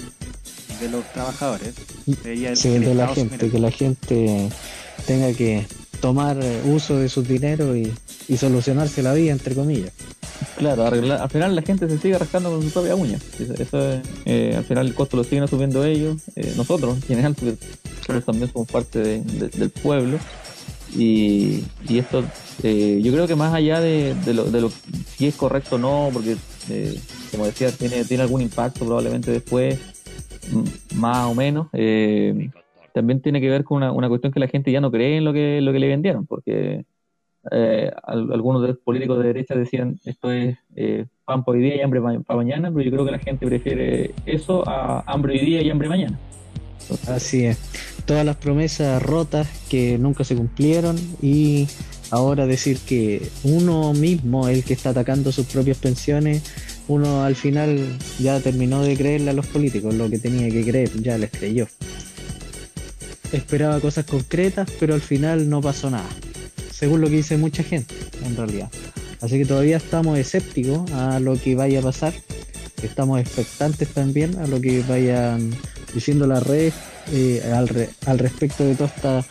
de 0.81 0.89
los 0.91 1.05
trabajadores. 1.13 1.75
Sí, 2.05 2.69
de 2.79 2.93
la 2.93 3.07
gente, 3.07 3.49
que 3.49 3.59
la 3.59 3.71
gente 3.71 4.49
tenga 5.05 5.33
que 5.33 5.65
tomar 5.99 6.38
eh, 6.41 6.62
uso 6.65 6.97
de 6.97 7.10
sus 7.10 7.27
dineros 7.27 7.75
y, 7.75 7.91
y 8.27 8.38
solucionarse 8.38 9.01
la 9.03 9.13
vida, 9.13 9.31
entre 9.31 9.55
comillas. 9.55 9.91
claro, 10.57 10.86
arreglar- 10.86 11.21
al 11.21 11.29
final 11.29 11.55
la 11.55 11.62
gente 11.62 11.88
se 11.89 11.97
sigue 11.97 12.17
rascando 12.17 12.49
con 12.51 12.62
su 12.63 12.69
propia 12.69 12.95
uña. 12.95 13.19
Eso, 13.39 13.53
eso 13.53 13.91
es, 13.93 14.01
eh, 14.25 14.53
al 14.57 14.63
final 14.63 14.88
el 14.88 14.93
costo 14.93 15.17
lo 15.17 15.23
siguen 15.23 15.43
asumiendo 15.43 15.83
ellos, 15.83 16.17
eh, 16.36 16.53
nosotros 16.55 16.95
en 16.97 17.01
general, 17.03 17.36
también 18.25 18.51
somos 18.51 18.67
parte 18.69 18.99
de- 18.99 19.21
de- 19.21 19.49
del 19.49 19.69
pueblo. 19.69 20.17
Y, 20.95 21.63
esto, 21.89 22.23
eh, 22.63 22.99
yo 23.03 23.12
creo 23.12 23.27
que 23.27 23.36
más 23.36 23.53
allá 23.53 23.81
de, 23.81 24.15
lo, 24.33 24.45
de 24.45 24.62
lo 24.62 24.71
si 25.17 25.27
es 25.27 25.36
correcto 25.36 25.75
o 25.75 25.79
no, 25.79 26.10
porque 26.13 26.38
como 27.31 27.45
decía, 27.45 27.71
tiene, 27.71 28.03
tiene 28.05 28.23
algún 28.23 28.41
impacto 28.41 28.86
probablemente 28.86 29.31
después, 29.31 29.77
más 30.95 31.25
o 31.27 31.36
menos, 31.36 31.67
también 32.97 33.21
tiene 33.21 33.39
que 33.39 33.49
ver 33.49 33.63
con 33.63 33.83
una, 33.83 34.10
cuestión 34.10 34.33
que 34.33 34.39
la 34.39 34.47
gente 34.47 34.71
ya 34.71 34.81
no 34.81 34.89
cree 34.89 35.17
en 35.17 35.23
lo 35.23 35.33
que, 35.33 35.62
lo 35.62 35.71
que 35.71 35.79
le 35.79 35.88
vendieron, 35.88 36.25
porque 36.25 36.83
eh, 37.51 37.91
al- 38.03 38.33
algunos 38.33 38.63
de 38.63 38.69
los 38.69 38.77
políticos 38.79 39.19
de 39.19 39.27
derecha 39.27 39.53
decían 39.53 39.99
esto 40.03 40.31
es 40.31 40.57
eh, 40.75 41.05
pan 41.23 41.45
para 41.45 41.57
hoy 41.57 41.63
día 41.63 41.75
y 41.75 41.81
hambre 41.81 42.01
para 42.01 42.38
mañana, 42.38 42.71
pero 42.71 42.83
yo 42.83 42.91
creo 42.91 43.05
que 43.05 43.12
la 43.12 43.19
gente 43.19 43.45
prefiere 43.45 44.12
eso 44.25 44.67
a 44.67 45.03
hambre 45.05 45.33
hoy 45.33 45.45
día 45.45 45.62
y 45.62 45.69
hambre 45.69 45.89
mañana. 45.89 46.17
Así 47.07 47.45
es. 47.45 47.59
Todas 48.05 48.26
las 48.26 48.38
promesas 48.38 49.01
rotas 49.03 49.47
que 49.69 49.99
nunca 49.99 50.24
se 50.24 50.36
cumplieron 50.36 50.95
y 51.22 51.67
ahora 52.09 52.47
decir 52.47 52.80
que 52.80 53.22
uno 53.43 53.93
mismo 53.93 54.47
el 54.47 54.63
que 54.63 54.74
está 54.74 54.89
atacando 54.89 55.32
sus 55.32 55.45
propias 55.45 55.78
pensiones, 55.78 56.43
uno 56.88 57.24
al 57.24 57.36
final 57.36 57.78
ya 58.19 58.39
terminó 58.39 58.82
de 58.82 58.97
creerle 58.97 59.30
a 59.30 59.34
los 59.34 59.45
políticos 59.45 59.93
lo 59.93 60.09
que 60.09 60.17
tenía 60.17 60.49
que 60.49 60.63
creer, 60.63 60.89
ya 61.01 61.17
les 61.17 61.30
creyó. 61.30 61.67
Esperaba 63.32 63.80
cosas 63.80 64.05
concretas, 64.05 64.69
pero 64.80 64.93
al 64.93 65.01
final 65.01 65.49
no 65.49 65.61
pasó 65.61 65.89
nada, 65.89 66.07
según 66.71 67.01
lo 67.01 67.07
que 67.09 67.17
dice 67.17 67.38
mucha 67.38 67.61
gente, 67.63 67.93
en 68.25 68.36
realidad. 68.38 68.69
Así 69.21 69.38
que 69.38 69.45
todavía 69.45 69.78
estamos 69.78 70.17
escépticos 70.17 70.89
a 70.91 71.19
lo 71.19 71.36
que 71.39 71.55
vaya 71.55 71.80
a 71.80 71.82
pasar, 71.82 72.13
estamos 72.84 73.19
expectantes 73.19 73.89
también 73.89 74.38
a 74.38 74.47
lo 74.47 74.61
que 74.61 74.82
vayan 74.88 75.51
diciendo 75.93 76.25
las 76.28 76.43
redes 76.43 76.73
eh, 77.11 77.41
al, 77.53 77.67
re- 77.67 77.89
al 78.05 78.19
respecto 78.19 78.63
de 78.63 78.71
esta 78.73 79.25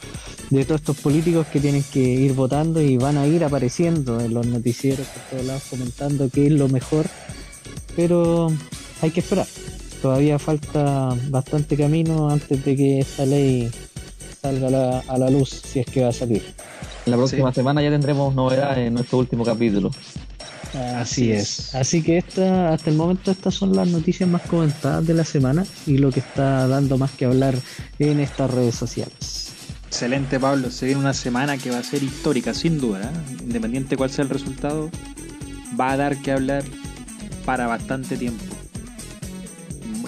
de 0.50 0.64
todos 0.64 0.80
estos 0.80 0.96
políticos 0.98 1.46
que 1.52 1.58
tienen 1.58 1.82
que 1.92 2.00
ir 2.00 2.32
votando 2.32 2.80
y 2.80 2.96
van 2.96 3.18
a 3.18 3.26
ir 3.26 3.42
apareciendo 3.42 4.20
en 4.20 4.32
los 4.32 4.46
noticieros 4.46 5.04
por 5.08 5.22
todos 5.24 5.44
lados 5.44 5.62
comentando 5.68 6.30
qué 6.32 6.46
es 6.46 6.52
lo 6.52 6.68
mejor 6.68 7.06
pero 7.96 8.52
hay 9.02 9.10
que 9.10 9.20
esperar 9.20 9.46
todavía 10.02 10.38
falta 10.38 11.14
bastante 11.28 11.76
camino 11.76 12.30
antes 12.30 12.64
de 12.64 12.76
que 12.76 12.98
esta 13.00 13.24
ley 13.26 13.70
salga 14.42 14.68
a 14.68 14.70
la, 14.70 14.98
a 15.08 15.18
la 15.18 15.30
luz 15.30 15.50
si 15.50 15.80
es 15.80 15.86
que 15.86 16.02
va 16.02 16.08
a 16.08 16.12
salir 16.12 16.42
La 17.06 17.16
próxima 17.16 17.50
Sí. 17.50 17.56
semana 17.56 17.82
ya 17.82 17.90
tendremos 17.90 18.34
novedades 18.34 18.78
en 18.88 18.94
nuestro 18.94 19.18
último 19.18 19.44
capítulo. 19.44 19.90
Así 20.96 21.32
es. 21.32 21.74
Así 21.74 22.02
que 22.02 22.18
esta, 22.18 22.72
hasta 22.74 22.90
el 22.90 22.96
momento 22.96 23.30
estas 23.30 23.54
son 23.54 23.74
las 23.74 23.88
noticias 23.88 24.28
más 24.28 24.42
comentadas 24.42 25.06
de 25.06 25.14
la 25.14 25.24
semana 25.24 25.64
y 25.86 25.96
lo 25.98 26.10
que 26.10 26.20
está 26.20 26.66
dando 26.68 26.98
más 26.98 27.12
que 27.12 27.24
hablar 27.24 27.54
en 27.98 28.20
estas 28.20 28.50
redes 28.50 28.74
sociales. 28.74 29.52
Excelente, 29.86 30.38
Pablo. 30.38 30.70
Se 30.70 30.84
viene 30.86 31.00
una 31.00 31.14
semana 31.14 31.56
que 31.56 31.70
va 31.70 31.78
a 31.78 31.82
ser 31.82 32.02
histórica, 32.02 32.52
sin 32.52 32.78
duda. 32.78 33.00
¿eh? 33.04 33.42
Independiente 33.44 33.96
cuál 33.96 34.10
sea 34.10 34.24
el 34.24 34.28
resultado, 34.28 34.90
va 35.80 35.92
a 35.92 35.96
dar 35.96 36.20
que 36.20 36.32
hablar 36.32 36.64
para 37.46 37.66
bastante 37.68 38.16
tiempo. 38.18 38.44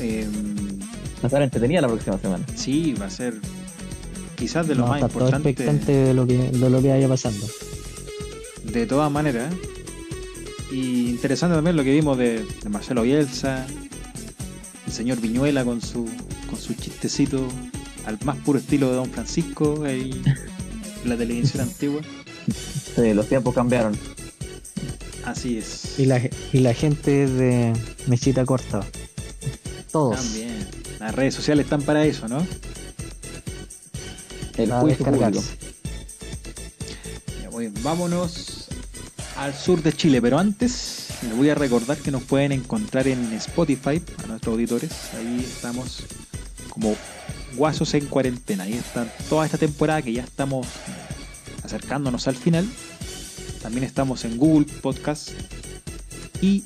Eh, 0.00 0.26
Va 1.18 1.22
a 1.24 1.26
estar 1.26 1.42
entretenida 1.42 1.80
la 1.80 1.88
próxima 1.88 2.18
semana. 2.18 2.44
sí, 2.54 2.94
va 2.94 3.06
a 3.06 3.10
ser 3.10 3.34
quizás 4.36 4.68
de 4.68 4.76
lo 4.76 4.86
más 4.86 5.02
importante. 5.02 5.50
expectante 5.50 5.92
de 5.92 6.14
lo 6.14 6.26
que, 6.26 6.36
de 6.36 6.70
lo 6.70 6.80
que 6.80 6.88
vaya 6.90 7.08
pasando. 7.08 7.44
De 8.64 8.86
todas 8.86 9.10
maneras. 9.10 9.52
¿eh? 9.52 9.56
Y 10.70 11.08
interesante 11.10 11.56
también 11.56 11.76
lo 11.76 11.82
que 11.82 11.90
vimos 11.92 12.16
de, 12.18 12.44
de 12.62 12.68
Marcelo 12.68 13.02
Bielsa, 13.02 13.66
el 14.86 14.92
señor 14.92 15.20
Viñuela 15.20 15.64
con 15.64 15.80
su, 15.80 16.04
con 16.48 16.58
su 16.58 16.74
chistecito 16.74 17.48
al 18.06 18.18
más 18.24 18.36
puro 18.38 18.58
estilo 18.60 18.88
de 18.90 18.94
Don 18.96 19.10
Francisco 19.10 19.82
ahí 19.84 20.22
en 21.02 21.08
la 21.10 21.16
televisión 21.16 21.62
antigua. 21.64 22.00
Sí, 22.94 23.12
los 23.12 23.26
tiempos 23.28 23.54
cambiaron. 23.54 23.96
Así 25.24 25.58
es. 25.58 25.98
Y 25.98 26.06
la, 26.06 26.20
y 26.52 26.58
la 26.60 26.74
gente 26.74 27.26
de 27.26 27.72
Mechita 28.06 28.44
Corta. 28.46 28.80
Todos. 29.90 30.16
También. 30.16 30.66
Las 31.00 31.14
redes 31.14 31.34
sociales 31.34 31.64
están 31.64 31.82
para 31.82 32.04
eso, 32.04 32.28
¿no? 32.28 32.46
El 34.56 34.72
a 34.72 34.80
juicio 34.80 35.04
público. 35.04 35.26
descargarse. 35.26 35.58
Ya, 37.42 37.50
muy 37.50 37.68
bien, 37.68 37.82
vámonos 37.82 38.68
al 39.36 39.54
sur 39.54 39.82
de 39.82 39.92
Chile, 39.92 40.20
pero 40.20 40.38
antes 40.38 41.08
les 41.22 41.36
voy 41.36 41.48
a 41.48 41.54
recordar 41.54 41.96
que 41.98 42.10
nos 42.10 42.22
pueden 42.24 42.52
encontrar 42.52 43.06
en 43.06 43.32
Spotify 43.34 44.02
a 44.22 44.26
nuestros 44.26 44.52
auditores. 44.52 44.90
Ahí 45.16 45.40
estamos 45.40 46.02
como 46.68 46.96
Guasos 47.56 47.94
en 47.94 48.06
cuarentena. 48.06 48.64
Ahí 48.64 48.74
está 48.74 49.04
toda 49.28 49.44
esta 49.46 49.58
temporada 49.58 50.02
que 50.02 50.12
ya 50.12 50.22
estamos 50.22 50.66
acercándonos 51.62 52.28
al 52.28 52.36
final. 52.36 52.68
También 53.62 53.84
estamos 53.84 54.24
en 54.24 54.36
Google 54.36 54.66
Podcast 54.80 55.30
y 56.40 56.64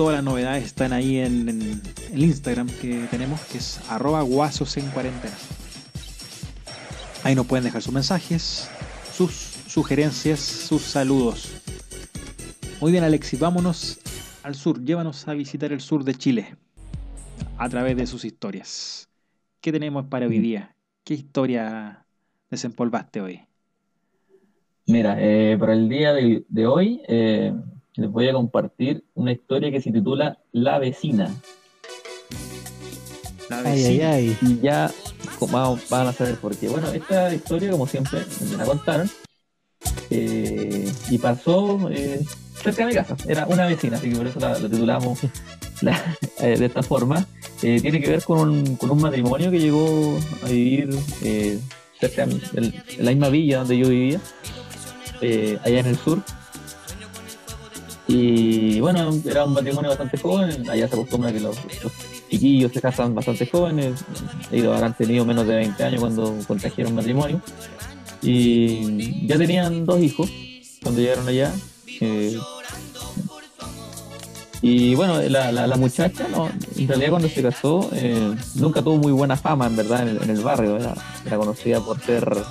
todas 0.00 0.16
las 0.16 0.24
novedades 0.24 0.64
están 0.64 0.94
ahí 0.94 1.18
en, 1.18 1.82
el 2.10 2.24
Instagram 2.24 2.68
que 2.80 3.06
tenemos, 3.10 3.38
que 3.42 3.58
es 3.58 3.82
arroba 3.90 4.22
guasos 4.22 4.78
en 4.78 4.86
cuarentena. 4.92 5.34
Ahí 7.22 7.34
nos 7.34 7.44
pueden 7.44 7.64
dejar 7.64 7.82
sus 7.82 7.92
mensajes, 7.92 8.70
sus 9.12 9.30
sugerencias, 9.66 10.40
sus 10.40 10.80
saludos. 10.80 11.52
Muy 12.80 12.92
bien, 12.92 13.04
Alexis, 13.04 13.38
vámonos 13.38 14.00
al 14.42 14.54
sur. 14.54 14.82
Llévanos 14.82 15.28
a 15.28 15.34
visitar 15.34 15.70
el 15.70 15.82
sur 15.82 16.02
de 16.02 16.14
Chile 16.14 16.56
a 17.58 17.68
través 17.68 17.94
de 17.94 18.06
sus 18.06 18.24
historias. 18.24 19.06
¿Qué 19.60 19.70
tenemos 19.70 20.06
para 20.06 20.26
hoy 20.26 20.38
día? 20.38 20.74
¿Qué 21.04 21.12
historia 21.12 22.06
desempolvaste 22.50 23.20
hoy? 23.20 23.42
Mira, 24.86 25.18
eh, 25.20 25.58
para 25.60 25.74
el 25.74 25.90
día 25.90 26.14
de, 26.14 26.42
de 26.48 26.66
hoy 26.66 27.02
eh, 27.06 27.52
les 28.00 28.10
voy 28.10 28.28
a 28.28 28.32
compartir 28.32 29.04
una 29.14 29.32
historia 29.32 29.70
que 29.70 29.80
se 29.80 29.92
titula 29.92 30.38
La 30.52 30.78
vecina. 30.78 31.34
La 33.48 33.58
Ay, 33.58 33.66
ay, 33.66 33.74
vecina. 33.98 34.10
ay. 34.12 34.36
Y 34.42 34.60
ya 34.60 34.90
van 35.90 36.06
a 36.06 36.12
saber 36.12 36.36
por 36.36 36.56
qué. 36.56 36.68
Bueno, 36.68 36.88
esta 36.92 37.34
historia, 37.34 37.70
como 37.70 37.86
siempre, 37.86 38.20
me 38.50 38.56
la 38.56 38.64
contaron. 38.64 39.10
eh, 40.10 40.90
y 41.10 41.18
pasó 41.18 41.88
eh, 41.90 42.20
cerca 42.62 42.82
de 42.82 42.88
mi 42.88 42.94
casa. 42.94 43.16
Era 43.28 43.46
una 43.46 43.66
vecina, 43.66 43.96
así 43.96 44.10
que 44.10 44.16
por 44.16 44.26
eso 44.26 44.38
la, 44.40 44.58
la 44.58 44.68
titulamos 44.68 45.18
la- 45.82 46.16
eh, 46.40 46.56
de 46.58 46.66
esta 46.66 46.82
forma. 46.82 47.26
Eh, 47.62 47.80
tiene 47.80 48.00
que 48.00 48.08
ver 48.10 48.22
con 48.24 48.48
un, 48.48 48.76
con 48.76 48.90
un 48.90 49.00
matrimonio 49.00 49.50
que 49.50 49.60
llegó 49.60 50.18
a 50.44 50.48
vivir 50.48 50.90
eh, 51.22 51.58
cerca 51.98 52.26
de, 52.26 52.40
en 52.54 53.04
la 53.04 53.10
misma 53.10 53.28
villa 53.28 53.58
donde 53.58 53.78
yo 53.78 53.88
vivía, 53.88 54.20
eh, 55.20 55.58
allá 55.64 55.80
en 55.80 55.86
el 55.86 55.96
sur. 55.96 56.22
Y 58.12 58.80
bueno, 58.80 59.08
era 59.24 59.44
un 59.44 59.52
matrimonio 59.52 59.90
bastante 59.90 60.18
joven, 60.18 60.68
allá 60.68 60.88
se 60.88 60.94
acostumbra 60.94 61.32
que 61.32 61.38
los, 61.38 61.56
los 61.84 61.92
chiquillos 62.28 62.72
se 62.72 62.80
casan 62.80 63.14
bastante 63.14 63.46
jóvenes, 63.46 64.04
ellos 64.50 64.74
habrán 64.74 64.96
tenido 64.96 65.24
menos 65.24 65.46
de 65.46 65.54
20 65.54 65.84
años 65.84 66.00
cuando 66.00 66.34
contrajeron 66.48 66.96
matrimonio. 66.96 67.40
Y 68.20 69.26
ya 69.28 69.38
tenían 69.38 69.86
dos 69.86 70.00
hijos 70.00 70.28
cuando 70.82 71.00
llegaron 71.00 71.28
allá. 71.28 71.52
eh, 72.00 72.36
y 74.62 74.94
bueno, 74.96 75.22
la, 75.22 75.52
la- 75.52 75.76
muchacha, 75.76 76.26
no, 76.28 76.50
en 76.76 76.88
realidad 76.88 77.10
cuando 77.10 77.28
se 77.28 77.42
casó, 77.42 77.88
eh, 77.94 78.34
nunca 78.56 78.82
tuvo 78.82 78.96
muy 78.98 79.12
buena 79.12 79.36
fama, 79.36 79.66
en 79.68 79.76
verdad, 79.76 80.02
en 80.02 80.08
el, 80.16 80.22
en 80.24 80.30
el 80.30 80.40
barrio. 80.42 80.76
Era, 80.76 80.94
era 81.24 81.36
conocida 81.38 81.80
por 81.80 81.98
ser 82.00 82.42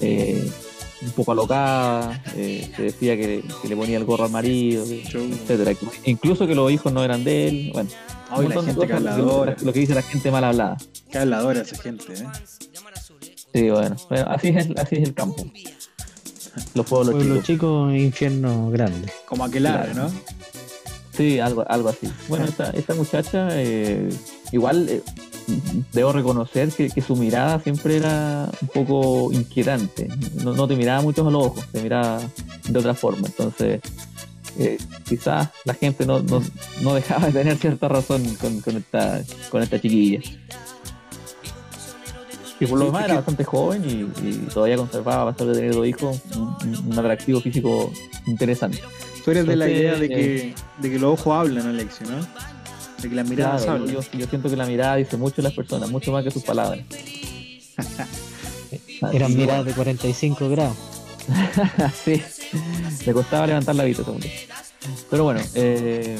eh, 0.00 0.50
un 1.02 1.10
poco 1.12 1.32
alocada, 1.32 2.22
eh, 2.36 2.70
se 2.76 2.82
decía 2.82 3.16
que, 3.16 3.42
que 3.62 3.68
le 3.68 3.76
ponía 3.76 3.96
el 3.96 4.04
gorro 4.04 4.24
al 4.24 4.30
marido, 4.30 4.84
que- 4.84 5.02
etcétera. 5.02 5.72
Incluso 6.04 6.46
que 6.46 6.54
los 6.54 6.70
hijos 6.70 6.92
no 6.92 7.02
eran 7.04 7.24
de 7.24 7.48
él. 7.48 7.70
Bueno, 7.72 7.90
la 8.30 8.62
gente 8.62 8.92
habladora. 8.92 9.56
lo, 9.58 9.66
lo 9.66 9.72
que 9.72 9.80
dice 9.80 9.94
la 9.94 10.02
gente 10.02 10.30
mal 10.30 10.44
hablada. 10.44 10.76
Qué 11.10 11.18
habladora 11.18 11.62
esa 11.62 11.76
gente, 11.76 12.04
¿eh? 12.12 12.26
Sí, 13.52 13.68
bueno, 13.70 13.96
bueno, 14.08 14.26
así, 14.30 14.48
es, 14.48 14.68
así 14.76 14.96
es 14.96 15.02
el 15.02 15.14
campo. 15.14 15.44
Los 16.74 16.86
pueblos 16.86 17.14
Pueblo 17.14 17.34
chicos. 17.42 17.46
chico, 17.46 17.90
infierno 17.92 18.70
grande. 18.70 19.10
Como 19.26 19.44
aquelarre, 19.44 19.92
Claro. 19.92 20.08
¿no? 20.08 20.14
Sí, 21.16 21.38
algo, 21.40 21.64
algo 21.68 21.88
así. 21.88 22.08
Bueno, 22.28 22.44
esta, 22.44 22.70
esta 22.70 22.94
muchacha, 22.94 23.48
eh, 23.52 24.08
igual 24.52 24.88
eh, 24.88 25.02
debo 25.92 26.12
reconocer 26.12 26.70
que, 26.70 26.88
que 26.90 27.02
su 27.02 27.16
mirada 27.16 27.60
siempre 27.60 27.96
era 27.96 28.50
un 28.60 28.68
poco 28.68 29.32
inquietante. 29.32 30.08
No, 30.42 30.54
no 30.54 30.68
te 30.68 30.76
miraba 30.76 31.02
mucho 31.02 31.26
a 31.26 31.30
los 31.30 31.46
ojos, 31.46 31.66
te 31.72 31.82
miraba 31.82 32.20
de 32.68 32.78
otra 32.78 32.94
forma. 32.94 33.26
Entonces, 33.26 33.80
eh, 34.58 34.78
quizás 35.04 35.48
la 35.64 35.74
gente 35.74 36.06
no, 36.06 36.20
no, 36.20 36.42
no 36.82 36.94
dejaba 36.94 37.26
de 37.26 37.32
tener 37.32 37.56
cierta 37.56 37.88
razón 37.88 38.22
con, 38.36 38.60
con 38.60 38.76
esta, 38.76 39.22
con 39.50 39.62
esta 39.62 39.80
chiquilla. 39.80 40.20
Que 42.58 42.66
por 42.66 42.78
lo 42.78 42.86
demás 42.86 43.06
era 43.06 43.14
bastante 43.14 43.42
joven 43.42 43.82
y, 43.88 44.28
y 44.28 44.32
todavía 44.52 44.76
conservaba, 44.76 45.30
a 45.30 45.32
pesar 45.32 45.46
de 45.48 45.54
tener 45.54 45.74
dos 45.74 45.86
hijos, 45.86 46.20
un, 46.36 46.90
un 46.92 46.98
atractivo 46.98 47.40
físico 47.40 47.90
interesante. 48.26 48.80
Tú 49.24 49.30
eres 49.30 49.46
de 49.46 49.56
la 49.56 49.68
idea 49.68 49.96
de 49.96 50.08
que, 50.08 50.54
de 50.78 50.90
que 50.90 50.98
los 50.98 51.18
ojos 51.18 51.34
hablan, 51.34 51.66
Alexio, 51.66 52.06
¿no? 52.10 52.26
De 53.02 53.08
que 53.08 53.14
las 53.14 53.28
miradas 53.28 53.64
Claro, 53.64 53.86
yo, 53.86 54.00
yo 54.12 54.26
siento 54.26 54.48
que 54.50 54.56
la 54.56 54.66
mirada 54.66 54.96
dice 54.96 55.16
mucho 55.16 55.36
de 55.36 55.42
las 55.42 55.52
personas, 55.52 55.90
mucho 55.90 56.12
más 56.12 56.22
que 56.24 56.30
sus 56.30 56.42
palabras. 56.42 56.80
Eran 59.12 59.36
miradas 59.36 59.64
de 59.66 59.72
45 59.72 60.48
grados. 60.50 60.76
sí, 62.04 62.20
le 63.06 63.12
costaba 63.12 63.46
levantar 63.46 63.74
la 63.74 63.84
vista, 63.84 64.04
según. 64.04 64.20
Pero 65.10 65.24
bueno, 65.24 65.40
eh, 65.54 66.18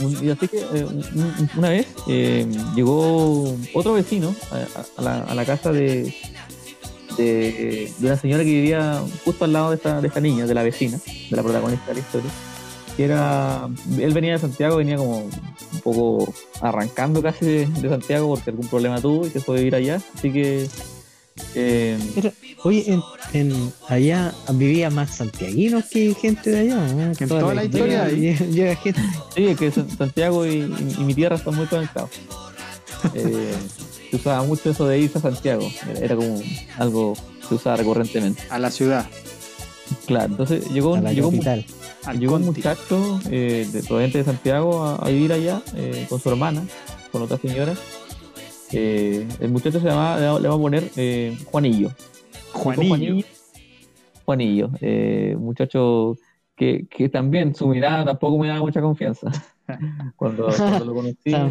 un- 0.00 0.26
y 0.26 0.30
así 0.30 0.48
que 0.48 0.58
eh, 0.58 0.84
un- 0.84 1.04
un- 1.14 1.50
una 1.56 1.68
vez 1.70 1.86
eh, 2.08 2.46
llegó 2.74 3.56
otro 3.74 3.94
vecino 3.94 4.34
a, 4.50 5.00
a 5.00 5.02
la, 5.02 5.18
a 5.24 5.34
la 5.34 5.44
casa 5.44 5.72
de, 5.72 6.14
de, 7.16 7.92
de 7.98 8.06
una 8.06 8.16
señora 8.16 8.42
que 8.44 8.50
vivía 8.50 9.02
justo 9.24 9.44
al 9.44 9.52
lado 9.52 9.70
de 9.70 9.76
esta, 9.76 10.00
de 10.00 10.08
esta 10.08 10.20
niña, 10.20 10.46
de 10.46 10.54
la 10.54 10.62
vecina, 10.62 10.98
de 11.06 11.36
la 11.36 11.42
protagonista 11.42 11.86
de 11.88 11.94
la 11.94 12.00
historia. 12.00 12.30
Que 13.00 13.06
era, 13.06 13.66
él 13.98 14.12
venía 14.12 14.32
de 14.32 14.38
Santiago, 14.40 14.76
venía 14.76 14.98
como 14.98 15.20
un 15.20 15.80
poco 15.82 16.34
arrancando 16.60 17.22
casi 17.22 17.46
de, 17.46 17.66
de 17.66 17.88
Santiago 17.88 18.28
porque 18.34 18.50
algún 18.50 18.66
problema 18.68 19.00
tuvo 19.00 19.26
y 19.26 19.30
se 19.30 19.40
fue 19.40 19.56
a 19.56 19.58
vivir 19.60 19.74
allá. 19.74 20.02
Así 20.14 20.30
que 20.30 20.68
eh, 21.54 21.98
Era- 22.14 22.30
oye, 22.62 22.84
en, 22.92 23.02
en- 23.32 23.72
allá 23.88 24.34
vivía 24.52 24.90
más 24.90 25.16
santiaguinos 25.16 25.86
que 25.86 26.12
gente 26.14 26.50
de 26.50 26.58
allá. 26.60 26.76
¿no? 26.92 27.00
En 27.18 27.28
toda 27.28 27.54
la 27.54 27.64
historia 27.64 28.06
llega, 28.10 28.44
llega 28.44 28.76
gente. 28.76 29.00
Sí, 29.34 29.46
es 29.46 29.56
que 29.56 29.70
San- 29.70 29.88
Santiago 29.96 30.44
y, 30.44 30.56
y- 30.58 30.96
y 30.98 31.04
mi 31.04 31.14
tierra 31.14 31.36
están 31.36 31.54
muy 31.56 31.64
conectados. 31.68 32.10
Eh, 33.14 33.54
se 34.10 34.16
usaba 34.16 34.42
mucho 34.42 34.68
eso 34.72 34.86
de 34.86 34.98
irse 34.98 35.16
a 35.16 35.22
Santiago. 35.22 35.66
Era, 35.90 36.00
era 36.00 36.16
como 36.16 36.38
algo 36.76 37.14
que 37.14 37.46
se 37.48 37.54
usaba 37.54 37.76
recurrentemente. 37.76 38.42
A 38.50 38.58
la 38.58 38.70
ciudad, 38.70 39.06
Claro, 40.06 40.26
entonces 40.32 40.70
llegó, 40.70 40.94
A 40.94 40.98
un- 40.98 41.04
la 41.04 41.12
llegó, 41.12 41.28
un, 41.28 41.34
capital. 41.40 41.64
llegó 42.18 42.36
un 42.36 42.44
muchacho 42.46 43.20
eh, 43.30 43.68
de 43.72 43.82
proveniente 43.82 44.18
de 44.18 44.24
Santiago 44.24 44.82
a, 44.84 44.96
a 44.96 45.08
vivir 45.08 45.32
allá 45.32 45.60
eh, 45.76 46.06
con 46.08 46.20
su 46.20 46.28
hermana, 46.30 46.62
con 47.12 47.22
otra 47.22 47.38
señora. 47.38 47.74
Eh, 48.72 49.26
el 49.40 49.50
muchacho 49.50 49.80
se 49.80 49.86
llama, 49.86 50.16
le, 50.18 50.26
va- 50.28 50.38
le 50.40 50.48
va 50.48 50.54
a 50.54 50.58
poner 50.58 50.90
eh, 50.96 51.36
Juanillo. 51.46 51.90
Juanillo. 52.52 53.24
Juanillo, 54.24 54.70
eh, 54.80 55.34
muchacho 55.38 56.16
que, 56.56 56.86
que 56.88 57.08
también 57.08 57.54
su 57.54 57.66
mirada 57.66 58.04
tampoco 58.04 58.38
me 58.38 58.48
daba 58.48 58.60
mucha 58.60 58.80
confianza. 58.80 59.30
Cuando, 60.16 60.48
cuando 60.56 60.84
lo 60.84 60.94
conocí, 60.94 61.32
Ah, 61.34 61.50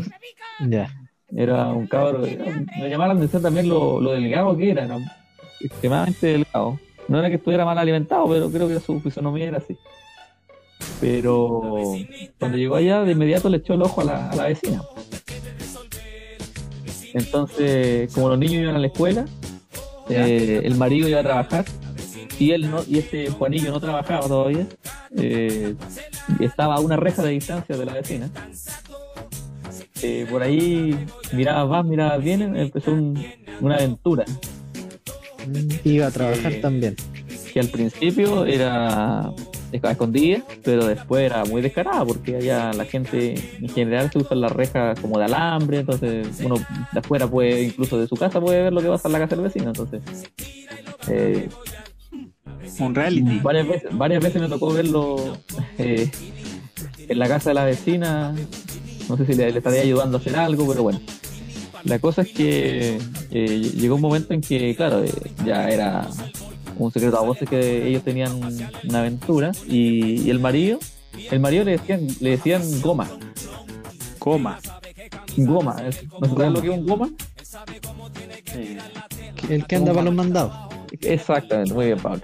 Ya. 0.67 0.89
era 1.35 1.67
un 1.73 1.87
cabro. 1.87 2.25
era- 2.25 2.45
me 2.79 2.89
llamaba 2.89 3.13
la 3.13 3.17
atención 3.19 3.41
también 3.41 3.67
lo, 3.69 3.99
lo 4.01 4.11
delgado 4.11 4.55
que 4.57 4.71
era, 4.71 4.85
era 4.85 4.97
extremadamente 5.61 6.27
delgado. 6.27 6.79
No 7.09 7.19
era 7.19 7.29
que 7.29 7.35
estuviera 7.35 7.65
mal 7.65 7.77
alimentado, 7.77 8.27
pero 8.29 8.49
creo 8.49 8.67
que 8.67 8.79
su 8.79 8.99
fisonomía 9.01 9.47
era 9.47 9.57
así. 9.57 9.77
Pero 11.01 11.95
cuando 12.37 12.57
llegó 12.57 12.75
allá, 12.75 13.01
de 13.03 13.11
inmediato 13.11 13.49
le 13.49 13.57
echó 13.57 13.73
el 13.73 13.81
ojo 13.81 14.01
a 14.01 14.03
la, 14.05 14.29
a 14.29 14.35
la 14.35 14.43
vecina. 14.47 14.81
Entonces, 17.13 18.13
como 18.13 18.29
los 18.29 18.37
niños 18.37 18.61
iban 18.63 18.75
a 18.75 18.79
la 18.79 18.87
escuela, 18.87 19.25
eh, 20.09 20.61
el 20.63 20.75
marido 20.75 21.07
iba 21.07 21.19
a 21.19 21.23
trabajar 21.23 21.65
y 22.37 22.51
él 22.51 22.69
no, 22.69 22.81
y 22.87 22.99
este 22.99 23.29
Juanillo 23.29 23.71
no 23.71 23.79
trabajaba 23.79 24.27
todavía, 24.27 24.65
eh, 25.17 25.75
estaba 26.39 26.75
a 26.75 26.79
una 26.79 26.95
reja 26.97 27.23
de 27.23 27.31
distancia 27.31 27.75
de 27.75 27.85
la 27.85 27.93
vecina. 27.93 28.29
Eh, 30.01 30.25
por 30.29 30.41
ahí 30.43 30.97
miraba 31.33 31.65
más, 31.65 31.85
miraba 31.85 32.17
bien, 32.17 32.55
empezó 32.55 32.91
un- 32.91 33.21
una 33.59 33.75
aventura 33.75 34.23
Iba 35.83 36.07
a 36.07 36.11
trabajar 36.11 36.51
Eh, 36.53 36.59
también. 36.61 36.95
que 37.53 37.59
al 37.59 37.67
principio 37.67 38.45
era 38.45 39.31
escondida, 39.71 40.43
pero 40.63 40.85
después 40.87 41.23
era 41.23 41.45
muy 41.45 41.61
descarada 41.61 42.03
porque 42.05 42.35
allá 42.37 42.73
la 42.73 42.85
gente 42.85 43.35
en 43.59 43.69
general 43.69 44.11
se 44.11 44.19
usa 44.19 44.35
la 44.35 44.49
reja 44.49 44.95
como 44.95 45.17
de 45.19 45.25
alambre, 45.25 45.79
entonces 45.79 46.27
uno 46.43 46.55
de 46.91 46.99
afuera 46.99 47.27
puede, 47.27 47.63
incluso 47.63 47.99
de 47.99 48.07
su 48.07 48.15
casa 48.15 48.39
puede 48.41 48.63
ver 48.63 48.73
lo 48.73 48.81
que 48.81 48.87
pasa 48.87 49.07
en 49.07 49.11
la 49.13 49.19
casa 49.19 49.35
del 49.35 49.43
vecino, 49.45 49.67
entonces 49.67 50.01
eh, 51.07 51.49
Un 52.79 52.93
reality. 52.95 53.39
varias 53.43 53.67
veces, 53.67 53.89
varias 53.97 54.23
veces 54.23 54.41
me 54.41 54.47
tocó 54.49 54.73
verlo 54.73 55.37
eh, 55.77 56.09
en 57.07 57.19
la 57.19 57.27
casa 57.27 57.49
de 57.51 57.53
la 57.55 57.65
vecina, 57.65 58.33
no 59.07 59.17
sé 59.17 59.25
si 59.25 59.33
le, 59.33 59.51
le 59.51 59.57
estaría 59.57 59.81
ayudando 59.81 60.17
a 60.17 60.19
hacer 60.21 60.35
algo, 60.35 60.67
pero 60.67 60.83
bueno. 60.83 60.99
La 61.85 61.99
cosa 61.99 62.21
es 62.23 62.29
que 62.29 62.97
eh, 63.31 63.71
llegó 63.75 63.95
un 63.95 64.01
momento 64.01 64.33
en 64.33 64.41
que, 64.41 64.75
claro, 64.75 65.03
eh, 65.03 65.11
ya 65.45 65.69
era 65.69 66.07
un 66.77 66.91
secreto 66.91 67.17
a 67.17 67.21
voces 67.21 67.49
que 67.49 67.87
ellos 67.87 68.03
tenían 68.03 68.31
una 68.87 68.99
aventura 68.99 69.51
y, 69.67 70.21
y 70.21 70.29
el 70.29 70.39
marido, 70.39 70.79
el 71.31 71.39
marido 71.39 71.63
le 71.63 71.71
decían, 71.71 72.07
le 72.19 72.29
decían 72.31 72.61
goma, 72.81 73.09
goma, 75.37 75.75
es- 75.87 76.03
¿no 76.19 76.27
sabes 76.35 76.51
lo 76.51 76.61
que 76.61 76.67
es 76.71 76.77
un 76.77 76.85
goma? 76.85 77.09
Eh, 78.55 78.77
El 79.49 79.65
que 79.65 79.75
anda 79.75 79.91
para 79.93 80.05
los 80.05 80.13
mandados. 80.13 80.53
Exactamente, 81.01 81.73
muy 81.73 81.85
bien, 81.87 81.99
Pablo. 81.99 82.21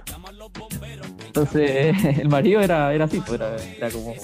Entonces, 1.26 1.96
el 2.18 2.28
marido 2.28 2.60
era, 2.60 2.92
era 2.94 3.04
así, 3.06 3.20
pues, 3.20 3.40
era, 3.40 3.56
era 3.56 3.90
como 3.90 4.14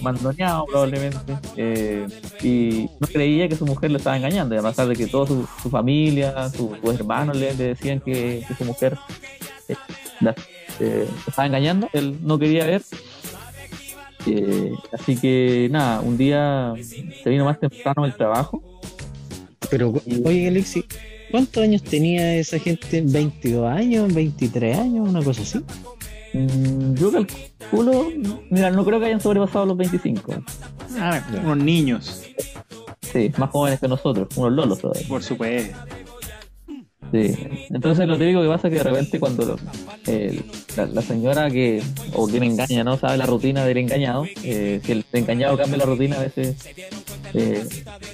mandoneado 0.00 0.64
probablemente, 0.66 1.18
eh, 1.56 2.06
y 2.42 2.88
no 3.00 3.06
creía 3.08 3.48
que 3.48 3.56
su 3.56 3.64
mujer 3.66 3.90
lo 3.90 3.98
estaba 3.98 4.16
engañando, 4.16 4.58
a 4.58 4.62
pesar 4.70 4.86
de 4.88 4.94
que 4.96 5.06
toda 5.06 5.26
su, 5.26 5.48
su 5.62 5.70
familia, 5.70 6.48
su- 6.50 6.76
sus 6.82 6.94
hermanos 6.94 7.36
le, 7.36 7.54
le 7.54 7.64
decían 7.68 8.00
que, 8.00 8.42
que 8.46 8.54
su 8.54 8.64
mujer 8.64 8.98
eh, 9.68 9.74
la- 10.20 10.34
eh, 10.80 11.06
lo 11.08 11.28
estaba 11.28 11.46
engañando, 11.46 11.88
él 11.92 12.18
no 12.22 12.38
quería 12.38 12.66
ver. 12.66 12.82
Eh, 14.26 14.72
así 14.92 15.16
que 15.16 15.68
nada, 15.70 16.00
un 16.00 16.16
día 16.18 16.74
se 17.22 17.30
vino 17.30 17.44
más 17.44 17.60
temprano 17.60 18.02
del 18.02 18.16
trabajo 18.16 18.60
Pero, 19.70 19.94
oye, 20.24 20.48
Alexi, 20.48 20.84
¿cuántos 21.30 21.62
años 21.62 21.82
tenía 21.84 22.34
esa 22.34 22.58
gente? 22.58 23.04
¿22 23.04 23.64
años? 23.70 24.12
¿23 24.12 24.78
años? 24.80 25.08
Una 25.08 25.22
cosa 25.22 25.42
así. 25.42 25.60
Mm, 26.36 26.94
Yo 26.94 27.10
calculo, 27.12 28.08
mira, 28.50 28.70
no 28.70 28.84
creo 28.84 29.00
que 29.00 29.06
hayan 29.06 29.20
sobrepasado 29.20 29.66
los 29.66 29.76
25. 29.76 30.34
ah, 30.98 31.22
unos 31.42 31.56
niños, 31.58 32.22
Sí, 33.00 33.30
más 33.38 33.50
jóvenes 33.50 33.80
que 33.80 33.88
nosotros, 33.88 34.28
unos 34.36 34.52
lolos 34.52 34.78
todavía. 34.80 35.06
por 35.08 35.22
supuesto. 35.22 35.76
Sí. 37.12 37.34
Entonces 37.70 38.06
lo 38.08 38.18
típico 38.18 38.42
que 38.42 38.48
pasa 38.48 38.66
es 38.66 38.72
que 38.72 38.78
de 38.78 38.84
repente 38.90 39.20
cuando 39.20 39.44
lo- 39.46 39.56
la, 40.76 40.86
la 40.86 41.02
señora 41.02 41.48
que, 41.50 41.80
o 42.12 42.26
quien 42.26 42.42
engaña, 42.42 42.82
no 42.82 42.98
sabe 42.98 43.16
la 43.16 43.26
rutina 43.26 43.64
del 43.64 43.78
engañado, 43.78 44.26
eh, 44.42 44.80
si 44.84 44.92
el 44.92 45.04
engañado 45.12 45.56
cambia 45.56 45.78
la 45.78 45.84
rutina 45.84 46.16
a 46.16 46.20
veces 46.20 46.56
eh, 47.32 47.64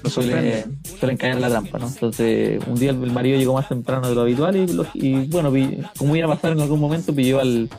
suele, 0.09 0.67
suelen 1.01 1.17
caer 1.17 1.35
en 1.37 1.41
la 1.41 1.49
trampa, 1.49 1.79
¿no? 1.79 1.89
Entonces 1.89 2.61
un 2.67 2.75
día 2.79 2.91
el, 2.91 2.99
marido 2.99 3.39
llegó 3.39 3.55
más 3.55 3.69
temprano 3.69 4.09
de 4.09 4.15
lo 4.15 4.21
habitual 4.21 4.57
y, 4.57 4.67
y, 4.95 5.27
bueno, 5.27 5.51
como 5.97 6.15
iba 6.15 6.27
a 6.27 6.35
pasar 6.37 6.53
en 6.53 6.61
algún 6.61 6.79
momento, 6.81 7.15
pilló 7.15 7.41
al, 7.41 7.71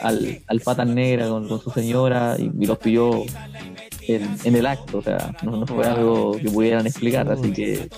al, 0.00 0.40
al 0.46 0.60
patas 0.60 0.86
negra 0.88 1.28
con, 1.28 1.48
con 1.48 1.60
su 1.60 1.70
señora 1.70 2.36
y, 2.38 2.50
y 2.58 2.66
los 2.66 2.78
pilló 2.78 3.22
en, 4.08 4.36
en 4.44 4.56
el 4.56 4.66
acto, 4.66 4.98
o 4.98 5.02
sea, 5.02 5.34
no, 5.42 5.56
no 5.56 5.66
fue 5.66 5.86
algo 5.86 6.32
que 6.32 6.50
pudieran 6.50 6.86
explicar, 6.86 7.30
así 7.30 7.52
que 7.52 7.88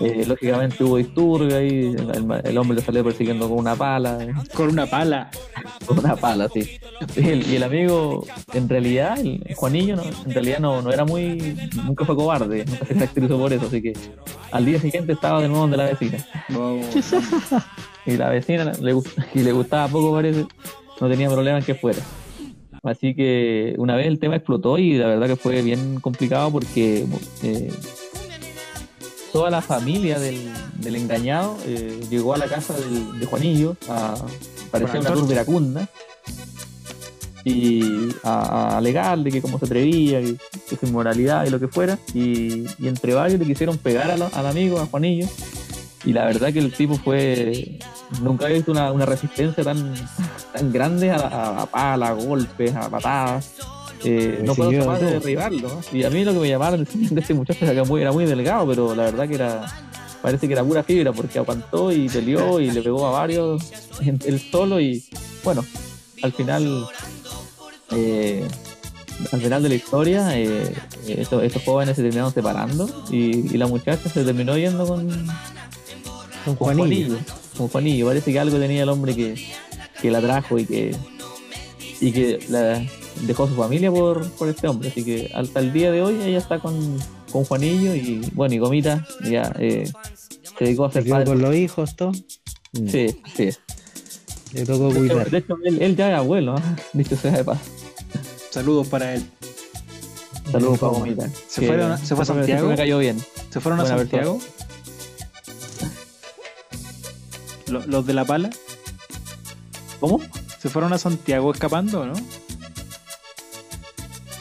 eh, 0.00 0.24
lógicamente 0.26 0.82
hubo 0.82 0.96
disturbio 0.96 1.56
ahí, 1.56 1.94
el, 1.96 2.40
el- 2.44 2.58
hombre 2.58 2.76
le 2.78 2.82
salió 2.84 3.04
persiguiendo 3.04 3.48
con 3.48 3.58
una 3.58 3.76
pala, 3.76 4.18
Con 4.54 4.70
una 4.70 4.86
pala. 4.86 5.30
con 5.86 5.98
una 5.98 6.16
pala, 6.16 6.48
sí. 6.48 6.78
Y 7.16 7.28
el, 7.28 7.46
y 7.46 7.56
el 7.56 7.62
amigo, 7.62 8.26
en 8.54 8.68
realidad, 8.68 9.18
el 9.18 9.54
Juanillo, 9.54 9.96
no, 9.96 10.02
en 10.02 10.30
realidad 10.32 10.58
no, 10.58 10.82
no 10.82 10.90
era 10.92 11.04
muy, 11.04 11.56
nunca 11.84 12.04
fue 12.04 12.16
cobarde, 12.16 12.64
nunca 12.64 12.86
se 12.86 12.94
caracterizó 12.94 13.38
por 13.38 13.52
eso, 13.52 13.66
así 13.66 13.82
que 13.82 13.92
al 14.52 14.64
día 14.64 14.80
siguiente 14.80 15.12
estaba 15.12 15.40
de 15.42 15.48
nuevo 15.48 15.68
de 15.68 15.76
la 15.76 15.84
vecina. 15.84 16.18
Wow. 16.48 16.80
Y 18.06 18.16
la 18.16 18.30
vecina 18.30 18.64
le, 18.80 18.94
y 19.34 19.40
le 19.40 19.52
gustaba 19.52 19.86
poco, 19.86 20.12
parece, 20.14 20.46
no 21.00 21.08
tenía 21.08 21.28
problema 21.30 21.58
en 21.58 21.64
que 21.64 21.74
fuera. 21.74 21.98
Así 22.82 23.14
que 23.14 23.74
una 23.78 23.94
vez 23.96 24.06
el 24.06 24.18
tema 24.18 24.36
explotó 24.36 24.78
y 24.78 24.94
la 24.96 25.06
verdad 25.06 25.26
que 25.26 25.36
fue 25.36 25.60
bien 25.62 26.00
complicado 26.00 26.50
porque 26.50 27.04
eh, 27.42 27.72
toda 29.32 29.50
la 29.50 29.60
familia 29.60 30.18
del, 30.18 30.50
del 30.76 30.96
engañado 30.96 31.56
eh, 31.66 32.00
llegó 32.10 32.34
a 32.34 32.38
la 32.38 32.46
casa 32.46 32.74
del- 32.78 33.18
de 33.20 33.26
Juanillo, 33.26 33.76
a, 33.88 34.14
parecía 34.70 35.00
Con 35.00 35.12
una 35.24 35.32
iracunda, 35.34 35.88
y 37.44 38.10
a, 38.22 38.40
a 38.74 38.78
alegarle 38.78 39.30
que 39.30 39.40
cómo 39.40 39.58
se 39.58 39.64
atrevía, 39.64 40.20
que, 40.20 40.36
que 40.68 40.76
su 40.76 40.86
inmoralidad 40.86 41.46
y 41.46 41.50
lo 41.50 41.58
que 41.60 41.68
fuera, 41.68 41.98
y, 42.14 42.64
y 42.78 42.88
entre 42.88 43.14
varios 43.14 43.38
le 43.40 43.46
quisieron 43.46 43.78
pegar 43.78 44.10
a 44.10 44.16
la- 44.16 44.28
al 44.28 44.46
amigo, 44.46 44.78
a 44.80 44.86
Juanillo, 44.86 45.26
y 46.04 46.12
la 46.12 46.24
verdad 46.24 46.52
que 46.52 46.58
el 46.60 46.72
tipo 46.72 46.96
fue, 46.96 47.78
nunca 48.22 48.48
he 48.48 48.54
visto 48.54 48.72
una, 48.72 48.90
una 48.92 49.04
resistencia 49.06 49.62
tan, 49.62 49.94
tan 50.52 50.72
grande 50.72 51.10
a, 51.10 51.16
a, 51.16 51.62
a 51.62 51.66
palas, 51.66 52.10
a 52.10 52.12
golpes, 52.12 52.74
a 52.74 52.88
patadas. 52.88 53.52
Eh, 54.02 54.40
no 54.46 54.54
Recibió 54.54 54.80
capaz 54.80 54.98
de 55.00 55.10
derribarlo. 55.10 55.68
¿no? 55.68 55.80
Y 55.98 56.04
a 56.04 56.10
mí 56.10 56.24
lo 56.24 56.32
que 56.32 56.38
me 56.38 56.48
llamaba 56.48 56.76
la 56.76 56.82
atención 56.84 57.14
de 57.14 57.20
este 57.20 57.34
muchacho 57.34 57.66
era 57.66 57.74
que 57.74 57.86
muy- 57.86 58.00
era 58.00 58.12
muy 58.12 58.24
delgado, 58.24 58.66
pero 58.66 58.94
la 58.94 59.02
verdad 59.04 59.28
que 59.28 59.34
era 59.34 59.66
parece 60.22 60.46
que 60.46 60.52
era 60.54 60.64
pura 60.64 60.82
fibra 60.82 61.12
porque 61.12 61.38
aguantó 61.38 61.90
y 61.92 62.08
peleó 62.08 62.60
y 62.60 62.70
le 62.70 62.82
pegó 62.82 63.06
a 63.06 63.10
varios 63.10 63.62
él 64.02 64.38
solo 64.50 64.78
y 64.80 65.02
bueno, 65.44 65.64
al 66.22 66.32
final 66.32 66.86
eh, 67.92 68.46
al 69.32 69.40
final 69.40 69.62
de 69.62 69.68
la 69.68 69.74
historia 69.74 70.38
eh, 70.38 70.74
estos, 71.06 71.42
estos 71.42 71.62
jóvenes 71.62 71.96
se 71.96 72.02
terminaron 72.02 72.32
separando 72.32 72.88
y, 73.10 73.52
y 73.54 73.56
la 73.58 73.66
muchacha 73.66 74.08
se 74.08 74.24
terminó 74.24 74.56
yendo 74.56 74.86
con, 74.86 75.08
Con 76.44 76.56
con 76.56 76.76
Juanillo. 76.76 77.16
Con 77.56 77.68
Juanillo. 77.68 78.06
Parece 78.06 78.32
que 78.32 78.38
algo 78.40 78.58
tenía 78.58 78.82
el 78.82 78.88
hombre 78.88 79.14
que, 79.14 79.34
que 80.00 80.10
la 80.10 80.20
trajo 80.20 80.58
y 80.58 80.66
que 80.66 80.96
y 82.00 82.12
que 82.12 82.38
la 82.48 82.82
dejó 83.22 83.46
su 83.46 83.54
familia 83.54 83.90
por, 83.90 84.28
por 84.32 84.48
este 84.48 84.66
hombre. 84.68 84.88
Así 84.88 85.04
que 85.04 85.30
hasta 85.34 85.60
el 85.60 85.72
día 85.72 85.92
de 85.92 86.02
hoy 86.02 86.20
ella 86.22 86.38
está 86.38 86.58
con, 86.58 86.98
con 87.30 87.44
Juanillo 87.44 87.94
y 87.94 88.20
bueno, 88.32 88.54
y 88.54 88.58
Gomita 88.58 89.06
ya 89.24 89.52
eh, 89.58 89.90
se 90.58 90.64
dedicó 90.64 90.86
a 90.86 90.92
Se 90.92 91.02
ser 91.02 91.10
padre. 91.10 91.26
con 91.26 91.42
los 91.42 91.54
hijos, 91.54 91.96
todo. 91.96 92.12
Mm. 92.72 92.88
Sí, 92.88 93.16
sí. 93.36 93.50
Le 94.52 94.64
tocó 94.64 94.90
cuidar. 94.92 95.30
de 95.30 95.38
hecho, 95.38 95.56
él, 95.64 95.80
él 95.80 95.96
ya 95.96 96.10
es 96.10 96.16
abuelo, 96.16 96.56
¿ah? 96.56 96.76
dicho 96.92 97.16
sea 97.16 97.32
de 97.32 97.44
paso. 97.44 97.60
Saludos 98.50 98.88
para 98.88 99.14
él. 99.14 99.24
Saludos 100.50 100.78
para. 100.78 100.92
Gomita. 100.92 101.28
¿Se 101.48 101.60
que 101.60 101.66
fueron 101.68 101.98
se 101.98 102.14
fue 102.14 102.22
a 102.22 102.26
Santiago? 102.26 102.68
Me 102.68 102.76
cayó 102.76 102.98
bien. 102.98 103.18
¿Se 103.50 103.60
fueron 103.60 103.80
a 103.80 103.82
Buena 103.84 103.98
Santiago? 103.98 104.40
Lo- 107.70 107.86
¿Los 107.86 108.06
de 108.06 108.14
la 108.14 108.24
pala? 108.24 108.50
¿Cómo? 110.00 110.20
¿Se 110.60 110.68
fueron 110.68 110.92
a 110.92 110.98
Santiago 110.98 111.52
escapando, 111.52 112.04
no? 112.06 112.12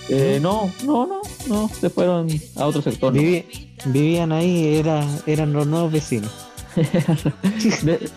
Eh, 0.10 0.40
no, 0.42 0.72
no, 0.86 1.06
no, 1.06 1.22
no, 1.48 1.70
se 1.70 1.90
fueron 1.90 2.28
a 2.56 2.66
otro 2.66 2.82
sector. 2.82 3.14
¿no? 3.14 3.22
Vivi- 3.22 3.46
vivían 3.86 4.32
ahí, 4.32 4.76
era, 4.78 5.06
eran 5.28 5.54
los 5.54 5.68
nuevos 5.68 5.92
vecinos. 5.92 6.32
De, 7.84 8.10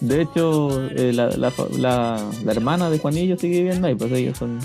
de 0.00 0.22
hecho, 0.22 0.86
eh, 0.90 1.12
la, 1.12 1.28
la, 1.30 1.52
la, 1.76 2.24
la 2.44 2.52
hermana 2.52 2.88
de 2.90 2.98
Juanillo 2.98 3.36
sigue 3.36 3.58
viviendo 3.58 3.86
ahí, 3.88 3.94
pues 3.94 4.10
ellos 4.12 4.38
son 4.38 4.58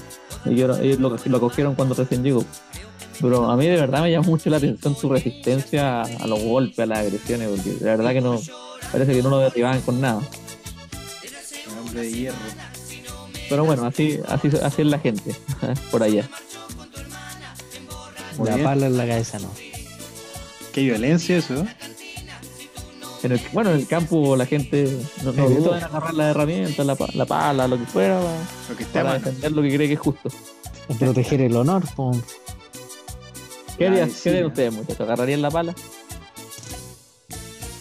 ellos, 0.45 0.79
ellos 0.79 0.99
lo, 0.99 1.15
lo 1.25 1.37
acogieron 1.37 1.75
cuando 1.75 1.95
recién 1.95 2.23
llegó. 2.23 2.45
Pero 3.21 3.49
a 3.49 3.57
mí 3.57 3.67
de 3.67 3.75
verdad 3.75 4.01
me 4.01 4.11
llama 4.11 4.27
mucho 4.27 4.49
la 4.49 4.57
atención 4.57 4.95
su 4.95 5.09
resistencia 5.09 6.01
a, 6.01 6.03
a 6.03 6.27
los 6.27 6.41
golpes, 6.43 6.79
a 6.79 6.85
las 6.85 6.99
agresiones, 6.99 7.49
porque 7.49 7.71
de 7.71 7.85
verdad 7.85 8.11
que 8.13 8.21
no, 8.21 8.39
parece 8.93 9.13
que 9.13 9.21
no 9.21 9.29
lo 9.29 9.39
derribaban 9.39 9.81
con 9.81 9.99
nada. 9.99 10.21
El 11.67 11.77
hombre 11.77 12.01
de 12.01 12.11
hierro. 12.13 12.37
Pero 13.49 13.65
bueno, 13.65 13.85
así, 13.85 14.19
así, 14.29 14.49
así 14.63 14.81
es 14.83 14.87
la 14.87 14.99
gente, 14.99 15.35
por 15.91 16.01
allá. 16.01 16.29
Muy 18.37 18.47
la 18.49 18.55
bien. 18.55 18.65
pala 18.67 18.85
en 18.87 18.97
la 18.97 19.05
cabeza 19.05 19.37
no. 19.39 19.49
Qué 20.73 20.81
violencia 20.81 21.37
eso. 21.37 21.55
¿eh? 21.55 21.67
en 23.21 23.31
el, 23.33 23.41
bueno, 23.53 23.69
en 23.71 23.77
el 23.77 23.87
campo 23.87 24.35
la 24.35 24.45
gente 24.45 24.99
no, 25.23 25.31
no 25.33 25.47
duda 25.49 25.77
en 25.77 25.83
agarrar 25.83 26.13
las 26.13 26.31
herramientas, 26.31 26.85
la, 26.85 26.95
pa- 26.95 27.07
la 27.13 27.25
pala, 27.25 27.67
lo 27.67 27.77
que 27.77 27.85
fuera, 27.85 28.19
para, 28.19 28.37
Lo 28.69 28.75
que 28.77 28.83
esté 28.83 28.99
a 28.99 29.03
para 29.03 29.13
mano. 29.19 29.25
defender 29.25 29.51
lo 29.51 29.61
que 29.61 29.75
cree 29.75 29.87
que 29.87 29.93
es 29.93 29.99
justo. 29.99 30.29
A 30.89 30.93
proteger 30.95 31.41
el 31.41 31.55
honor, 31.55 31.83
po. 31.95 32.11
¿Qué 33.77 33.87
harían, 33.87 34.09
Ay, 34.09 34.15
¿qué 34.23 34.29
harían 34.29 34.43
sí. 34.45 34.47
ustedes, 34.47 34.73
muchachos? 34.73 34.99
¿Agarrarían 35.01 35.41
la 35.41 35.51
pala? 35.51 35.75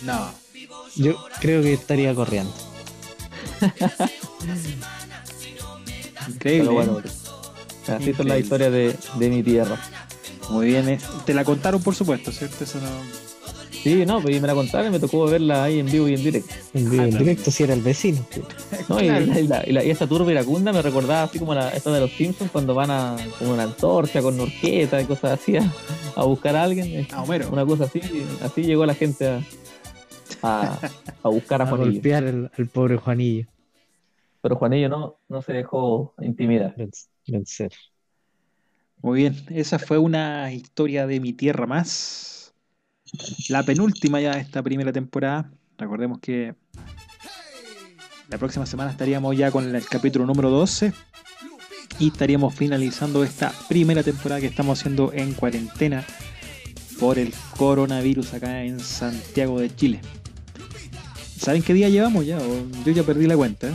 No. 0.02 0.41
Yo 0.96 1.16
creo 1.40 1.62
que 1.62 1.72
estaría 1.74 2.14
corriendo. 2.14 2.52
Increíble. 6.28 6.70
Bueno, 6.70 6.98
¿eh? 6.98 7.02
así 7.04 7.86
son 7.86 7.94
Increíble. 8.02 8.24
las 8.28 8.40
historias 8.40 8.72
de, 8.72 8.96
de 9.18 9.28
mi 9.30 9.42
tierra. 9.42 9.78
Muy 10.50 10.66
bien. 10.66 10.88
eh. 10.88 10.98
Te 11.24 11.34
la 11.34 11.44
contaron, 11.44 11.82
por 11.82 11.94
supuesto, 11.94 12.30
¿cierto? 12.32 12.64
Eso 12.64 12.78
no. 12.80 13.22
Sí, 13.82 14.06
no, 14.06 14.20
pues 14.22 14.36
y 14.36 14.40
me 14.40 14.46
la 14.46 14.54
contaron 14.54 14.86
y 14.86 14.90
me 14.90 15.00
tocó 15.00 15.24
verla 15.26 15.64
ahí 15.64 15.80
en 15.80 15.86
vivo 15.86 16.06
y 16.06 16.14
en 16.14 16.22
directo. 16.22 16.54
En 16.72 16.88
vivo, 16.88 17.02
Ah, 17.02 17.04
en 17.06 17.10
claro. 17.10 17.24
directo 17.24 17.50
si 17.50 17.62
era 17.64 17.74
el 17.74 17.82
vecino. 17.82 18.24
No, 18.88 19.00
y, 19.00 19.06
Claro. 19.06 19.26
la- 19.26 19.40
y 19.40 19.46
la- 19.48 19.64
y 19.68 19.72
la- 19.72 19.84
y 19.84 19.90
esta 19.90 20.06
turba 20.06 20.30
iracunda 20.30 20.72
me 20.72 20.82
recordaba 20.82 21.24
así 21.24 21.38
como 21.38 21.54
la, 21.54 21.68
esta 21.70 21.90
de 21.92 22.00
los 22.00 22.10
Simpsons 22.12 22.50
cuando 22.50 22.74
van 22.74 22.90
a 22.90 23.16
como 23.38 23.52
una 23.54 23.62
antorcha 23.64 24.20
con 24.22 24.38
horqueta 24.38 25.00
y 25.00 25.04
cosas 25.04 25.40
así 25.40 25.56
a, 25.56 25.72
a 26.16 26.24
buscar 26.24 26.54
a 26.56 26.62
alguien. 26.64 26.92
Es 26.94 27.12
A 27.12 27.22
Homero. 27.22 27.48
Una 27.50 27.64
cosa 27.66 27.84
así, 27.84 28.00
así 28.42 28.62
llegó 28.62 28.86
la 28.86 28.94
gente 28.94 29.26
a, 29.28 29.40
a, 30.42 30.78
a 31.22 31.28
buscar 31.28 31.60
a 31.62 31.64
A 31.66 31.68
Juanillo. 31.68 31.92
golpear 31.92 32.24
al, 32.24 32.50
al 32.56 32.66
pobre 32.68 32.96
Juanillo. 32.96 33.46
Pero 34.40 34.56
Juanillo 34.56 34.88
no, 34.88 35.18
no 35.28 35.42
se 35.42 35.52
dejó 35.52 36.14
intimidar. 36.20 36.74
Venc- 36.76 37.06
Vencer. 37.26 37.72
Muy 39.00 39.20
bien. 39.20 39.36
Esa 39.50 39.78
fue 39.78 39.98
una 39.98 40.52
historia 40.52 41.06
de 41.06 41.20
mi 41.20 41.32
tierra 41.32 41.66
más. 41.66 42.54
La 43.48 43.62
penúltima 43.62 44.20
ya 44.20 44.34
de 44.34 44.40
esta 44.40 44.62
primera 44.62 44.92
temporada. 44.92 45.50
Recordemos 45.78 46.18
que 46.20 46.54
la 48.28 48.38
próxima 48.38 48.64
semana 48.66 48.90
estaríamos 48.90 49.36
ya 49.36 49.50
con 49.50 49.74
el 49.74 49.84
capítulo 49.86 50.24
número 50.26 50.48
12 50.50 50.92
y 51.98 52.08
estaríamos 52.08 52.54
finalizando 52.54 53.22
esta 53.22 53.52
primera 53.68 54.02
temporada 54.02 54.40
que 54.40 54.46
estamos 54.46 54.78
haciendo 54.80 55.12
en 55.12 55.34
cuarentena 55.34 56.04
por 56.98 57.18
el 57.18 57.34
coronavirus 57.58 58.34
acá 58.34 58.62
en 58.64 58.80
Santiago 58.80 59.60
de 59.60 59.74
Chile. 59.74 60.00
¿Saben 61.42 61.62
qué 61.62 61.74
día 61.74 61.88
llevamos 61.88 62.24
ya? 62.26 62.38
O- 62.38 62.66
Yo 62.84 62.92
ya 62.92 63.02
perdí 63.02 63.26
la 63.26 63.36
cuenta. 63.36 63.68
¿eh? 63.68 63.72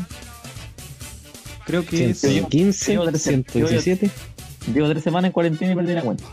Creo 1.65 1.85
que 1.85 2.11
es, 2.11 2.19
115, 2.21 2.91
Llevo 2.93 3.05
tres- 3.05 3.21
117. 3.23 4.09
Llevo 4.73 4.89
tres 4.89 5.03
semanas 5.03 5.29
en 5.29 5.33
cuarentena 5.33 5.73
y 5.73 5.75
perdí 5.75 5.93
la 5.93 6.01
cuenta. 6.01 6.23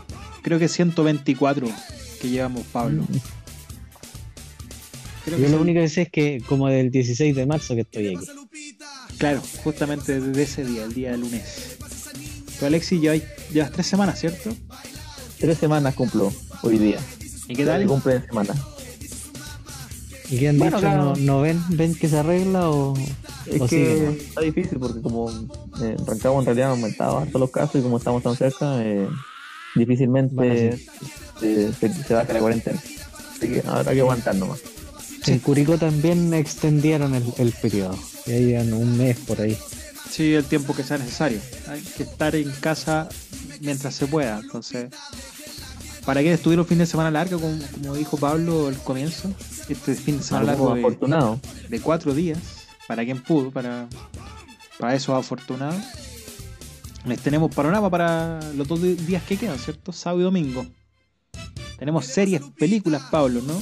creo 0.41 0.59
que 0.59 0.67
124 0.67 1.67
que 2.21 2.29
llevamos, 2.29 2.63
Pablo. 2.71 3.03
Creo 5.25 5.37
que 5.37 5.43
Yo 5.43 5.49
lo 5.49 5.53
son- 5.55 5.61
único 5.61 5.79
que 5.81 5.89
sé 5.89 6.03
es 6.03 6.09
que 6.11 6.41
como 6.47 6.67
del 6.69 6.91
16 6.91 7.35
de 7.35 7.45
marzo 7.47 7.73
que 7.75 7.81
estoy 7.81 8.15
aquí. 8.15 8.25
Claro, 9.17 9.41
justamente 9.63 10.19
desde 10.21 10.43
ese 10.43 10.63
día, 10.63 10.83
el 10.83 10.93
día 10.93 11.11
del 11.11 11.21
lunes. 11.21 11.77
Tú, 12.59 12.65
Alexi, 12.67 12.99
llevas, 12.99 13.21
llevas 13.51 13.71
tres 13.71 13.87
semanas, 13.87 14.19
¿cierto? 14.19 14.55
Tres 15.39 15.57
semanas 15.57 15.95
cumplo 15.95 16.31
hoy 16.61 16.77
día. 16.77 16.99
¿Y 17.49 17.55
qué 17.55 17.65
tal? 17.65 17.85
Cumple 17.87 18.19
de 18.19 18.25
semana. 18.27 18.53
¿Y 20.29 20.37
qué 20.39 20.49
han 20.49 20.57
Bueno, 20.57 20.77
dicho? 20.77 20.87
claro. 20.87 21.03
¿No, 21.03 21.15
no 21.17 21.41
ven, 21.41 21.61
ven 21.69 21.95
que 21.95 22.07
se 22.09 22.17
arregla 22.17 22.69
o, 22.69 22.93
Es 23.45 23.61
o 23.61 23.67
que 23.67 23.75
sigue, 23.75 24.01
no? 24.05 24.11
está 24.11 24.41
difícil 24.41 24.79
porque 24.79 25.01
como 25.01 25.29
eh, 25.29 25.95
en 25.97 26.05
Rancagua 26.07 26.39
en 26.39 26.45
realidad 26.45 26.67
han 26.71 26.75
aumentado 26.77 27.17
harto 27.19 27.37
los 27.39 27.51
casos 27.51 27.75
y 27.75 27.81
como 27.83 27.97
estamos 27.97 28.23
tan 28.23 28.35
cerca, 28.35 28.81
eh, 28.83 29.07
difícilmente 29.75 30.33
Bueno, 30.35 30.53
eh, 30.53 31.71
se, 31.79 31.93
se 32.03 32.13
baja 32.13 32.33
la 32.33 32.39
cuarentena. 32.39 32.81
Así 33.37 33.47
que 33.49 33.63
habrá 33.67 33.93
que 33.93 33.99
aguantar 34.01 34.35
nomás. 34.35 34.59
En 35.27 35.39
Curicó 35.39 35.77
también 35.77 36.33
extendieron 36.33 37.15
el, 37.15 37.23
el 37.37 37.51
periodo. 37.51 37.97
Ya 38.25 38.37
llevan 38.37 38.73
un 38.73 38.97
mes 38.97 39.17
por 39.17 39.41
ahí. 39.41 39.57
Sí, 40.09 40.33
el 40.33 40.45
tiempo 40.45 40.73
que 40.75 40.83
sea 40.83 40.97
necesario. 40.97 41.39
Hay 41.67 41.81
que 41.81 42.03
estar 42.03 42.35
en 42.35 42.51
casa 42.61 43.09
mientras 43.59 43.95
se 43.95 44.05
pueda. 44.07 44.39
Entonces, 44.39 44.89
para 46.05 46.21
quienes 46.21 46.39
estuvieron 46.39 46.65
fin 46.65 46.77
de 46.77 46.85
semana 46.85 47.11
largo, 47.11 47.39
como, 47.39 47.57
como 47.71 47.95
dijo 47.95 48.17
Pablo 48.17 48.67
al 48.67 48.77
comienzo, 48.77 49.31
este 49.67 49.95
fin 49.95 50.17
de 50.17 50.23
semana 50.23 50.47
largo 50.47 50.75
de, 50.75 51.39
de 51.69 51.79
cuatro 51.81 52.13
días, 52.13 52.39
para 52.87 53.03
quien 53.03 53.21
pudo, 53.21 53.51
para, 53.51 53.87
para 54.79 54.95
esos 54.95 55.15
afortunados. 55.17 55.81
Les 57.05 57.19
tenemos 57.19 57.53
panorama 57.53 57.89
para 57.89 58.39
los 58.55 58.67
dos 58.67 58.81
días 58.81 59.23
que 59.23 59.37
quedan, 59.37 59.59
¿cierto? 59.59 59.91
Sábado 59.91 60.21
y 60.21 60.23
domingo. 60.23 60.65
Tenemos 61.77 62.05
series, 62.05 62.41
películas, 62.57 63.03
Pablo, 63.11 63.41
¿no? 63.41 63.61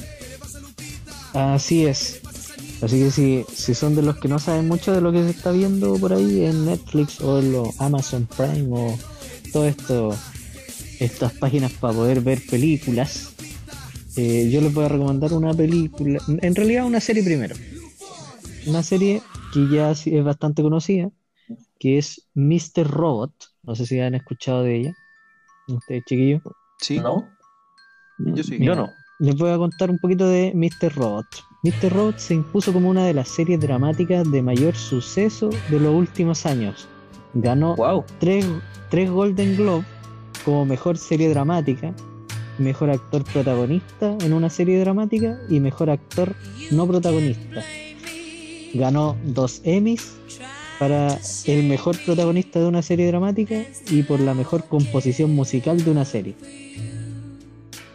Así 1.34 1.84
es. 1.86 2.20
Así 2.82 2.98
que 3.00 3.10
si, 3.10 3.44
si 3.54 3.74
son 3.74 3.94
de 3.94 4.02
los 4.02 4.18
que 4.18 4.28
no 4.28 4.38
saben 4.38 4.68
mucho 4.68 4.92
de 4.92 5.00
lo 5.00 5.12
que 5.12 5.22
se 5.22 5.30
está 5.30 5.50
viendo 5.50 5.94
por 5.98 6.12
ahí 6.12 6.44
en 6.44 6.66
Netflix 6.66 7.20
o 7.20 7.38
en 7.38 7.52
lo 7.52 7.72
Amazon 7.78 8.26
Prime 8.26 8.68
o 8.70 8.98
todo 9.52 9.66
esto, 9.66 10.16
estas 11.04 11.32
páginas 11.34 11.72
para 11.72 11.94
poder 11.94 12.20
ver 12.20 12.40
películas, 12.48 13.34
eh, 14.16 14.48
yo 14.50 14.60
les 14.60 14.72
voy 14.72 14.84
a 14.84 14.88
recomendar 14.88 15.32
una 15.32 15.52
película, 15.52 16.20
en 16.28 16.54
realidad 16.54 16.86
una 16.86 17.00
serie 17.00 17.22
primero. 17.22 17.54
Una 18.66 18.82
serie 18.82 19.20
que 19.52 19.68
ya 19.68 19.90
es 19.90 20.24
bastante 20.24 20.62
conocida, 20.62 21.10
que 21.78 21.98
es 21.98 22.26
Mr. 22.34 22.86
Robot. 22.88 23.32
No 23.62 23.74
sé 23.74 23.86
si 23.86 24.00
han 24.00 24.14
escuchado 24.14 24.62
de 24.62 24.76
ella. 24.76 24.94
Ustedes, 25.68 26.04
chiquillos. 26.06 26.42
Sí. 26.80 26.98
¿No? 26.98 27.28
Yo 28.18 28.42
sí. 28.42 28.58
Yo 28.60 28.74
no. 28.74 28.90
Les 29.18 29.36
voy 29.36 29.50
a 29.50 29.58
contar 29.58 29.90
un 29.90 29.98
poquito 29.98 30.26
de 30.28 30.52
Mr. 30.54 30.94
Robot. 30.94 31.26
Mr. 31.62 31.92
Robot 31.92 32.18
se 32.18 32.34
impuso 32.34 32.72
como 32.72 32.90
una 32.90 33.06
de 33.06 33.14
las 33.14 33.28
series 33.28 33.60
dramáticas 33.60 34.30
de 34.30 34.42
mayor 34.42 34.74
suceso 34.76 35.50
de 35.70 35.80
los 35.80 35.94
últimos 35.94 36.46
años. 36.46 36.88
Ganó 37.34 37.74
Wow. 37.76 38.04
tres, 38.18 38.46
tres 38.90 39.10
Golden 39.10 39.56
Globe 39.56 39.84
como 40.44 40.64
mejor 40.64 40.98
serie 40.98 41.28
dramática, 41.28 41.94
mejor 42.58 42.90
actor 42.90 43.24
protagonista 43.24 44.16
en 44.20 44.32
una 44.32 44.50
serie 44.50 44.78
dramática 44.80 45.38
y 45.48 45.60
mejor 45.60 45.90
actor 45.90 46.34
no 46.70 46.86
protagonista. 46.86 47.62
Ganó 48.74 49.16
dos 49.24 49.60
Emmys 49.64 50.14
para 50.78 51.18
el 51.46 51.64
mejor 51.64 51.96
protagonista 52.04 52.60
de 52.60 52.66
una 52.66 52.82
serie 52.82 53.06
dramática 53.06 53.62
y 53.90 54.02
por 54.02 54.20
la 54.20 54.34
mejor 54.34 54.64
composición 54.64 55.34
musical 55.34 55.84
de 55.84 55.90
una 55.90 56.04
serie. 56.04 56.34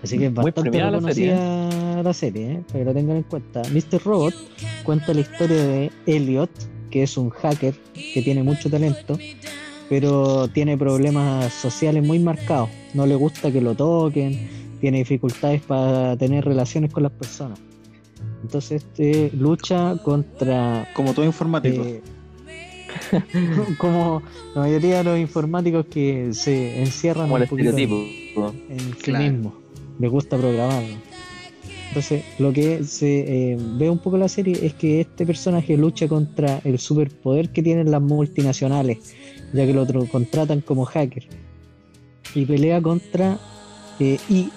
Así 0.01 0.17
que 0.17 0.27
es 0.27 0.33
bastante 0.33 0.77
la 0.77 0.91
reconocida 0.91 2.03
la 2.03 2.13
serie, 2.13 2.51
¿eh? 2.53 2.63
para 2.67 2.79
que 2.79 2.85
lo 2.85 2.93
tengan 2.93 3.17
en 3.17 3.23
cuenta. 3.23 3.61
Mr. 3.71 4.01
Robot 4.03 4.33
cuenta 4.83 5.13
la 5.13 5.19
historia 5.19 5.57
de 5.57 5.91
Elliot, 6.05 6.49
que 6.89 7.03
es 7.03 7.17
un 7.17 7.29
hacker 7.29 7.75
que 7.93 8.21
tiene 8.21 8.43
mucho 8.43 8.69
talento, 8.69 9.17
pero 9.89 10.47
tiene 10.47 10.77
problemas 10.77 11.51
sociales 11.53 12.05
muy 12.05 12.19
marcados. 12.19 12.69
No 12.93 13.05
le 13.05 13.15
gusta 13.15 13.51
que 13.51 13.59
lo 13.61 13.75
toquen, 13.75 14.47
tiene 14.79 14.99
dificultades 14.99 15.61
para 15.61 16.15
tener 16.17 16.45
relaciones 16.45 16.91
con 16.93 17.03
las 17.03 17.11
personas. 17.11 17.59
Entonces 18.43 18.83
este 18.83 19.31
lucha 19.35 19.97
contra 20.03 20.87
Como 20.93 21.13
todo 21.13 21.25
informático. 21.25 21.83
eh, 21.83 22.01
como 23.77 24.21
la 24.55 24.61
mayoría 24.61 24.97
de 24.99 25.03
los 25.03 25.19
informáticos 25.19 25.85
que 25.87 26.29
se 26.33 26.79
encierran 26.81 27.25
Como 27.25 27.37
el 27.37 27.43
un 27.43 27.49
poquito 27.49 27.69
en- 27.69 27.79
estereotipo. 27.79 28.53
en 28.69 28.79
sí 28.79 28.93
Claro. 29.03 29.23
mismo. 29.31 29.53
Les 29.99 30.09
gusta 30.09 30.37
programar. 30.37 30.83
Entonces, 31.89 32.23
lo 32.37 32.53
que 32.53 32.83
se 32.83 33.53
eh, 33.53 33.57
ve 33.77 33.89
un 33.89 33.97
poco 33.97 34.17
la 34.17 34.29
serie 34.29 34.57
es 34.65 34.73
que 34.75 35.01
este 35.01 35.25
personaje 35.25 35.75
lucha 35.75 36.07
contra 36.07 36.61
el 36.63 36.77
superpoder 36.77 37.49
que 37.49 37.63
tienen 37.63 37.89
las 37.89 38.01
multinacionales, 38.01 39.15
ya 39.53 39.65
que 39.65 39.73
lo 39.73 39.81
otro 39.83 40.05
contratan 40.05 40.61
como 40.61 40.85
hacker. 40.85 41.27
Y 42.35 42.45
pelea 42.45 42.81
contra 42.81 43.37
eh, 43.99 44.19
E- 44.29 44.49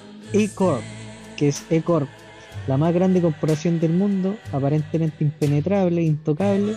que 1.36 1.48
es 1.48 1.64
E-Corp, 1.70 2.08
la 2.66 2.76
más 2.76 2.94
grande 2.94 3.20
corporación 3.20 3.80
del 3.80 3.92
mundo, 3.92 4.36
aparentemente 4.52 5.24
impenetrable, 5.24 6.02
intocable, 6.02 6.76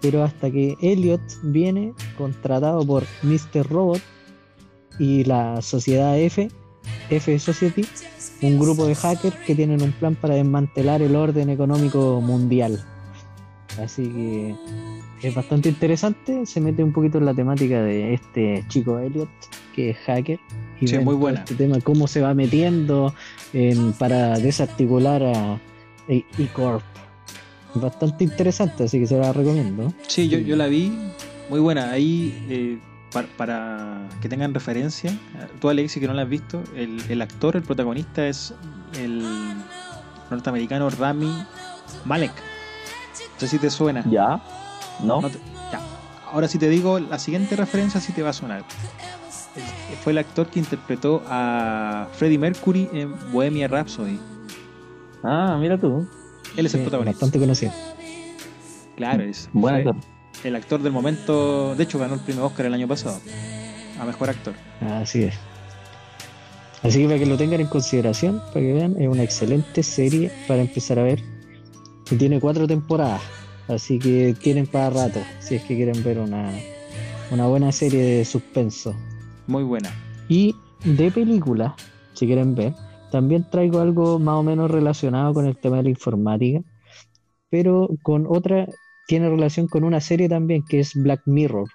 pero 0.00 0.22
hasta 0.22 0.50
que 0.50 0.76
Elliot 0.80 1.20
viene 1.42 1.92
contratado 2.16 2.84
por 2.86 3.04
Mr. 3.22 3.66
Robot 3.68 4.00
y 4.98 5.24
la 5.24 5.60
sociedad 5.60 6.18
F, 6.18 6.50
F 7.10 7.38
Society, 7.38 7.84
un 8.42 8.58
grupo 8.58 8.86
de 8.86 8.94
hackers 8.94 9.36
que 9.46 9.54
tienen 9.54 9.82
un 9.82 9.92
plan 9.92 10.14
para 10.14 10.34
desmantelar 10.34 11.02
el 11.02 11.14
orden 11.16 11.50
económico 11.50 12.20
mundial. 12.20 12.82
Así 13.82 14.08
que 14.08 14.54
es 15.28 15.34
bastante 15.34 15.68
interesante, 15.68 16.44
se 16.46 16.60
mete 16.60 16.82
un 16.82 16.92
poquito 16.92 17.18
en 17.18 17.26
la 17.26 17.34
temática 17.34 17.80
de 17.82 18.14
este 18.14 18.64
chico 18.68 18.98
Elliot, 18.98 19.28
que 19.74 19.90
es 19.90 19.96
hacker, 19.98 20.38
y 20.80 20.86
Sí, 20.88 20.98
muy 20.98 21.14
buena. 21.14 21.40
este 21.40 21.54
tema, 21.54 21.80
cómo 21.80 22.06
se 22.08 22.20
va 22.20 22.34
metiendo 22.34 23.14
en- 23.52 23.92
para 23.94 24.38
desarticular 24.38 25.22
a 25.22 25.60
E- 26.08 26.24
E-Corp. 26.38 26.82
Bastante 27.74 28.24
interesante, 28.24 28.84
así 28.84 28.98
que 28.98 29.06
se 29.06 29.16
la 29.18 29.32
recomiendo. 29.32 29.92
Sí, 30.06 30.28
yo, 30.28 30.38
yo 30.38 30.56
la 30.56 30.66
vi, 30.66 30.90
muy 31.50 31.60
buena. 31.60 31.90
Ahí, 31.90 32.46
eh, 32.48 32.78
para, 33.12 33.28
para 33.36 34.08
que 34.20 34.28
tengan 34.28 34.52
referencia, 34.54 35.12
tú 35.60 35.68
Alexi 35.68 36.00
que 36.00 36.06
no 36.08 36.14
la 36.14 36.22
has 36.22 36.28
visto, 36.28 36.62
el, 36.74 36.98
el 37.08 37.22
actor, 37.22 37.56
el 37.56 37.62
protagonista 37.62 38.26
es 38.26 38.54
el 39.00 39.22
norteamericano 40.30 40.88
Rami 40.90 41.30
Malek. 42.04 42.32
No 43.34 43.40
sé 43.40 43.48
si 43.48 43.58
te 43.58 43.70
suena. 43.70 44.04
¿Ya? 44.10 44.40
¿No? 45.02 45.20
No 45.20 45.30
te- 45.30 45.38
ya. 45.72 45.80
Ahora 46.32 46.48
si 46.48 46.58
te 46.58 46.68
digo 46.68 46.98
la 46.98 47.18
siguiente 47.18 47.56
referencia 47.56 48.00
sí 48.00 48.12
te 48.12 48.22
va 48.22 48.30
a 48.30 48.32
sonar. 48.34 48.64
Fue 50.02 50.12
el 50.12 50.18
actor 50.18 50.46
que 50.48 50.58
interpretó 50.60 51.22
a 51.28 52.06
Freddie 52.12 52.38
Mercury 52.38 52.88
en 52.92 53.14
Bohemia 53.32 53.66
Rhapsody. 53.66 54.18
Ah, 55.24 55.56
mira 55.58 55.78
tú. 55.78 56.06
Él 56.56 56.66
es 56.66 56.74
el 56.74 56.82
protagonista. 56.82 57.16
bastante 57.26 57.38
conocido. 57.38 57.72
Claro, 58.96 59.22
es 59.24 59.48
Buen 59.52 59.82
fue 59.82 59.90
actor. 59.90 59.96
el 60.44 60.56
actor 60.56 60.82
del 60.82 60.92
momento. 60.92 61.74
De 61.74 61.84
hecho, 61.84 61.98
ganó 61.98 62.14
el 62.14 62.20
premio 62.20 62.44
Oscar 62.46 62.66
el 62.66 62.74
año 62.74 62.86
pasado 62.88 63.18
a 64.00 64.04
mejor 64.04 64.30
actor. 64.30 64.54
Así 64.80 65.24
es. 65.24 65.34
Así 66.84 67.00
que 67.00 67.06
para 67.06 67.18
que 67.18 67.26
lo 67.26 67.36
tengan 67.36 67.60
en 67.60 67.66
consideración, 67.66 68.38
para 68.52 68.60
que 68.60 68.72
vean, 68.72 68.94
es 69.00 69.08
una 69.08 69.24
excelente 69.24 69.82
serie 69.82 70.30
para 70.46 70.60
empezar 70.60 70.98
a 71.00 71.02
ver. 71.02 71.20
Tiene 72.16 72.40
cuatro 72.40 72.66
temporadas, 72.66 73.20
así 73.68 73.98
que 73.98 74.34
tienen 74.40 74.66
para 74.66 74.88
rato, 74.88 75.20
si 75.40 75.56
es 75.56 75.62
que 75.64 75.76
quieren 75.76 76.02
ver 76.02 76.18
una, 76.18 76.50
una 77.30 77.46
buena 77.46 77.70
serie 77.70 78.02
de 78.02 78.24
suspenso. 78.24 78.94
Muy 79.46 79.62
buena. 79.62 79.90
Y 80.28 80.54
de 80.84 81.10
películas, 81.10 81.74
si 82.14 82.26
quieren 82.26 82.54
ver, 82.54 82.72
también 83.10 83.46
traigo 83.50 83.80
algo 83.80 84.18
más 84.18 84.36
o 84.36 84.42
menos 84.42 84.70
relacionado 84.70 85.34
con 85.34 85.46
el 85.46 85.56
tema 85.58 85.78
de 85.78 85.82
la 85.84 85.90
informática, 85.90 86.62
pero 87.50 87.90
con 88.02 88.26
otra, 88.26 88.66
tiene 89.06 89.28
relación 89.28 89.68
con 89.68 89.84
una 89.84 90.00
serie 90.00 90.30
también 90.30 90.64
que 90.66 90.80
es 90.80 90.94
Black 90.94 91.22
Mirror. 91.26 91.68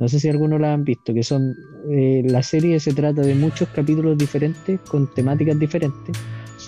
No 0.00 0.08
sé 0.08 0.18
si 0.18 0.28
algunos 0.28 0.60
la 0.60 0.72
han 0.72 0.84
visto, 0.84 1.14
que 1.14 1.22
son, 1.22 1.54
eh, 1.90 2.22
la 2.24 2.42
serie 2.42 2.80
se 2.80 2.94
trata 2.94 3.22
de 3.22 3.34
muchos 3.34 3.68
capítulos 3.68 4.18
diferentes 4.18 4.80
con 4.82 5.12
temáticas 5.14 5.58
diferentes 5.58 6.16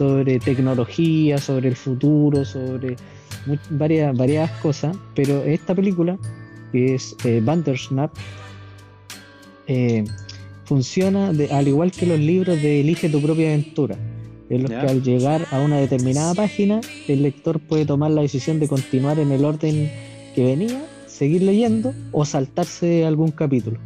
sobre 0.00 0.38
tecnología, 0.38 1.36
sobre 1.36 1.68
el 1.68 1.76
futuro, 1.76 2.42
sobre 2.42 2.96
mu- 3.44 3.58
varias, 3.68 4.16
varias 4.16 4.50
cosas, 4.62 4.96
pero 5.14 5.42
esta 5.44 5.74
película, 5.74 6.16
que 6.72 6.94
es 6.94 7.14
eh, 7.26 7.42
Bandersnatch, 7.44 8.12
eh, 9.66 10.04
funciona 10.64 11.32
de- 11.34 11.52
al 11.52 11.68
igual 11.68 11.90
que 11.92 12.06
los 12.06 12.18
libros 12.18 12.62
de 12.62 12.80
Elige 12.80 13.10
tu 13.10 13.20
propia 13.20 13.48
aventura, 13.48 13.96
en 14.48 14.62
los 14.62 14.70
que 14.70 14.86
al 14.90 15.02
llegar 15.02 15.46
a 15.50 15.60
una 15.60 15.76
determinada 15.76 16.32
página, 16.34 16.80
el 17.06 17.22
lector 17.22 17.60
puede 17.60 17.84
tomar 17.84 18.10
la 18.10 18.22
decisión 18.22 18.58
de 18.58 18.68
continuar 18.68 19.18
en 19.18 19.30
el 19.32 19.44
orden 19.44 19.90
que 20.34 20.42
venía, 20.44 20.80
seguir 21.06 21.42
leyendo 21.42 21.92
o 22.12 22.24
saltarse 22.24 23.04
algún 23.04 23.32
capítulo. 23.32 23.76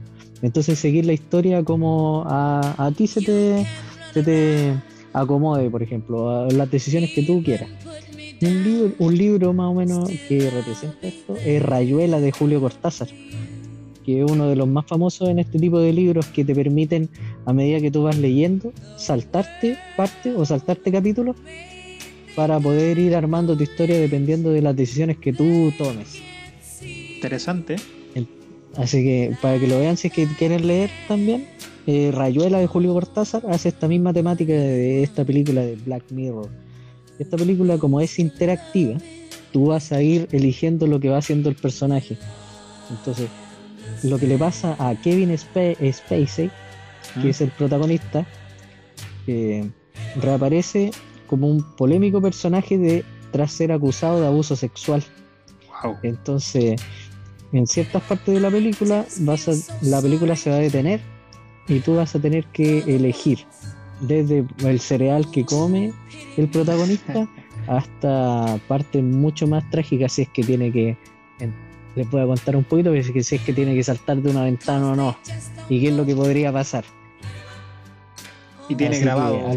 Entonces 0.43 0.79
seguir 0.79 1.07
la 1.07 1.13
historia 1.13 1.65
como 1.65 2.23
a, 2.29 2.75
a 2.87 2.93
ti 2.93 3.09
se 3.09 3.21
te, 3.21 3.67
se 4.13 4.23
te 4.23 4.75
acomode, 5.15 5.71
por 5.71 5.83
ejemplo, 5.83 6.29
a 6.29 6.51
las 6.51 6.71
decisiones 6.71 7.13
que 7.13 7.23
tú 7.23 7.43
quieras. 7.43 7.71
Un 8.43 8.65
libro, 8.65 8.93
un 8.99 9.17
libro 9.17 9.53
más 9.55 9.71
o 9.71 9.75
menos 9.75 10.11
que 10.29 10.51
representa 10.51 11.07
esto 11.07 11.37
es 11.37 11.63
Rayuela 11.63 12.21
de 12.21 12.33
Julio 12.33 12.61
Cortázar, 12.61 13.09
que 14.05 14.21
es 14.21 14.31
uno 14.31 14.49
de 14.49 14.57
los 14.57 14.69
más 14.69 14.85
famosos 14.87 15.29
en 15.31 15.39
este 15.39 15.59
tipo 15.59 15.79
de 15.79 15.93
libros 15.93 16.27
que 16.27 16.45
te 16.45 16.55
permiten, 16.55 17.09
a 17.47 17.53
medida 17.55 17.81
que 17.81 17.91
tú 17.91 18.03
vas 18.03 18.19
leyendo, 18.19 18.73
saltarte 18.99 19.79
parte 19.97 20.35
o 20.35 20.45
saltarte 20.45 20.93
capítulos 20.93 21.37
para 22.37 22.59
poder 22.59 22.99
ir 22.99 23.15
armando 23.15 23.57
tu 23.57 23.63
historia 23.63 23.99
dependiendo 23.99 24.51
de 24.51 24.61
las 24.61 24.77
decisiones 24.77 25.17
que 25.19 25.33
tú 25.33 25.73
tomes. 25.79 26.19
Interesante. 26.83 27.77
Así 28.77 29.05
que 29.05 29.37
para 29.41 29.59
que 29.59 29.69
lo 29.69 29.79
vean, 29.79 29.97
si 29.97 30.09
es 30.09 30.13
que 30.13 30.27
quieren 30.27 30.67
leer 30.67 30.91
también, 31.07 31.47
eh, 31.87 32.11
Rayuela 32.13 32.59
de 32.59 32.67
Julio 32.67 32.93
Cortázar 32.93 33.43
hace 33.51 33.69
esta 33.69 33.89
misma 33.89 34.13
temática 34.13 34.53
de 34.53 35.03
esta 35.03 35.25
película 35.25 35.63
de 35.63 35.77
Black 35.77 36.11
Mirror. 36.11 36.49
Esta 37.19 37.37
película, 37.37 37.79
como 37.79 38.01
es 38.01 38.19
interactiva, 38.19 38.99
tú 39.53 39.67
vas 39.67 39.93
a 39.93 40.03
ir 40.03 40.29
eligiendo 40.33 40.87
lo 40.87 40.99
que 40.99 41.11
va 41.11 41.19
haciendo 41.19 41.49
el 41.49 41.55
personaje. 41.55 42.17
Entonces, 42.91 43.29
lo 44.03 44.19
que 44.19 44.27
le 44.27 44.37
pasa 44.39 44.77
a 44.79 44.95
Kevin 45.01 45.31
Spa- 45.33 45.75
Spacey, 45.93 46.51
que 47.15 47.27
¿Mm? 47.27 47.29
es 47.29 47.41
el 47.41 47.51
protagonista, 47.51 48.27
que 49.27 49.71
reaparece 50.21 50.91
como 51.27 51.49
un 51.49 51.63
polémico 51.77 52.21
personaje 52.21 52.79
de 52.79 53.05
tras 53.31 53.53
ser 53.53 53.73
acusado 53.73 54.21
de 54.21 54.27
abuso 54.27 54.57
sexual. 54.57 55.03
Wow. 55.83 55.97
Entonces, 56.03 56.81
en 57.53 57.67
ciertas 57.67 58.03
partes 58.03 58.35
de 58.35 58.41
la 58.41 58.51
película, 58.51 59.05
vas 59.21 59.49
a, 59.49 59.53
la 59.83 60.01
película 60.01 60.35
se 60.37 60.51
va 60.51 60.57
a 60.57 60.61
detener 60.61 61.01
y 61.69 61.81
tú 61.81 61.97
vas 61.97 62.15
a 62.15 62.19
tener 62.21 62.45
que 62.47 62.79
elegir 62.81 63.47
desde 64.01 64.45
el 64.59 64.81
cereal 64.81 65.31
que 65.31 65.45
come 65.45 65.93
el 66.37 66.49
protagonista 66.49 67.27
hasta 67.69 68.59
partes 68.69 69.03
mucho 69.03 69.47
más 69.47 69.69
trágicas 69.71 70.13
si 70.13 70.23
es 70.23 70.29
que 70.29 70.43
tiene 70.43 70.71
que 70.73 70.97
en- 71.41 71.55
les 71.97 72.11
voy 72.11 72.21
a 72.23 72.27
contar 72.27 72.57
un 72.57 72.65
poquito 72.65 72.91
si 73.03 73.37
es 73.37 73.41
que 73.43 73.53
tiene 73.53 73.75
que 73.75 73.83
saltar 73.85 74.17
de 74.21 74.31
una 74.31 74.43
ventana 74.45 74.93
o 74.93 74.97
no 74.97 75.17
y 75.69 75.81
qué 75.81 75.89
es 75.89 75.95
lo 75.95 76.05
que 76.05 76.15
podría 76.17 76.53
pasar 76.53 76.85
Y 78.69 78.75
tiene 78.75 78.97
Así 78.97 79.05
grabado 79.05 79.47
al, 79.47 79.57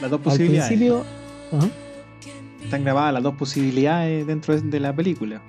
las 0.00 0.10
dos 0.10 0.18
al 0.18 0.24
posibilidades. 0.24 0.68
principio 0.68 1.04
ajá, 1.52 1.68
Están 2.64 2.82
grabadas 2.84 3.14
las 3.14 3.22
dos 3.22 3.34
posibilidades 3.36 4.26
dentro 4.26 4.54
de- 4.60 4.68
de 4.68 4.80
la 4.80 4.94
película. 4.94 5.40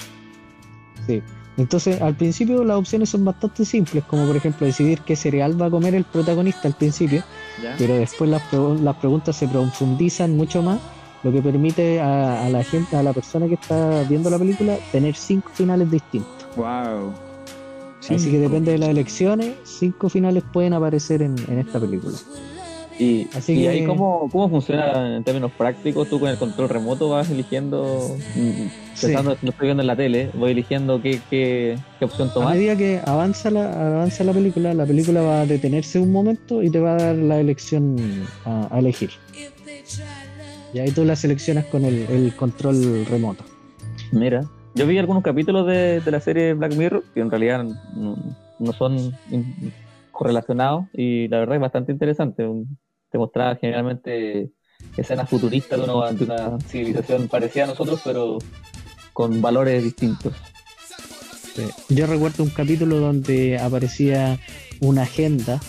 Sí. 1.08 1.22
Entonces, 1.58 2.00
al 2.02 2.16
principio 2.16 2.64
las 2.64 2.78
opciones 2.78 3.10
son 3.10 3.26
bastante 3.26 3.66
simples, 3.66 4.04
como 4.06 4.28
por 4.28 4.36
ejemplo 4.36 4.68
decidir 4.68 5.02
qué 5.02 5.16
cereal 5.16 5.60
va 5.60 5.66
a 5.66 5.70
comer 5.72 5.96
el 5.96 6.04
protagonista 6.04 6.68
al 6.68 6.76
principio, 6.76 7.24
¿ya? 7.62 7.76
pero 7.80 7.96
después 7.96 8.30
las, 8.30 8.42
las 8.54 8.96
preguntas 8.98 9.36
se 9.36 9.48
profundizan 9.48 10.38
mucho 10.38 10.62
más, 10.62 10.80
lo 11.24 11.32
que 11.32 11.42
permite 11.42 12.00
a, 12.00 12.46
a 12.46 12.50
la 12.50 12.64
gente, 12.64 12.96
a 12.96 13.02
la 13.02 13.12
persona 13.12 13.48
que 13.48 13.56
está 13.56 14.04
viendo 14.04 14.30
la 14.30 14.38
película, 14.38 14.78
tener 14.92 15.16
cinco 15.16 15.50
finales 15.52 15.90
distintos. 15.90 16.46
Wow. 16.56 17.12
Así 18.08 18.32
que 18.32 18.40
depende 18.40 18.72
de 18.74 18.78
las 18.78 18.90
elecciones, 18.90 19.56
cinco 19.64 20.10
finales 20.10 20.44
pueden 20.54 20.74
aparecer 20.74 21.24
en, 21.24 21.36
en 21.50 21.60
esta 21.60 21.80
película. 21.80 22.18
Y, 23.00 23.28
Así 23.36 23.54
y 23.54 23.62
que- 23.62 23.70
ahí, 23.70 23.86
¿cómo, 23.86 24.28
¿cómo 24.32 24.50
funciona 24.50 25.18
en 25.18 25.24
términos 25.24 25.52
prácticos? 25.56 26.10
Tú 26.10 26.20
con 26.20 26.30
el 26.30 26.38
control 26.38 26.68
remoto 26.70 27.10
vas 27.10 27.30
eligiendo, 27.30 28.00
Sí. 28.34 28.72
pensando, 29.00 29.38
lo 29.42 29.50
estoy 29.52 29.68
viendo 29.68 29.82
en 29.84 29.88
la 29.88 29.96
tele, 29.96 30.32
voy 30.34 30.52
eligiendo 30.52 31.00
qué, 31.02 31.20
qué, 31.30 31.78
qué 32.00 32.06
opción 32.06 32.30
A 32.30 32.34
tomar. 32.34 32.56
medida 32.56 32.76
que 32.76 33.00
avanza 33.06 33.52
la, 33.52 33.72
avanza 33.98 34.24
la 34.24 34.34
película, 34.34 34.74
la 34.74 34.86
película 34.88 35.22
va 35.22 35.42
a 35.42 35.46
detenerse 35.46 36.00
un 36.00 36.12
momento 36.12 36.64
y 36.64 36.72
te 36.72 36.80
va 36.80 36.94
a 36.96 36.98
dar 36.98 37.16
la 37.16 37.40
elección 37.40 37.98
a, 38.46 38.68
a 38.76 38.80
elegir. 38.80 39.12
Y 40.74 40.80
ahí 40.80 40.92
tú 40.92 41.06
la 41.06 41.16
seleccionas 41.16 41.66
con 41.66 41.86
el, 41.86 42.06
el 42.10 42.36
control 42.36 43.06
remoto. 43.06 43.44
Mira, 44.12 44.44
yo 44.76 44.86
vi 44.88 44.98
algunos 44.98 45.24
capítulos 45.24 45.66
de, 45.68 46.02
de 46.02 46.12
la 46.12 46.20
serie 46.20 46.54
Black 46.54 46.76
Mirror 46.76 47.04
que 47.14 47.20
en 47.22 47.30
realidad 47.30 47.64
no, 47.96 48.16
no 48.60 48.74
son 48.74 48.96
in- 49.32 49.72
correlacionados 50.12 50.86
y 50.94 51.28
la 51.28 51.40
verdad 51.40 51.56
es 51.56 51.62
bastante 51.62 51.92
interesante. 51.92 52.46
Un- 52.48 52.78
Te 53.10 53.18
mostraba 53.18 53.56
generalmente 53.56 54.52
escenas 54.96 55.30
futuristas 55.30 55.80
de 55.80 55.92
una, 55.92 56.12
de 56.12 56.24
una 56.26 56.60
civilización 56.60 57.28
parecida 57.28 57.66
a 57.66 57.68
nosotros, 57.68 58.02
pero 58.04 58.38
con 59.14 59.42
valores 59.42 59.84
distintos. 59.84 60.34
Yo 61.90 62.06
recuerdo 62.06 62.44
un 62.44 62.50
capítulo 62.50 63.00
donde 63.00 63.58
aparecía 63.58 64.40
una 64.80 65.04
agenda 65.04 65.60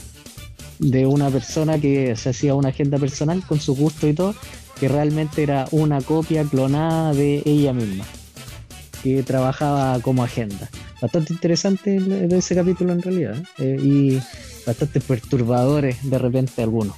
de 0.78 1.06
una 1.06 1.30
persona 1.30 1.78
que 1.78 2.14
se 2.16 2.30
hacía 2.30 2.54
una 2.54 2.68
agenda 2.68 2.98
personal 2.98 3.42
con 3.46 3.58
su 3.60 3.74
gusto 3.74 4.06
y 4.06 4.12
todo, 4.12 4.34
que 4.78 4.88
realmente 4.88 5.42
era 5.42 5.66
una 5.70 6.00
copia 6.00 6.44
clonada 6.44 7.12
de 7.14 7.42
ella 7.44 7.72
misma, 7.72 8.04
que 9.02 9.22
trabajaba 9.22 9.98
como 10.00 10.22
agenda. 10.22 10.68
Bastante 11.00 11.32
interesante 11.32 12.00
ese 12.30 12.54
capítulo 12.54 12.92
en 12.92 13.02
realidad, 13.02 13.36
¿eh? 13.58 13.76
y 13.80 14.20
bastante 14.66 15.00
perturbadores 15.00 15.98
de 16.08 16.18
repente 16.18 16.62
algunos. 16.62 16.96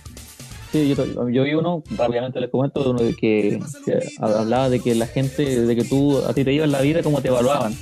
Sí, 0.72 0.94
yo, 0.94 1.28
yo 1.28 1.42
vi 1.42 1.54
uno, 1.54 1.82
rápidamente 1.96 2.40
les 2.40 2.48
comento, 2.50 2.82
de 2.84 2.90
uno 2.90 3.02
de 3.02 3.14
que, 3.16 3.60
que 3.84 3.98
hablaba 4.18 4.68
de 4.70 4.78
que 4.80 4.94
la 4.94 5.06
gente, 5.06 5.66
de 5.66 5.76
que 5.76 5.84
tú, 5.84 6.18
a 6.18 6.32
ti 6.32 6.44
te 6.44 6.52
iba 6.52 6.64
en 6.64 6.70
la 6.72 6.80
vida 6.80 7.02
como 7.02 7.20
te 7.20 7.28
evaluaban. 7.28 7.74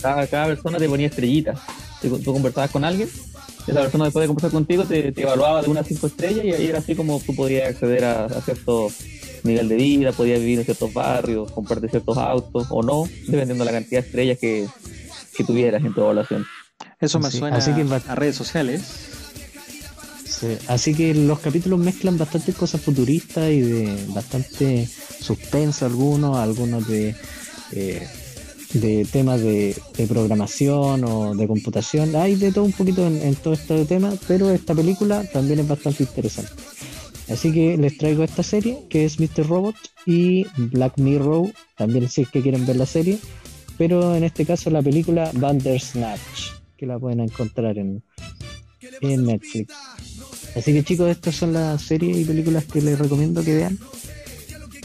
Cada, 0.00 0.26
cada 0.26 0.46
persona 0.46 0.78
te 0.78 0.88
ponía 0.88 1.08
estrellitas. 1.08 1.60
Tú, 2.00 2.18
tú 2.18 2.32
conversabas 2.32 2.70
con 2.70 2.84
alguien, 2.84 3.08
esa 3.66 3.80
persona 3.80 4.04
después 4.04 4.22
de 4.22 4.28
conversar 4.28 4.50
contigo 4.50 4.84
te, 4.84 5.12
te 5.12 5.22
evaluaba 5.22 5.60
de 5.60 5.68
unas 5.68 5.86
cinco 5.86 6.06
estrellas 6.06 6.44
y 6.44 6.52
ahí 6.52 6.66
era 6.66 6.78
así 6.78 6.94
como 6.94 7.20
tú 7.20 7.34
podías 7.34 7.68
acceder 7.68 8.04
a, 8.04 8.24
a 8.24 8.40
cierto 8.40 8.88
nivel 9.42 9.68
de 9.68 9.76
vida, 9.76 10.12
podías 10.12 10.40
vivir 10.40 10.60
en 10.60 10.64
ciertos 10.64 10.92
barrios, 10.94 11.52
comprarte 11.52 11.88
ciertos 11.88 12.16
autos 12.16 12.66
o 12.70 12.82
no, 12.82 13.04
dependiendo 13.26 13.64
de 13.64 13.70
la 13.70 13.72
cantidad 13.72 14.00
de 14.00 14.06
estrellas 14.06 14.38
que, 14.38 14.66
que 15.36 15.44
tuvieras 15.44 15.84
en 15.84 15.92
tu 15.92 16.00
evaluación. 16.00 16.46
Eso 17.00 17.18
me 17.18 17.30
Sí, 17.30 17.38
suena 17.38 17.58
así 17.58 17.72
que 17.72 17.82
a 18.08 18.14
redes 18.14 18.36
sociales. 18.36 18.82
Sí, 20.38 20.56
Así 20.68 20.94
que 20.94 21.14
los 21.14 21.40
capítulos 21.40 21.78
mezclan 21.80 22.16
bastantes 22.16 22.54
cosas 22.54 22.80
futuristas 22.80 23.50
y 23.50 23.60
de 23.60 24.06
bastante 24.08 24.86
suspenso 24.86 25.86
algunos, 25.86 26.36
algunos 26.36 26.86
de, 26.86 27.16
eh, 27.72 28.06
de 28.74 29.04
temas 29.04 29.40
de, 29.40 29.74
programación 30.08 31.04
o 31.04 31.34
de 31.34 31.48
computación. 31.48 32.14
Hay 32.14 32.36
de 32.36 32.52
todo 32.52 32.64
un 32.64 32.72
poquito 32.72 33.06
en, 33.06 33.20
en 33.20 33.34
todo 33.34 33.54
este 33.54 33.84
tema, 33.84 34.12
pero 34.28 34.50
esta 34.50 34.74
película 34.74 35.24
también 35.24 35.58
es 35.60 35.68
bastante 35.68 36.04
interesante. 36.04 36.52
Así 37.28 37.52
que 37.52 37.76
les 37.76 37.98
traigo 37.98 38.22
esta 38.22 38.42
serie 38.42 38.78
que 38.88 39.04
es 39.04 39.20
Mr. 39.20 39.46
Robot 39.46 39.76
y 40.06 40.46
Black 40.56 40.98
Mirror, 40.98 41.52
también 41.76 42.08
si 42.08 42.22
es 42.22 42.28
que 42.28 42.42
quieren 42.42 42.64
ver 42.64 42.76
la 42.76 42.86
serie, 42.86 43.18
pero 43.76 44.14
en 44.14 44.24
este 44.24 44.46
caso 44.46 44.70
la 44.70 44.82
película 44.82 45.30
Bandersnatch, 45.34 46.52
que 46.76 46.86
la 46.86 46.98
pueden 46.98 47.20
encontrar 47.20 47.76
en, 47.76 48.02
en 49.00 49.24
Netflix. 49.24 49.74
Así 50.56 50.72
que 50.72 50.82
chicos, 50.82 51.08
estas 51.10 51.34
son 51.36 51.52
las 51.52 51.82
series 51.82 52.16
y 52.16 52.24
películas 52.24 52.64
que 52.64 52.80
les 52.80 52.98
recomiendo 52.98 53.42
que 53.44 53.54
vean. 53.54 53.78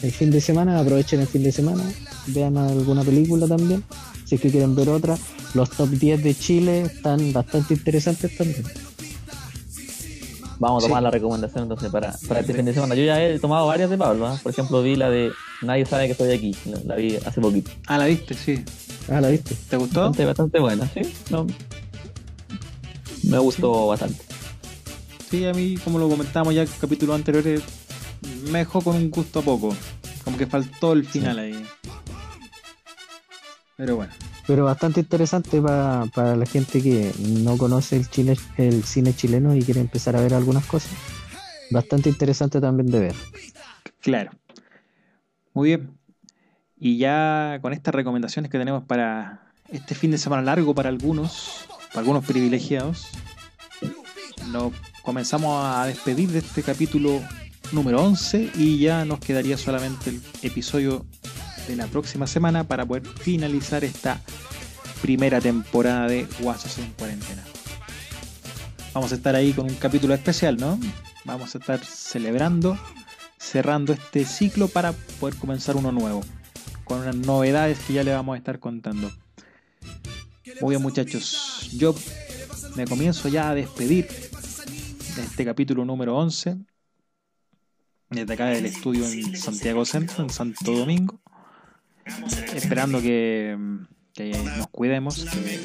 El 0.01 0.11
fin 0.11 0.29
de 0.31 0.41
semana, 0.41 0.79
aprovechen 0.79 1.21
el 1.21 1.27
fin 1.27 1.43
de 1.43 1.51
semana, 1.51 1.83
vean 2.27 2.57
alguna 2.57 3.03
película 3.03 3.47
también, 3.47 3.83
si 4.25 4.35
es 4.35 4.41
que 4.41 4.51
quieren 4.51 4.75
ver 4.75 4.89
otra. 4.89 5.17
Los 5.53 5.69
top 5.69 5.89
10 5.89 6.23
de 6.23 6.35
Chile 6.35 6.81
están 6.81 7.31
bastante 7.31 7.73
interesantes 7.75 8.35
también. 8.35 8.63
Vamos 10.59 10.83
a 10.83 10.85
Sí. 10.85 10.89
tomar 10.89 11.03
la 11.03 11.11
recomendación 11.11 11.63
entonces 11.63 11.89
para, 11.91 12.15
para 12.27 12.39
este 12.41 12.53
fin 12.53 12.65
de 12.65 12.73
semana. 12.73 12.95
Yo 12.95 13.03
ya 13.03 13.21
he 13.23 13.39
tomado 13.39 13.67
varias 13.67 13.89
de 13.89 13.97
Pablo. 13.97 14.27
¿ah? 14.27 14.39
Por 14.41 14.51
ejemplo, 14.51 14.81
vi 14.83 14.95
la 14.95 15.09
de 15.09 15.31
Nadie 15.61 15.85
sabe 15.85 16.05
que 16.05 16.11
estoy 16.13 16.31
aquí. 16.31 16.55
La, 16.85 16.95
vi 16.95 17.15
hace 17.17 17.41
poquito. 17.41 17.71
Ah, 17.87 17.97
la 17.97 18.05
viste, 18.05 18.33
sí. 18.33 18.63
Ah, 19.09 19.19
¿la 19.21 19.29
viste? 19.29 19.55
¿Te 19.69 19.77
gustó? 19.77 20.01
Bastante, 20.01 20.25
bastante 20.25 20.59
buena, 20.59 20.89
¿sí? 20.93 21.01
No, 21.29 21.47
me 23.23 23.37
gustó 23.39 23.87
bastante. 23.87 24.21
Sí, 25.33 25.47
a 25.47 25.51
mí, 25.51 25.77
como 25.83 25.97
lo 25.97 26.07
comentábamos 26.07 26.53
ya 26.53 26.61
en 26.61 26.67
capítulos 26.79 27.15
anteriores, 27.15 27.63
me 28.51 28.59
dejó 28.59 28.81
con 28.81 28.95
un 28.95 29.09
gusto 29.09 29.39
a 29.39 29.41
poco. 29.41 29.75
Como 30.23 30.37
que 30.37 30.45
faltó 30.45 30.93
el 30.93 31.05
final 31.05 31.39
ahí. 31.39 31.65
Pero 33.75 33.95
bueno, 33.95 34.13
Pero 34.45 34.65
bastante 34.65 34.99
interesante 34.99 35.59
para, 35.59 36.05
para 36.13 36.35
la 36.35 36.45
gente 36.45 36.83
que 36.83 37.11
no 37.17 37.57
conoce 37.57 37.95
el, 37.95 38.07
chile, 38.11 38.37
el 38.57 38.83
cine 38.83 39.15
chileno 39.15 39.55
y 39.55 39.63
quiere 39.63 39.79
empezar 39.79 40.15
a 40.15 40.21
ver 40.21 40.35
algunas 40.35 40.67
cosas. 40.67 40.91
Bastante 41.71 42.09
interesante 42.09 42.61
también 42.61 42.91
de 42.91 42.99
ver. 42.99 43.15
claro. 44.01 44.29
Muy 45.55 45.69
bien. 45.69 45.97
Y 46.77 46.99
ya 46.99 47.57
con 47.63 47.73
estas 47.73 47.95
recomendaciones 47.95 48.51
que 48.51 48.59
tenemos 48.59 48.83
para 48.83 49.51
este 49.69 49.95
fin 49.95 50.11
de 50.11 50.19
semana 50.19 50.43
largo 50.43 50.75
para 50.75 50.89
algunos, 50.89 51.65
para 51.87 52.01
algunos 52.01 52.23
privilegiados, 52.23 53.07
nos 54.51 54.73
comenzamos 55.03 55.63
a 55.63 55.85
despedir 55.85 56.31
de 56.31 56.39
este 56.39 56.63
capítulo 56.63 57.21
número 57.71 58.01
11 58.01 58.51
y 58.55 58.79
ya 58.79 59.05
nos 59.05 59.19
quedaría 59.19 59.57
solamente 59.57 60.09
el 60.09 60.21
episodio 60.41 61.05
de 61.67 61.75
la 61.75 61.87
próxima 61.87 62.25
semana 62.25 62.63
para 62.63 62.85
poder 62.85 63.05
finalizar 63.05 63.83
esta 63.83 64.19
primera 65.01 65.41
temporada 65.41 66.07
de 66.07 66.25
Guasos 66.39 66.77
en 66.77 66.91
Cuarentena. 66.93 67.43
Vamos 68.93 69.11
a 69.11 69.15
estar 69.15 69.35
ahí 69.35 69.51
con 69.51 69.65
un 69.65 69.75
capítulo 69.75 70.13
especial, 70.13 70.55
¿no? 70.57 70.79
Vamos 71.25 71.53
a 71.53 71.57
estar 71.57 71.83
celebrando, 71.83 72.77
cerrando 73.37 73.91
este 73.91 74.23
ciclo 74.23 74.69
para 74.69 74.93
poder 75.19 75.35
comenzar 75.35 75.75
uno 75.75 75.91
nuevo, 75.91 76.23
con 76.85 76.99
unas 76.99 77.15
novedades 77.15 77.77
que 77.79 77.93
ya 77.93 78.03
le 78.03 78.13
vamos 78.13 78.35
a 78.35 78.37
estar 78.37 78.59
contando. 78.59 79.11
Muy 80.61 80.71
bien 80.71 80.81
muchachos, 80.81 81.71
yo 81.75 81.93
me 82.75 82.85
comienzo 82.85 83.27
ya 83.27 83.49
a 83.49 83.55
despedir 83.55 84.07
este 85.17 85.45
capítulo 85.45 85.85
número 85.85 86.17
11, 86.17 86.57
desde 88.09 88.33
acá 88.33 88.47
del 88.47 88.65
estudio 88.65 89.07
en 89.07 89.37
Santiago 89.37 89.85
Centro, 89.85 90.23
en 90.23 90.29
Santo 90.29 90.71
Domingo, 90.71 91.19
esperando 92.55 93.01
que, 93.01 93.57
que 94.13 94.31
nos 94.57 94.67
cuidemos, 94.67 95.25
que 95.25 95.59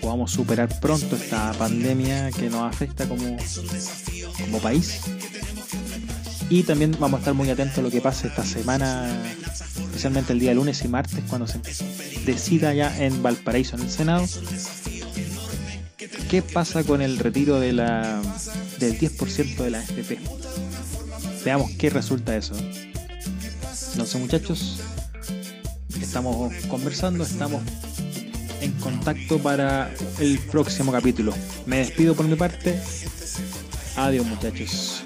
podamos 0.00 0.30
superar 0.30 0.68
pronto 0.80 1.16
esta 1.16 1.52
pandemia 1.54 2.30
que 2.32 2.50
nos 2.50 2.62
afecta 2.62 3.08
como, 3.08 3.36
como 4.40 4.58
país. 4.60 5.00
Y 6.50 6.64
también 6.64 6.94
vamos 6.98 7.18
a 7.18 7.20
estar 7.20 7.34
muy 7.34 7.48
atentos 7.48 7.78
a 7.78 7.82
lo 7.82 7.90
que 7.90 8.00
pase 8.00 8.28
esta 8.28 8.44
semana, 8.44 9.08
especialmente 9.76 10.34
el 10.34 10.38
día 10.38 10.52
lunes 10.52 10.84
y 10.84 10.88
martes, 10.88 11.24
cuando 11.28 11.46
se 11.46 11.60
decida 12.26 12.74
ya 12.74 13.02
en 13.02 13.22
Valparaíso, 13.22 13.76
en 13.76 13.82
el 13.82 13.90
Senado, 13.90 14.26
qué 16.32 16.40
pasa 16.40 16.82
con 16.82 17.02
el 17.02 17.18
retiro 17.18 17.60
de 17.60 17.74
la, 17.74 18.22
del 18.78 18.98
10% 18.98 19.54
de 19.64 19.70
la 19.70 19.82
FP. 19.82 20.18
Veamos 21.44 21.72
qué 21.72 21.90
resulta 21.90 22.34
eso. 22.34 22.54
Entonces 23.90 24.18
muchachos, 24.18 24.80
estamos 26.00 26.50
conversando, 26.70 27.22
estamos 27.22 27.60
en 28.62 28.72
contacto 28.80 29.40
para 29.40 29.92
el 30.20 30.38
próximo 30.38 30.90
capítulo. 30.90 31.34
Me 31.66 31.80
despido 31.80 32.14
por 32.14 32.26
mi 32.26 32.34
parte. 32.34 32.80
Adiós 33.96 34.24
muchachos. 34.24 35.04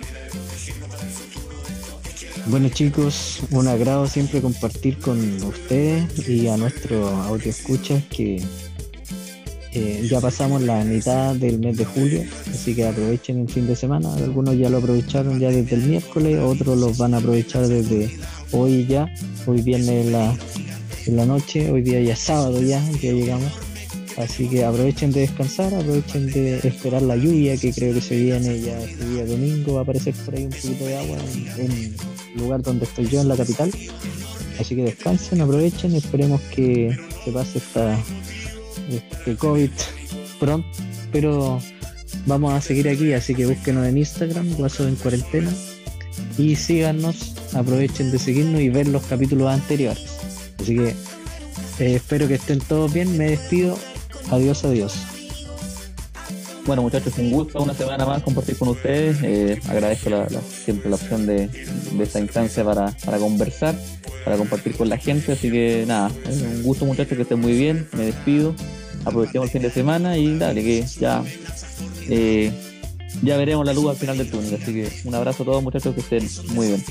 Bueno 2.47 2.69
chicos, 2.69 3.41
un 3.51 3.67
agrado 3.67 4.07
siempre 4.07 4.41
compartir 4.41 5.01
con 5.01 5.43
ustedes 5.43 6.29
y 6.29 6.47
a 6.47 6.57
nuestro 6.57 7.09
audio 7.09 7.51
escuchas 7.51 8.05
que 8.05 8.41
eh, 9.77 10.09
ya 10.09 10.23
pasamos 10.23 10.63
la 10.63 10.83
mitad 10.85 11.35
del 11.35 11.59
mes 11.59 11.77
de 11.77 11.85
julio, 11.85 12.25
así 12.51 12.75
que 12.75 12.87
aprovechen 12.87 13.41
el 13.41 13.49
fin 13.49 13.67
de 13.67 13.77
semana. 13.77 14.15
Algunos 14.15 14.57
ya 14.57 14.71
lo 14.71 14.79
aprovecharon 14.79 15.39
ya 15.39 15.51
desde 15.51 15.77
el 15.77 15.83
miércoles, 15.83 16.39
otros 16.41 16.79
los 16.79 16.97
van 16.97 17.13
a 17.13 17.19
aprovechar 17.19 17.69
desde 17.69 18.11
hoy 18.53 18.87
ya, 18.87 19.13
hoy 19.45 19.61
viernes 19.61 20.07
en 20.07 20.13
la, 20.13 20.35
la 21.09 21.27
noche, 21.27 21.71
hoy 21.71 21.83
día 21.83 22.01
ya 22.01 22.17
sábado 22.17 22.63
ya, 22.63 22.83
ya 23.03 23.13
llegamos. 23.13 23.53
Así 24.17 24.49
que 24.49 24.65
aprovechen 24.65 25.13
de 25.13 25.21
descansar, 25.21 25.75
aprovechen 25.75 26.33
de 26.33 26.57
esperar 26.67 27.03
la 27.03 27.17
lluvia 27.17 27.55
que 27.59 27.71
creo 27.71 27.93
que 27.93 28.01
se 28.01 28.17
viene 28.17 28.63
ya 28.63 28.81
este 28.83 29.07
día 29.11 29.27
domingo, 29.27 29.75
va 29.75 29.81
a 29.81 29.83
aparecer 29.83 30.15
por 30.25 30.35
ahí 30.35 30.45
un 30.45 30.53
poquito 30.53 30.87
de 30.87 30.97
agua 30.97 31.19
en, 31.35 31.67
en 31.67 31.73
el 31.73 31.97
lugar 32.37 32.63
donde 32.63 32.87
estoy 32.87 33.09
yo, 33.09 33.21
en 33.21 33.29
la 33.29 33.37
capital. 33.37 33.71
Así 34.59 34.75
que 34.75 34.85
descansen, 34.85 35.43
aprovechen 35.43 35.95
esperemos 35.95 36.41
que 36.55 36.97
se 37.23 37.31
pase 37.31 37.59
esta, 37.59 37.99
este 38.91 39.37
COVID 39.37 39.71
pronto, 40.39 40.69
pero 41.13 41.61
vamos 42.27 42.53
a 42.53 42.61
seguir 42.61 42.89
aquí, 42.89 43.13
así 43.13 43.35
que 43.35 43.47
búsquenos 43.47 43.87
en 43.87 43.99
Instagram, 43.99 44.55
Guaso 44.55 44.87
en 44.87 44.97
Cuarentena, 44.97 45.53
y 46.39 46.57
síganos, 46.57 47.35
aprovechen 47.55 48.11
de 48.11 48.19
seguirnos 48.19 48.61
y 48.61 48.69
ver 48.69 48.89
los 48.89 49.05
capítulos 49.05 49.53
anteriores. 49.53 50.17
Así 50.61 50.77
que 50.77 50.89
eh, 51.79 51.97
espero 51.97 52.29
que 52.29 52.35
estén 52.35 52.59
todos 52.61 52.93
bien, 52.93 53.17
me 53.17 53.31
despido, 53.31 53.79
adiós, 54.31 54.65
adiós. 54.65 55.16
Bueno, 56.67 56.83
muchachos, 56.83 57.17
un 57.19 57.31
gusto 57.31 57.63
una 57.63 57.75
semana 57.75 58.05
más 58.05 58.23
compartir 58.25 58.57
con 58.59 58.69
ustedes. 58.69 59.19
Eh, 59.23 59.61
agradezco 59.69 60.11
siempre 60.65 60.91
la 60.91 60.97
opción 60.97 61.25
de, 61.25 61.49
esta 62.01 62.19
instancia 62.19 62.65
para, 62.65 62.91
para 63.05 63.19
conversar, 63.19 63.77
para 64.25 64.37
compartir 64.37 64.77
con 64.77 64.89
la 64.89 64.99
gente. 64.99 65.33
Así 65.33 65.49
que 65.49 65.85
nada, 65.87 66.11
un 66.29 66.65
gusto, 66.65 66.85
muchachos, 66.85 67.15
que 67.15 67.23
estén 67.23 67.39
muy 67.39 67.53
bien. 67.53 67.89
Me 67.93 68.07
despido. 68.07 68.53
Aprovechemos 69.05 69.47
el 69.47 69.53
fin 69.53 69.63
de 69.63 69.71
semana 69.71 70.19
y 70.19 70.37
dale, 70.37 70.65
que 70.65 70.85
ya, 70.99 71.23
eh, 72.09 72.51
ya 73.23 73.37
veremos 73.37 73.65
la 73.65 73.73
luz 73.73 73.91
al 73.91 73.97
final 73.97 74.19
del 74.19 74.29
túnel. 74.29 74.59
Así 74.61 74.75
que 74.75 74.91
un 75.05 75.15
abrazo 75.15 75.45
a 75.45 75.47
todos, 75.47 75.63
muchachos, 75.63 75.95
que 75.95 76.01
estén 76.01 76.29
muy 76.53 76.67
bien. 76.67 76.85